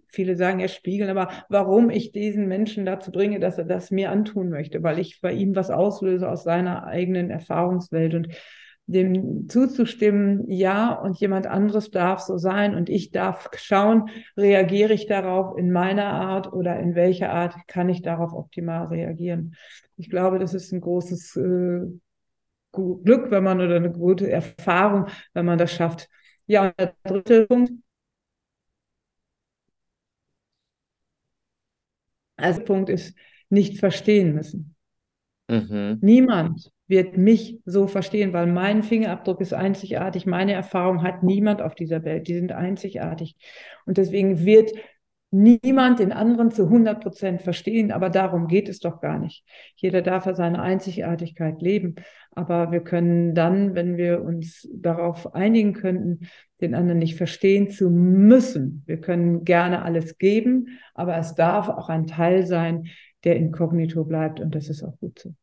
viele 0.08 0.36
sagen 0.36 0.60
ja 0.60 0.68
spiegeln, 0.68 1.10
aber 1.10 1.30
warum 1.50 1.90
ich 1.90 2.12
diesen 2.12 2.48
Menschen 2.48 2.86
dazu 2.86 3.12
bringe, 3.12 3.40
dass 3.40 3.58
er 3.58 3.66
das 3.66 3.92
mir 3.92 4.12
antun 4.12 4.50
möchte, 4.50 4.82
weil 4.82 4.98
ich 4.98 5.22
bei 5.22 5.34
ihm 5.34 5.56
was 5.56 5.70
auslöse 5.70 6.30
aus 6.30 6.44
seiner 6.44 6.86
eigenen 6.86 7.30
Erfahrungswelt 7.30 8.16
und 8.16 8.30
dem 8.88 9.50
zuzustimmen, 9.50 10.50
ja, 10.50 10.94
und 10.94 11.20
jemand 11.20 11.48
anderes 11.48 11.90
darf 11.90 12.20
so 12.20 12.38
sein 12.38 12.76
und 12.76 12.90
ich 12.90 13.12
darf 13.12 13.50
schauen, 13.56 14.10
reagiere 14.38 14.94
ich 14.94 15.08
darauf 15.08 15.58
in 15.58 15.72
meiner 15.72 16.06
Art 16.06 16.54
oder 16.54 16.80
in 16.80 16.94
welcher 16.94 17.32
Art 17.32 17.56
kann 17.68 17.90
ich 17.90 18.02
darauf 18.04 18.34
optimal 18.34 18.88
reagieren. 18.88 19.56
Ich 19.98 20.10
glaube, 20.10 20.38
das 20.40 20.54
ist 20.54 20.72
ein 20.72 20.82
großes 20.82 21.36
äh, 21.38 21.82
Glück, 22.72 23.32
wenn 23.32 23.44
man 23.44 23.62
oder 23.62 23.78
eine 23.78 23.92
gute 23.92 24.30
Erfahrung, 24.30 25.08
wenn 25.34 25.46
man 25.46 25.58
das 25.58 25.72
schafft. 25.72 26.10
Ja, 26.46 26.68
und 26.68 26.74
der 26.80 26.94
dritte 27.04 27.48
Punkt. 27.48 27.72
Also 32.38 32.62
Punkt 32.64 32.90
ist 32.90 33.16
nicht 33.50 33.80
verstehen 33.80 34.34
müssen. 34.36 34.76
Mhm. 35.48 36.00
Niemand 36.02 36.72
wird 36.88 37.18
mich 37.18 37.60
so 37.66 37.88
verstehen, 37.88 38.34
weil 38.34 38.48
mein 38.48 38.84
Fingerabdruck 38.84 39.42
ist 39.42 39.54
einzigartig. 39.54 40.26
Meine 40.26 40.54
Erfahrung 40.54 41.02
hat 41.04 41.24
niemand 41.24 41.62
auf 41.62 41.76
dieser 41.76 42.04
Welt. 42.04 42.28
Die 42.28 42.36
sind 42.36 42.52
einzigartig. 42.52 43.36
Und 43.86 43.98
deswegen 43.98 44.46
wird 44.46 44.72
niemand 45.32 46.00
den 46.00 46.12
anderen 46.12 46.52
zu 46.52 46.64
100 46.64 47.02
Prozent 47.02 47.42
verstehen. 47.42 47.92
Aber 47.92 48.10
darum 48.10 48.48
geht 48.48 48.70
es 48.70 48.80
doch 48.80 49.02
gar 49.02 49.18
nicht. 49.18 49.44
Jeder 49.76 50.02
darf 50.02 50.28
ja 50.28 50.36
seine 50.36 50.62
Einzigartigkeit 50.62 51.62
leben. 51.62 51.96
Aber 52.32 52.72
wir 52.72 52.82
können 52.82 53.34
dann, 53.34 53.74
wenn 53.74 53.98
wir 53.98 54.22
uns 54.22 54.68
darauf 54.74 55.34
einigen 55.34 55.74
könnten, 55.74 56.28
den 56.62 56.76
anderen 56.76 57.00
nicht 57.00 57.16
verstehen 57.16 57.70
zu 57.72 57.90
müssen. 57.90 58.84
Wir 58.86 59.02
können 59.02 59.44
gerne 59.44 59.82
alles 59.82 60.18
geben, 60.18 60.80
aber 60.94 61.18
es 61.18 61.36
darf 61.36 61.68
auch 61.68 61.90
ein 61.90 62.08
Teil 62.08 62.46
sein, 62.46 62.86
der 63.24 63.38
inkognito 63.38 64.06
bleibt. 64.06 64.40
Und 64.40 64.54
das 64.54 64.70
ist 64.70 64.84
auch 64.84 64.98
gut 65.00 65.20
so. 65.20 65.34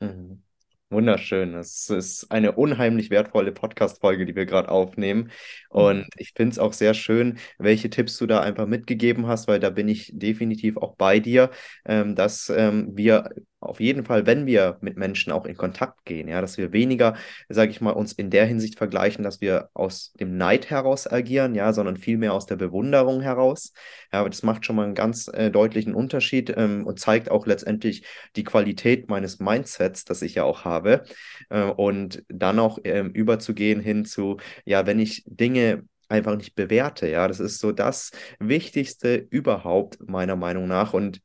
Mhm. 0.00 0.42
Wunderschön. 0.90 1.54
Es 1.54 1.88
ist 1.88 2.32
eine 2.32 2.52
unheimlich 2.52 3.10
wertvolle 3.10 3.52
Podcast-Folge, 3.52 4.26
die 4.26 4.34
wir 4.34 4.44
gerade 4.44 4.68
aufnehmen. 4.68 5.22
Mhm. 5.24 5.30
Und 5.68 6.06
ich 6.16 6.32
finde 6.34 6.52
es 6.52 6.58
auch 6.58 6.72
sehr 6.72 6.94
schön, 6.94 7.38
welche 7.58 7.90
Tipps 7.90 8.18
du 8.18 8.26
da 8.26 8.40
einfach 8.40 8.66
mitgegeben 8.66 9.28
hast, 9.28 9.46
weil 9.46 9.60
da 9.60 9.70
bin 9.70 9.88
ich 9.88 10.10
definitiv 10.12 10.76
auch 10.76 10.96
bei 10.96 11.20
dir, 11.20 11.50
ähm, 11.86 12.16
dass 12.16 12.50
ähm, 12.50 12.90
wir 12.96 13.30
auf 13.60 13.78
jeden 13.78 14.04
Fall, 14.04 14.26
wenn 14.26 14.46
wir 14.46 14.78
mit 14.80 14.96
Menschen 14.96 15.32
auch 15.32 15.44
in 15.44 15.56
Kontakt 15.56 16.04
gehen, 16.06 16.28
ja, 16.28 16.40
dass 16.40 16.56
wir 16.56 16.72
weniger, 16.72 17.14
sage 17.48 17.70
ich 17.70 17.80
mal, 17.80 17.90
uns 17.90 18.12
in 18.12 18.30
der 18.30 18.46
Hinsicht 18.46 18.78
vergleichen, 18.78 19.22
dass 19.22 19.40
wir 19.40 19.68
aus 19.74 20.12
dem 20.14 20.36
Neid 20.38 20.70
heraus 20.70 21.06
agieren, 21.06 21.54
ja, 21.54 21.72
sondern 21.72 21.98
vielmehr 21.98 22.32
aus 22.32 22.46
der 22.46 22.56
Bewunderung 22.56 23.20
heraus. 23.20 23.74
Ja, 24.12 24.26
das 24.26 24.42
macht 24.42 24.64
schon 24.64 24.76
mal 24.76 24.84
einen 24.84 24.94
ganz 24.94 25.28
äh, 25.28 25.50
deutlichen 25.50 25.94
Unterschied 25.94 26.52
ähm, 26.56 26.86
und 26.86 26.98
zeigt 26.98 27.30
auch 27.30 27.46
letztendlich 27.46 28.06
die 28.34 28.44
Qualität 28.44 29.10
meines 29.10 29.40
Mindsets, 29.40 30.04
das 30.06 30.22
ich 30.22 30.36
ja 30.36 30.44
auch 30.44 30.64
habe. 30.64 31.04
Äh, 31.50 31.64
und 31.64 32.24
dann 32.28 32.58
auch 32.58 32.78
äh, 32.84 33.00
überzugehen 33.00 33.80
hin 33.80 34.06
zu, 34.06 34.38
ja, 34.64 34.86
wenn 34.86 34.98
ich 34.98 35.22
Dinge 35.26 35.84
einfach 36.08 36.36
nicht 36.36 36.54
bewerte. 36.54 37.08
Ja, 37.08 37.28
das 37.28 37.40
ist 37.40 37.58
so 37.60 37.72
das 37.72 38.10
Wichtigste 38.38 39.16
überhaupt, 39.30 39.98
meiner 40.08 40.36
Meinung 40.36 40.66
nach. 40.66 40.92
Und 40.92 41.20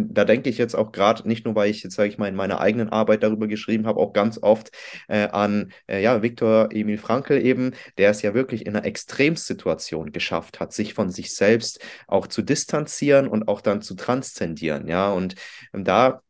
da 0.00 0.24
denke 0.24 0.50
ich 0.50 0.58
jetzt 0.58 0.74
auch 0.74 0.92
gerade, 0.92 1.26
nicht 1.28 1.44
nur, 1.44 1.54
weil 1.54 1.70
ich 1.70 1.82
jetzt, 1.82 1.96
sage 1.96 2.08
ich 2.08 2.18
mal, 2.18 2.28
in 2.28 2.34
meiner 2.34 2.60
eigenen 2.60 2.88
Arbeit 2.88 3.22
darüber 3.22 3.46
geschrieben 3.46 3.86
habe, 3.86 4.00
auch 4.00 4.12
ganz 4.12 4.38
oft 4.42 4.70
äh, 5.08 5.28
an 5.28 5.72
äh, 5.88 6.02
ja, 6.02 6.22
Viktor 6.22 6.68
Emil 6.72 6.98
Frankl 6.98 7.38
eben, 7.38 7.72
der 7.98 8.10
es 8.10 8.22
ja 8.22 8.34
wirklich 8.34 8.66
in 8.66 8.76
einer 8.76 8.84
Extremsituation 8.86 10.12
geschafft 10.12 10.60
hat, 10.60 10.72
sich 10.72 10.94
von 10.94 11.10
sich 11.10 11.34
selbst 11.34 11.80
auch 12.06 12.26
zu 12.26 12.42
distanzieren 12.42 13.28
und 13.28 13.48
auch 13.48 13.60
dann 13.60 13.82
zu 13.82 13.94
transzendieren. 13.94 14.88
Ja, 14.88 15.12
und 15.12 15.34
ähm, 15.74 15.84
da 15.84 16.22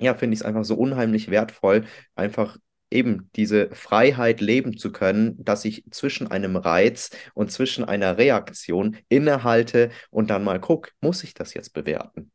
ja, 0.00 0.14
finde 0.14 0.34
ich 0.34 0.40
es 0.40 0.46
einfach 0.46 0.64
so 0.64 0.74
unheimlich 0.76 1.30
wertvoll, 1.30 1.86
einfach 2.14 2.58
eben 2.90 3.30
diese 3.36 3.70
Freiheit 3.74 4.40
leben 4.40 4.78
zu 4.78 4.92
können, 4.92 5.42
dass 5.44 5.64
ich 5.64 5.84
zwischen 5.90 6.30
einem 6.30 6.56
Reiz 6.56 7.10
und 7.34 7.50
zwischen 7.50 7.84
einer 7.84 8.18
Reaktion 8.18 8.96
innehalte 9.08 9.90
und 10.10 10.30
dann 10.30 10.44
mal 10.44 10.60
gucke, 10.60 10.90
muss 11.00 11.24
ich 11.24 11.34
das 11.34 11.54
jetzt 11.54 11.72
bewerten? 11.74 12.30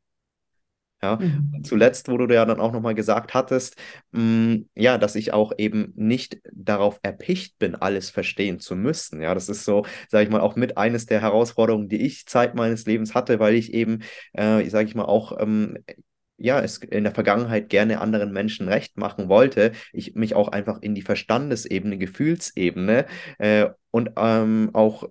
Ja, 1.01 1.15
mhm. 1.15 1.63
zuletzt, 1.63 2.09
wo 2.09 2.17
du 2.17 2.33
ja 2.33 2.43
dann 2.45 2.59
auch 2.59 2.73
nochmal 2.73 2.93
gesagt 2.93 3.33
hattest, 3.33 3.77
mh, 4.11 4.21
mm, 4.21 4.69
ja, 4.75 4.97
dass 4.97 5.15
ich 5.15 5.31
auch 5.31 5.53
eben 5.57 5.93
nicht 5.95 6.39
darauf 6.51 6.99
erpicht 7.03 7.57
bin, 7.57 7.75
alles 7.75 8.09
verstehen 8.09 8.59
zu 8.59 8.75
müssen. 8.75 9.21
Ja, 9.21 9.33
das 9.33 9.47
ist 9.47 9.63
so, 9.63 9.85
sage 10.09 10.25
ich 10.25 10.29
mal, 10.29 10.41
auch 10.41 10.57
mit 10.57 10.77
eines 10.77 11.05
der 11.05 11.21
Herausforderungen, 11.21 11.87
die 11.87 12.01
ich 12.01 12.25
Zeit 12.27 12.53
meines 12.53 12.85
Lebens 12.85 13.15
hatte, 13.15 13.39
weil 13.39 13.55
ich 13.55 13.73
eben, 13.73 13.99
äh, 14.33 14.67
sage 14.69 14.89
ich 14.89 14.95
mal, 14.95 15.05
auch 15.05 15.39
ähm, 15.39 15.77
ja, 16.39 16.61
es 16.61 16.77
in 16.77 17.03
der 17.03 17.13
Vergangenheit 17.13 17.69
gerne 17.69 18.01
anderen 18.01 18.31
Menschen 18.31 18.67
recht 18.67 18.97
machen 18.97 19.29
wollte, 19.29 19.73
ich 19.93 20.15
mich 20.15 20.35
auch 20.35 20.47
einfach 20.47 20.81
in 20.81 20.95
die 20.95 21.01
Verstandesebene, 21.01 21.97
Gefühlsebene 21.97 23.05
äh, 23.37 23.67
und 23.91 24.11
ähm, 24.17 24.71
auch 24.73 25.03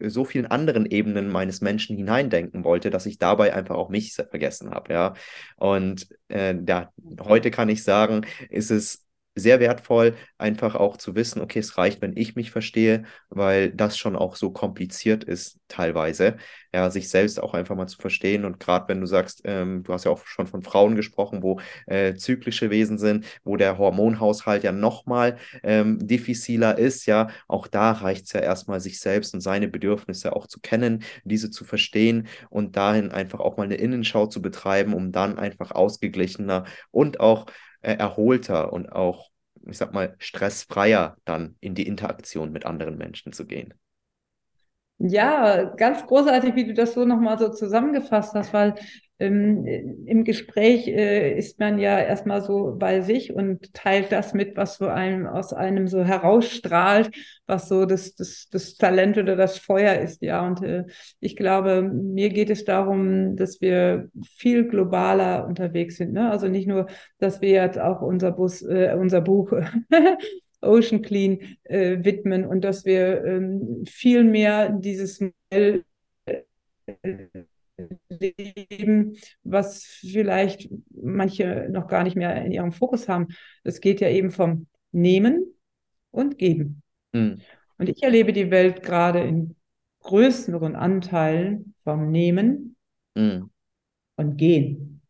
so 0.00 0.24
vielen 0.24 0.46
anderen 0.46 0.86
Ebenen 0.86 1.30
meines 1.30 1.60
Menschen 1.60 1.96
hineindenken 1.96 2.64
wollte, 2.64 2.90
dass 2.90 3.06
ich 3.06 3.18
dabei 3.18 3.54
einfach 3.54 3.76
auch 3.76 3.88
mich 3.88 4.14
vergessen 4.14 4.70
habe, 4.70 4.92
ja. 4.92 5.14
Und 5.56 6.08
äh, 6.28 6.54
ja, 6.66 6.92
heute 7.20 7.50
kann 7.50 7.68
ich 7.68 7.82
sagen, 7.84 8.26
ist 8.50 8.70
es 8.70 9.05
sehr 9.36 9.60
wertvoll, 9.60 10.16
einfach 10.38 10.74
auch 10.74 10.96
zu 10.96 11.14
wissen, 11.14 11.42
okay, 11.42 11.58
es 11.58 11.76
reicht, 11.76 12.00
wenn 12.00 12.16
ich 12.16 12.36
mich 12.36 12.50
verstehe, 12.50 13.04
weil 13.28 13.70
das 13.70 13.98
schon 13.98 14.16
auch 14.16 14.34
so 14.34 14.50
kompliziert 14.50 15.24
ist 15.24 15.60
teilweise, 15.68 16.38
ja, 16.72 16.90
sich 16.90 17.10
selbst 17.10 17.40
auch 17.42 17.52
einfach 17.52 17.76
mal 17.76 17.86
zu 17.86 17.98
verstehen. 17.98 18.44
Und 18.46 18.58
gerade 18.58 18.88
wenn 18.88 19.00
du 19.00 19.06
sagst, 19.06 19.42
ähm, 19.44 19.82
du 19.82 19.92
hast 19.92 20.04
ja 20.04 20.10
auch 20.10 20.24
schon 20.26 20.46
von 20.46 20.62
Frauen 20.62 20.96
gesprochen, 20.96 21.42
wo 21.42 21.60
äh, 21.86 22.14
zyklische 22.14 22.70
Wesen 22.70 22.98
sind, 22.98 23.26
wo 23.44 23.56
der 23.56 23.76
Hormonhaushalt 23.76 24.64
ja 24.64 24.72
nochmal 24.72 25.36
ähm, 25.62 25.98
diffiziler 26.06 26.78
ist, 26.78 27.04
ja, 27.06 27.28
auch 27.46 27.66
da 27.66 27.92
reicht 27.92 28.26
es 28.26 28.32
ja 28.32 28.40
erstmal, 28.40 28.80
sich 28.80 29.00
selbst 29.00 29.34
und 29.34 29.42
seine 29.42 29.68
Bedürfnisse 29.68 30.34
auch 30.34 30.46
zu 30.46 30.60
kennen, 30.60 31.04
diese 31.24 31.50
zu 31.50 31.64
verstehen 31.64 32.26
und 32.48 32.76
dahin 32.76 33.10
einfach 33.10 33.40
auch 33.40 33.58
mal 33.58 33.64
eine 33.64 33.76
Innenschau 33.76 34.26
zu 34.26 34.40
betreiben, 34.40 34.94
um 34.94 35.12
dann 35.12 35.38
einfach 35.38 35.72
ausgeglichener 35.72 36.64
und 36.90 37.20
auch 37.20 37.46
äh, 37.86 37.94
erholter 37.96 38.72
und 38.72 38.90
auch, 38.92 39.30
ich 39.66 39.78
sag 39.78 39.92
mal, 39.94 40.16
stressfreier 40.18 41.16
dann 41.24 41.56
in 41.60 41.74
die 41.74 41.86
Interaktion 41.86 42.52
mit 42.52 42.66
anderen 42.66 42.96
Menschen 42.98 43.32
zu 43.32 43.46
gehen. 43.46 43.74
Ja, 44.98 45.64
ganz 45.64 46.06
großartig, 46.06 46.54
wie 46.54 46.66
du 46.66 46.74
das 46.74 46.94
so 46.94 47.04
nochmal 47.04 47.38
so 47.38 47.50
zusammengefasst 47.50 48.34
hast, 48.34 48.52
weil 48.54 48.74
ähm, 49.18 49.66
im 50.06 50.24
Gespräch 50.24 50.86
äh, 50.88 51.36
ist 51.36 51.58
man 51.58 51.78
ja 51.78 51.98
erstmal 51.98 52.42
so 52.42 52.76
bei 52.78 53.00
sich 53.00 53.32
und 53.32 53.72
teilt 53.72 54.12
das 54.12 54.34
mit, 54.34 54.56
was 54.56 54.76
so 54.76 54.88
einem 54.88 55.26
aus 55.26 55.52
einem 55.54 55.88
so 55.88 56.04
herausstrahlt, 56.04 57.10
was 57.46 57.68
so 57.68 57.86
das, 57.86 58.14
das, 58.14 58.48
das 58.50 58.74
Talent 58.76 59.16
oder 59.16 59.34
das 59.34 59.58
Feuer 59.58 59.94
ist, 60.00 60.20
ja. 60.20 60.46
Und 60.46 60.62
äh, 60.62 60.84
ich 61.20 61.36
glaube, 61.36 61.82
mir 61.82 62.28
geht 62.28 62.50
es 62.50 62.64
darum, 62.64 63.36
dass 63.36 63.60
wir 63.60 64.10
viel 64.36 64.68
globaler 64.68 65.46
unterwegs 65.46 65.96
sind. 65.96 66.12
Ne? 66.12 66.30
Also 66.30 66.48
nicht 66.48 66.68
nur, 66.68 66.86
dass 67.18 67.40
wir 67.40 67.50
jetzt 67.50 67.78
auch 67.78 68.02
unser 68.02 68.32
Bus, 68.32 68.62
äh, 68.62 68.94
unser 68.98 69.22
Buch 69.22 69.52
Ocean 70.60 71.00
Clean 71.00 71.38
äh, 71.64 72.04
widmen 72.04 72.44
und 72.44 72.62
dass 72.62 72.84
wir 72.84 73.24
ähm, 73.24 73.84
viel 73.86 74.24
mehr 74.24 74.70
dieses 74.70 75.20
Modell 75.20 75.84
äh, 76.26 76.42
leben, 78.20 79.16
was 79.42 79.84
vielleicht 79.84 80.68
manche 80.90 81.68
noch 81.70 81.86
gar 81.86 82.04
nicht 82.04 82.16
mehr 82.16 82.44
in 82.44 82.52
ihrem 82.52 82.72
Fokus 82.72 83.08
haben. 83.08 83.28
Es 83.64 83.80
geht 83.80 84.00
ja 84.00 84.08
eben 84.08 84.30
vom 84.30 84.66
Nehmen 84.92 85.54
und 86.10 86.38
Geben. 86.38 86.82
Mhm. 87.12 87.40
Und 87.78 87.88
ich 87.88 88.02
erlebe 88.02 88.32
die 88.32 88.50
Welt 88.50 88.82
gerade 88.82 89.20
in 89.20 89.56
größeren 90.00 90.76
Anteilen 90.76 91.74
vom 91.84 92.10
Nehmen 92.10 92.76
mhm. 93.14 93.50
und 94.16 94.36
Gehen. 94.36 95.02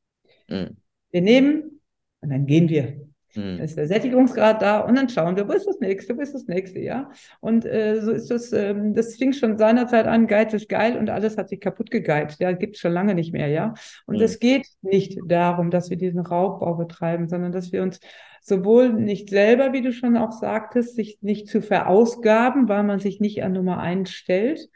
Mhm. 0.48 0.76
Wir 1.10 1.20
nehmen 1.22 1.80
und 2.20 2.30
dann 2.30 2.46
gehen 2.46 2.68
wir. 2.68 3.05
Mhm. 3.36 3.60
ist 3.60 3.76
der 3.76 3.86
Sättigungsgrad 3.86 4.62
da 4.62 4.80
und 4.80 4.96
dann 4.96 5.08
schauen 5.08 5.36
wir, 5.36 5.48
wo 5.48 5.52
ist 5.52 5.66
das 5.66 5.80
nächste, 5.80 6.16
wo 6.16 6.20
ist 6.20 6.34
das 6.34 6.46
nächste, 6.46 6.78
ja. 6.80 7.10
Und 7.40 7.64
äh, 7.64 8.00
so 8.00 8.10
ist 8.10 8.30
das, 8.30 8.52
ähm, 8.52 8.94
das 8.94 9.16
fing 9.16 9.32
schon 9.32 9.58
seinerzeit 9.58 10.06
an, 10.06 10.26
Geiz 10.26 10.52
ist 10.54 10.68
geil 10.68 10.96
und 10.96 11.10
alles 11.10 11.36
hat 11.36 11.48
sich 11.48 11.60
kaputt 11.60 11.90
gegeizt. 11.90 12.40
Ja, 12.40 12.52
gibt 12.52 12.76
es 12.76 12.80
schon 12.80 12.92
lange 12.92 13.14
nicht 13.14 13.32
mehr, 13.32 13.48
ja. 13.48 13.74
Und 14.06 14.16
mhm. 14.16 14.22
es 14.22 14.38
geht 14.38 14.66
nicht 14.82 15.18
darum, 15.26 15.70
dass 15.70 15.90
wir 15.90 15.96
diesen 15.96 16.20
Raubbau 16.20 16.74
betreiben, 16.74 17.28
sondern 17.28 17.52
dass 17.52 17.72
wir 17.72 17.82
uns 17.82 18.00
sowohl 18.40 18.92
nicht 18.92 19.30
selber, 19.30 19.72
wie 19.72 19.82
du 19.82 19.92
schon 19.92 20.16
auch 20.16 20.32
sagtest, 20.32 20.94
sich 20.94 21.18
nicht 21.20 21.48
zu 21.48 21.60
verausgaben, 21.60 22.68
weil 22.68 22.84
man 22.84 23.00
sich 23.00 23.20
nicht 23.20 23.42
an 23.42 23.52
Nummer 23.52 23.78
eins 23.78 24.10
stellt, 24.12 24.68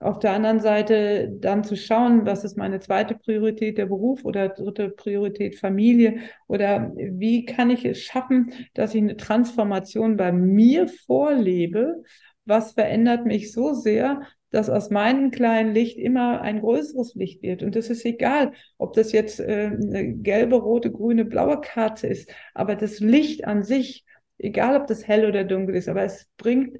auf 0.00 0.18
der 0.18 0.32
anderen 0.32 0.60
Seite 0.60 1.30
dann 1.40 1.64
zu 1.64 1.76
schauen, 1.76 2.26
was 2.26 2.44
ist 2.44 2.56
meine 2.56 2.80
zweite 2.80 3.14
Priorität, 3.14 3.78
der 3.78 3.86
Beruf 3.86 4.24
oder 4.24 4.48
dritte 4.48 4.90
Priorität 4.90 5.58
Familie? 5.58 6.18
Oder 6.46 6.92
wie 6.94 7.44
kann 7.44 7.70
ich 7.70 7.84
es 7.84 8.00
schaffen, 8.00 8.52
dass 8.74 8.94
ich 8.94 9.02
eine 9.02 9.16
Transformation 9.16 10.16
bei 10.16 10.32
mir 10.32 10.88
vorlebe, 10.88 12.02
was 12.44 12.72
verändert 12.72 13.24
mich 13.26 13.52
so 13.52 13.72
sehr, 13.72 14.22
dass 14.50 14.70
aus 14.70 14.90
meinem 14.90 15.32
kleinen 15.32 15.74
Licht 15.74 15.98
immer 15.98 16.40
ein 16.40 16.60
größeres 16.60 17.14
Licht 17.16 17.42
wird. 17.42 17.64
Und 17.64 17.74
das 17.74 17.90
ist 17.90 18.04
egal, 18.04 18.52
ob 18.78 18.92
das 18.92 19.10
jetzt 19.10 19.40
äh, 19.40 19.72
eine 19.72 20.14
gelbe, 20.14 20.56
rote, 20.56 20.92
grüne, 20.92 21.24
blaue 21.24 21.60
Karte 21.60 22.06
ist, 22.06 22.30
aber 22.54 22.76
das 22.76 23.00
Licht 23.00 23.46
an 23.46 23.64
sich, 23.64 24.04
egal 24.38 24.80
ob 24.80 24.86
das 24.86 25.08
hell 25.08 25.26
oder 25.26 25.42
dunkel 25.42 25.74
ist, 25.74 25.88
aber 25.88 26.04
es 26.04 26.28
bringt 26.36 26.78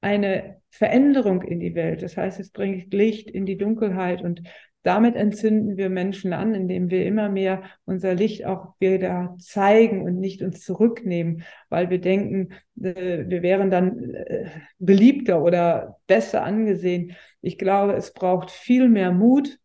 eine 0.00 0.62
Veränderung 0.76 1.42
in 1.42 1.60
die 1.60 1.74
Welt. 1.74 2.02
Das 2.02 2.16
heißt, 2.16 2.38
es 2.40 2.50
bringt 2.50 2.92
Licht 2.92 3.30
in 3.30 3.46
die 3.46 3.56
Dunkelheit 3.56 4.22
und 4.22 4.42
damit 4.86 5.16
entzünden 5.16 5.76
wir 5.76 5.90
Menschen 5.90 6.32
an, 6.32 6.54
indem 6.54 6.90
wir 6.90 7.06
immer 7.06 7.28
mehr 7.28 7.64
unser 7.86 8.14
Licht 8.14 8.46
auch 8.46 8.74
wieder 8.78 9.34
zeigen 9.40 10.02
und 10.02 10.20
nicht 10.20 10.42
uns 10.42 10.60
zurücknehmen, 10.60 11.42
weil 11.70 11.90
wir 11.90 12.00
denken, 12.00 12.52
äh, 12.80 13.24
wir 13.26 13.42
wären 13.42 13.72
dann 13.72 14.14
äh, 14.14 14.48
beliebter 14.78 15.42
oder 15.42 15.98
besser 16.06 16.44
angesehen. 16.44 17.16
Ich 17.42 17.58
glaube, 17.58 17.94
es 17.94 18.12
braucht 18.12 18.52
viel 18.52 18.88
mehr 18.88 19.10
Mut, 19.10 19.58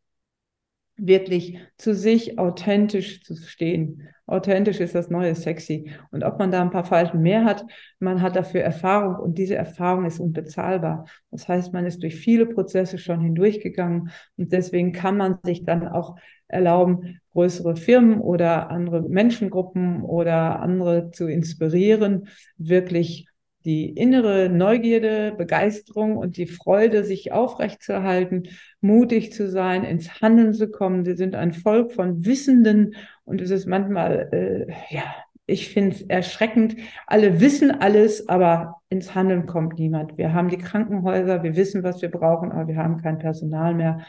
wirklich 1.01 1.57
zu 1.77 1.95
sich 1.95 2.37
authentisch 2.37 3.23
zu 3.23 3.35
stehen. 3.35 4.07
Authentisch 4.27 4.79
ist 4.79 4.95
das 4.95 5.09
neue 5.09 5.35
Sexy. 5.35 5.91
Und 6.11 6.23
ob 6.23 6.37
man 6.37 6.51
da 6.51 6.61
ein 6.61 6.69
paar 6.69 6.85
Falten 6.85 7.21
mehr 7.21 7.43
hat, 7.43 7.65
man 7.99 8.21
hat 8.21 8.35
dafür 8.35 8.61
Erfahrung 8.61 9.15
und 9.15 9.37
diese 9.37 9.55
Erfahrung 9.55 10.05
ist 10.05 10.19
unbezahlbar. 10.19 11.05
Das 11.31 11.47
heißt, 11.47 11.73
man 11.73 11.85
ist 11.85 12.03
durch 12.03 12.15
viele 12.15 12.45
Prozesse 12.45 12.97
schon 12.97 13.19
hindurchgegangen 13.19 14.11
und 14.37 14.53
deswegen 14.53 14.93
kann 14.93 15.17
man 15.17 15.39
sich 15.43 15.65
dann 15.65 15.87
auch 15.87 16.17
erlauben, 16.47 17.19
größere 17.31 17.75
Firmen 17.75 18.19
oder 18.19 18.69
andere 18.69 19.01
Menschengruppen 19.01 20.03
oder 20.03 20.59
andere 20.59 21.11
zu 21.11 21.27
inspirieren, 21.27 22.27
wirklich 22.57 23.27
die 23.65 23.89
innere 23.89 24.49
Neugierde, 24.49 25.33
Begeisterung 25.37 26.17
und 26.17 26.37
die 26.37 26.47
Freude, 26.47 27.03
sich 27.03 27.31
aufrechtzuerhalten, 27.31 28.49
mutig 28.79 29.33
zu 29.33 29.49
sein, 29.49 29.83
ins 29.83 30.21
Handeln 30.21 30.53
zu 30.53 30.69
kommen. 30.69 31.05
Sie 31.05 31.15
sind 31.15 31.35
ein 31.35 31.53
Volk 31.53 31.91
von 31.91 32.25
Wissenden 32.25 32.95
und 33.23 33.41
es 33.41 33.51
ist 33.51 33.67
manchmal, 33.67 34.29
äh, 34.31 34.93
ja, 34.93 35.03
ich 35.45 35.69
finde 35.69 35.95
es 35.95 36.01
erschreckend. 36.03 36.75
Alle 37.07 37.39
wissen 37.39 37.71
alles, 37.71 38.29
aber 38.29 38.81
ins 38.89 39.13
Handeln 39.15 39.45
kommt 39.45 39.77
niemand. 39.77 40.17
Wir 40.17 40.33
haben 40.33 40.49
die 40.49 40.57
Krankenhäuser, 40.57 41.43
wir 41.43 41.55
wissen, 41.55 41.83
was 41.83 42.01
wir 42.01 42.09
brauchen, 42.09 42.51
aber 42.51 42.67
wir 42.67 42.77
haben 42.77 43.01
kein 43.01 43.19
Personal 43.19 43.73
mehr, 43.75 44.01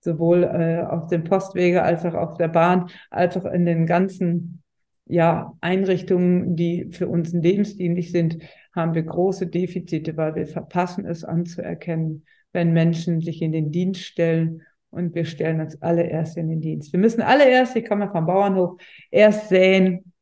sowohl 0.00 0.44
äh, 0.44 0.84
auf 0.84 1.08
dem 1.08 1.24
Postwege 1.24 1.82
als 1.82 2.04
auch 2.04 2.14
auf 2.14 2.36
der 2.36 2.48
Bahn, 2.48 2.90
als 3.10 3.36
auch 3.36 3.46
in 3.46 3.64
den 3.64 3.86
ganzen 3.86 4.62
ja, 5.06 5.52
Einrichtungen, 5.60 6.56
die 6.56 6.90
für 6.92 7.08
uns 7.08 7.32
lebensdienlich 7.32 8.10
sind 8.10 8.38
haben 8.74 8.94
wir 8.94 9.02
große 9.02 9.46
Defizite, 9.46 10.16
weil 10.16 10.34
wir 10.34 10.46
verpassen 10.46 11.06
es 11.06 11.24
anzuerkennen, 11.24 12.24
wenn 12.52 12.72
Menschen 12.72 13.20
sich 13.20 13.42
in 13.42 13.52
den 13.52 13.70
Dienst 13.70 14.02
stellen 14.02 14.62
und 14.90 15.14
wir 15.14 15.24
stellen 15.24 15.60
uns 15.60 15.80
alle 15.82 16.04
erst 16.04 16.36
in 16.36 16.48
den 16.48 16.60
Dienst. 16.60 16.92
Wir 16.92 17.00
müssen 17.00 17.22
alle 17.22 17.48
erst, 17.48 17.76
ich 17.76 17.88
komme 17.88 18.10
vom 18.10 18.26
Bauernhof, 18.26 18.80
erst 19.10 19.48
säen 19.48 20.12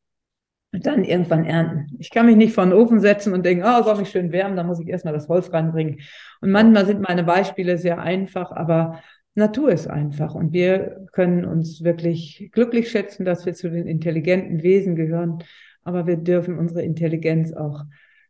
und 0.72 0.86
dann 0.86 1.04
irgendwann 1.04 1.44
ernten. 1.44 1.96
Ich 1.98 2.10
kann 2.10 2.26
mich 2.26 2.36
nicht 2.36 2.54
vor 2.54 2.64
den 2.64 2.72
Ofen 2.72 3.00
setzen 3.00 3.34
und 3.34 3.44
denken, 3.44 3.64
oh, 3.66 3.82
soll 3.82 3.98
mich 3.98 4.10
schön 4.10 4.32
wärmen, 4.32 4.56
da 4.56 4.64
muss 4.64 4.80
ich 4.80 4.88
erstmal 4.88 5.14
das 5.14 5.28
Holz 5.28 5.52
ranbringen. 5.52 6.00
Und 6.40 6.50
manchmal 6.50 6.86
sind 6.86 7.00
meine 7.00 7.24
Beispiele 7.24 7.76
sehr 7.76 8.00
einfach, 8.00 8.50
aber 8.50 9.02
Natur 9.34 9.70
ist 9.70 9.88
einfach 9.88 10.34
und 10.34 10.52
wir 10.52 11.06
können 11.12 11.44
uns 11.44 11.82
wirklich 11.84 12.50
glücklich 12.52 12.90
schätzen, 12.90 13.24
dass 13.24 13.46
wir 13.46 13.54
zu 13.54 13.70
den 13.70 13.86
intelligenten 13.86 14.62
Wesen 14.62 14.94
gehören, 14.94 15.42
aber 15.84 16.06
wir 16.06 16.16
dürfen 16.16 16.58
unsere 16.58 16.82
Intelligenz 16.82 17.52
auch 17.52 17.84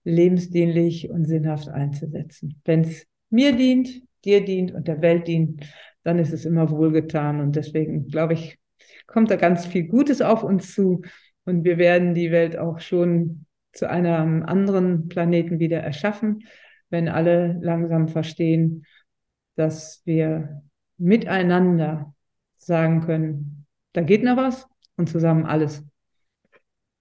lebensdienlich 0.04 1.10
und 1.10 1.26
sinnhaft 1.26 1.68
einzusetzen. 1.68 2.60
Wenn 2.64 2.82
es 2.82 3.06
mir 3.30 3.54
dient, 3.54 4.02
dir 4.24 4.44
dient 4.44 4.72
und 4.72 4.88
der 4.88 5.00
Welt 5.00 5.26
dient, 5.28 5.64
dann 6.02 6.18
ist 6.18 6.32
es 6.32 6.44
immer 6.44 6.70
wohlgetan. 6.70 7.40
Und 7.40 7.56
deswegen, 7.56 8.08
glaube 8.08 8.34
ich, 8.34 8.58
kommt 9.06 9.30
da 9.30 9.36
ganz 9.36 9.66
viel 9.66 9.84
Gutes 9.84 10.20
auf 10.20 10.42
uns 10.42 10.74
zu. 10.74 11.02
Und 11.44 11.64
wir 11.64 11.78
werden 11.78 12.14
die 12.14 12.30
Welt 12.30 12.58
auch 12.58 12.80
schon 12.80 13.46
zu 13.72 13.88
einem 13.88 14.42
anderen 14.42 15.08
Planeten 15.08 15.58
wieder 15.58 15.80
erschaffen, 15.80 16.44
wenn 16.90 17.08
alle 17.08 17.58
langsam 17.62 18.08
verstehen, 18.08 18.84
dass 19.56 20.02
wir 20.04 20.62
miteinander 20.98 22.14
sagen 22.58 23.00
können, 23.00 23.66
da 23.92 24.02
geht 24.02 24.22
noch 24.22 24.36
was 24.36 24.66
und 24.96 25.08
zusammen 25.08 25.46
alles. 25.46 25.84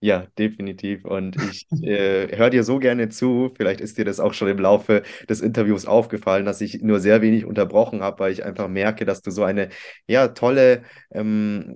Ja, 0.04 0.26
definitiv. 0.40 1.06
Und 1.06 1.38
ich 1.38 1.68
äh, 1.84 2.36
höre 2.36 2.50
dir 2.50 2.64
so 2.64 2.80
gerne 2.80 3.10
zu. 3.10 3.52
Vielleicht 3.56 3.82
ist 3.82 4.00
dir 4.00 4.06
das 4.06 4.20
auch 4.20 4.34
schon 4.34 4.48
im 4.48 4.58
Laufe 4.58 5.04
des 5.30 5.42
Interviews 5.42 5.86
aufgefallen, 5.86 6.44
dass 6.46 6.60
ich 6.62 6.82
nur 6.82 7.00
sehr 7.00 7.22
wenig 7.22 7.46
unterbrochen 7.46 8.02
habe, 8.02 8.20
weil 8.20 8.32
ich 8.34 8.44
einfach 8.44 8.68
merke, 8.68 9.06
dass 9.06 9.22
du 9.22 9.30
so 9.30 9.44
eine 9.44 9.70
ja 10.08 10.30
tolle 10.30 10.84
ähm, 11.12 11.76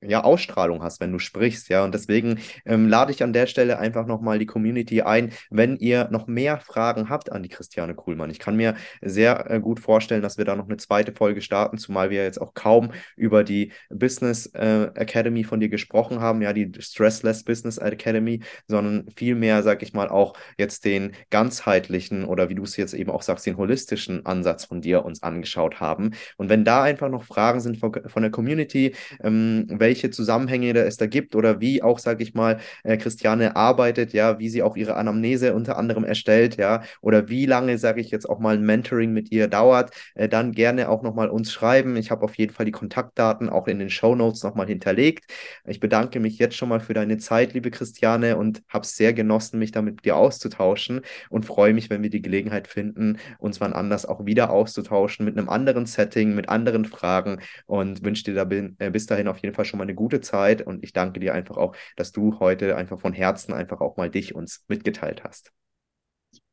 ja, 0.00 0.22
Ausstrahlung 0.22 0.82
hast, 0.82 1.00
wenn 1.00 1.12
du 1.12 1.18
sprichst, 1.18 1.68
ja. 1.68 1.84
Und 1.84 1.92
deswegen 1.92 2.38
ähm, 2.64 2.88
lade 2.88 3.10
ich 3.10 3.22
an 3.22 3.32
der 3.32 3.46
Stelle 3.46 3.78
einfach 3.78 4.06
nochmal 4.06 4.38
die 4.38 4.46
Community 4.46 5.02
ein, 5.02 5.32
wenn 5.50 5.76
ihr 5.76 6.08
noch 6.10 6.26
mehr 6.26 6.60
Fragen 6.60 7.08
habt 7.08 7.32
an 7.32 7.42
die 7.42 7.48
Christiane 7.48 7.94
Kuhlmann. 7.94 8.30
Ich 8.30 8.38
kann 8.38 8.56
mir 8.56 8.74
sehr 9.02 9.50
äh, 9.50 9.60
gut 9.60 9.80
vorstellen, 9.80 10.22
dass 10.22 10.38
wir 10.38 10.44
da 10.44 10.54
noch 10.54 10.66
eine 10.66 10.76
zweite 10.76 11.12
Folge 11.12 11.40
starten, 11.40 11.78
zumal 11.78 12.10
wir 12.10 12.22
jetzt 12.22 12.40
auch 12.40 12.54
kaum 12.54 12.92
über 13.16 13.42
die 13.42 13.72
Business 13.90 14.46
äh, 14.54 14.90
Academy 14.94 15.42
von 15.42 15.58
dir 15.58 15.68
gesprochen 15.68 16.20
haben, 16.20 16.42
ja, 16.42 16.52
die 16.52 16.70
Stressless 16.78 17.42
Business 17.42 17.78
Academy, 17.78 18.40
sondern 18.68 19.08
vielmehr, 19.16 19.62
sag 19.64 19.82
ich 19.82 19.94
mal, 19.94 20.08
auch 20.08 20.34
jetzt 20.58 20.84
den 20.84 21.12
ganzheitlichen 21.30 22.24
oder 22.24 22.48
wie 22.48 22.54
du 22.54 22.62
es 22.62 22.76
jetzt 22.76 22.94
eben 22.94 23.10
auch 23.10 23.22
sagst, 23.22 23.46
den 23.46 23.56
holistischen 23.56 24.24
Ansatz 24.26 24.64
von 24.64 24.80
dir 24.80 25.04
uns 25.04 25.24
angeschaut 25.24 25.80
haben. 25.80 26.12
Und 26.36 26.48
wenn 26.48 26.64
da 26.64 26.82
einfach 26.82 27.08
noch 27.08 27.24
Fragen 27.24 27.60
sind 27.60 27.78
von, 27.78 27.92
von 28.06 28.22
der 28.22 28.30
Community, 28.30 28.94
ähm, 29.22 29.66
wenn 29.68 29.87
welche 29.88 30.10
Zusammenhänge 30.10 30.76
es 30.78 30.98
da 30.98 31.06
gibt 31.06 31.34
oder 31.34 31.60
wie 31.62 31.82
auch, 31.82 31.98
sage 31.98 32.22
ich 32.22 32.34
mal, 32.34 32.58
äh, 32.84 32.98
Christiane 32.98 33.56
arbeitet, 33.56 34.12
ja, 34.12 34.38
wie 34.38 34.50
sie 34.50 34.62
auch 34.62 34.76
ihre 34.76 34.96
Anamnese 34.96 35.54
unter 35.54 35.78
anderem 35.78 36.04
erstellt, 36.04 36.56
ja, 36.58 36.82
oder 37.00 37.30
wie 37.30 37.46
lange, 37.46 37.78
sage 37.78 38.02
ich 38.02 38.10
jetzt 38.10 38.28
auch 38.28 38.38
mal, 38.38 38.54
ein 38.54 38.62
Mentoring 38.62 39.12
mit 39.14 39.32
ihr 39.32 39.48
dauert, 39.48 39.92
äh, 40.14 40.28
dann 40.28 40.52
gerne 40.52 40.90
auch 40.90 41.02
nochmal 41.02 41.30
uns 41.30 41.50
schreiben. 41.50 41.96
Ich 41.96 42.10
habe 42.10 42.22
auf 42.22 42.34
jeden 42.34 42.52
Fall 42.52 42.66
die 42.66 42.72
Kontaktdaten 42.72 43.48
auch 43.48 43.66
in 43.66 43.78
den 43.78 43.88
Show 43.88 44.14
Notes 44.14 44.42
nochmal 44.42 44.66
hinterlegt. 44.66 45.24
Ich 45.66 45.80
bedanke 45.80 46.20
mich 46.20 46.38
jetzt 46.38 46.56
schon 46.56 46.68
mal 46.68 46.80
für 46.80 46.92
deine 46.92 47.16
Zeit, 47.16 47.54
liebe 47.54 47.70
Christiane, 47.70 48.36
und 48.36 48.62
habe 48.68 48.84
es 48.84 48.94
sehr 48.94 49.14
genossen, 49.14 49.58
mich 49.58 49.72
damit 49.72 49.96
mit 49.96 50.04
dir 50.04 50.16
auszutauschen 50.16 51.00
und 51.30 51.46
freue 51.46 51.72
mich, 51.72 51.88
wenn 51.88 52.02
wir 52.02 52.10
die 52.10 52.20
Gelegenheit 52.20 52.68
finden, 52.68 53.18
uns 53.38 53.58
wann 53.60 53.72
anders 53.72 54.04
auch 54.04 54.26
wieder 54.26 54.50
auszutauschen 54.50 55.24
mit 55.24 55.38
einem 55.38 55.48
anderen 55.48 55.86
Setting, 55.86 56.34
mit 56.34 56.50
anderen 56.50 56.84
Fragen 56.84 57.40
und 57.66 58.04
wünsche 58.04 58.24
dir 58.24 58.34
da 58.34 58.44
bin, 58.44 58.76
äh, 58.78 58.90
bis 58.90 59.06
dahin 59.06 59.28
auf 59.28 59.38
jeden 59.38 59.54
Fall 59.54 59.64
schon 59.64 59.77
mal 59.77 59.77
eine 59.84 59.94
gute 59.94 60.20
Zeit 60.20 60.62
und 60.62 60.82
ich 60.84 60.92
danke 60.92 61.20
dir 61.20 61.34
einfach 61.34 61.56
auch, 61.56 61.76
dass 61.96 62.12
du 62.12 62.38
heute 62.40 62.76
einfach 62.76 63.00
von 63.00 63.12
Herzen 63.12 63.52
einfach 63.52 63.80
auch 63.80 63.96
mal 63.96 64.10
dich 64.10 64.34
uns 64.34 64.64
mitgeteilt 64.68 65.24
hast. 65.24 65.52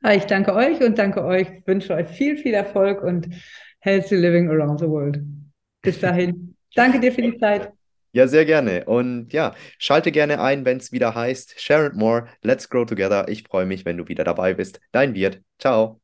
Ich 0.09 0.25
danke 0.25 0.53
euch 0.53 0.81
und 0.81 0.97
danke 0.97 1.23
euch, 1.23 1.47
ich 1.49 1.67
wünsche 1.67 1.93
euch 1.93 2.07
viel, 2.07 2.37
viel 2.37 2.53
Erfolg 2.53 3.01
und 3.01 3.29
healthy 3.79 4.15
living 4.15 4.49
around 4.49 4.79
the 4.79 4.87
world. 4.87 5.19
Bis 5.81 5.99
dahin. 5.99 6.55
danke 6.75 6.99
dir 6.99 7.11
für 7.11 7.21
die 7.21 7.37
Zeit. 7.37 7.71
Ja, 8.15 8.27
sehr 8.27 8.45
gerne. 8.45 8.85
Und 8.85 9.33
ja, 9.33 9.53
schalte 9.77 10.11
gerne 10.11 10.39
ein, 10.39 10.63
wenn 10.63 10.77
es 10.77 10.93
wieder 10.93 11.15
heißt 11.15 11.59
Share 11.59 11.87
and 11.87 11.97
More, 11.97 12.27
Let's 12.43 12.69
Grow 12.69 12.85
Together. 12.85 13.27
Ich 13.27 13.43
freue 13.43 13.65
mich, 13.65 13.83
wenn 13.83 13.97
du 13.97 14.07
wieder 14.07 14.23
dabei 14.23 14.53
bist. 14.53 14.79
Dein 14.93 15.13
Wirt. 15.15 15.41
Ciao. 15.59 15.99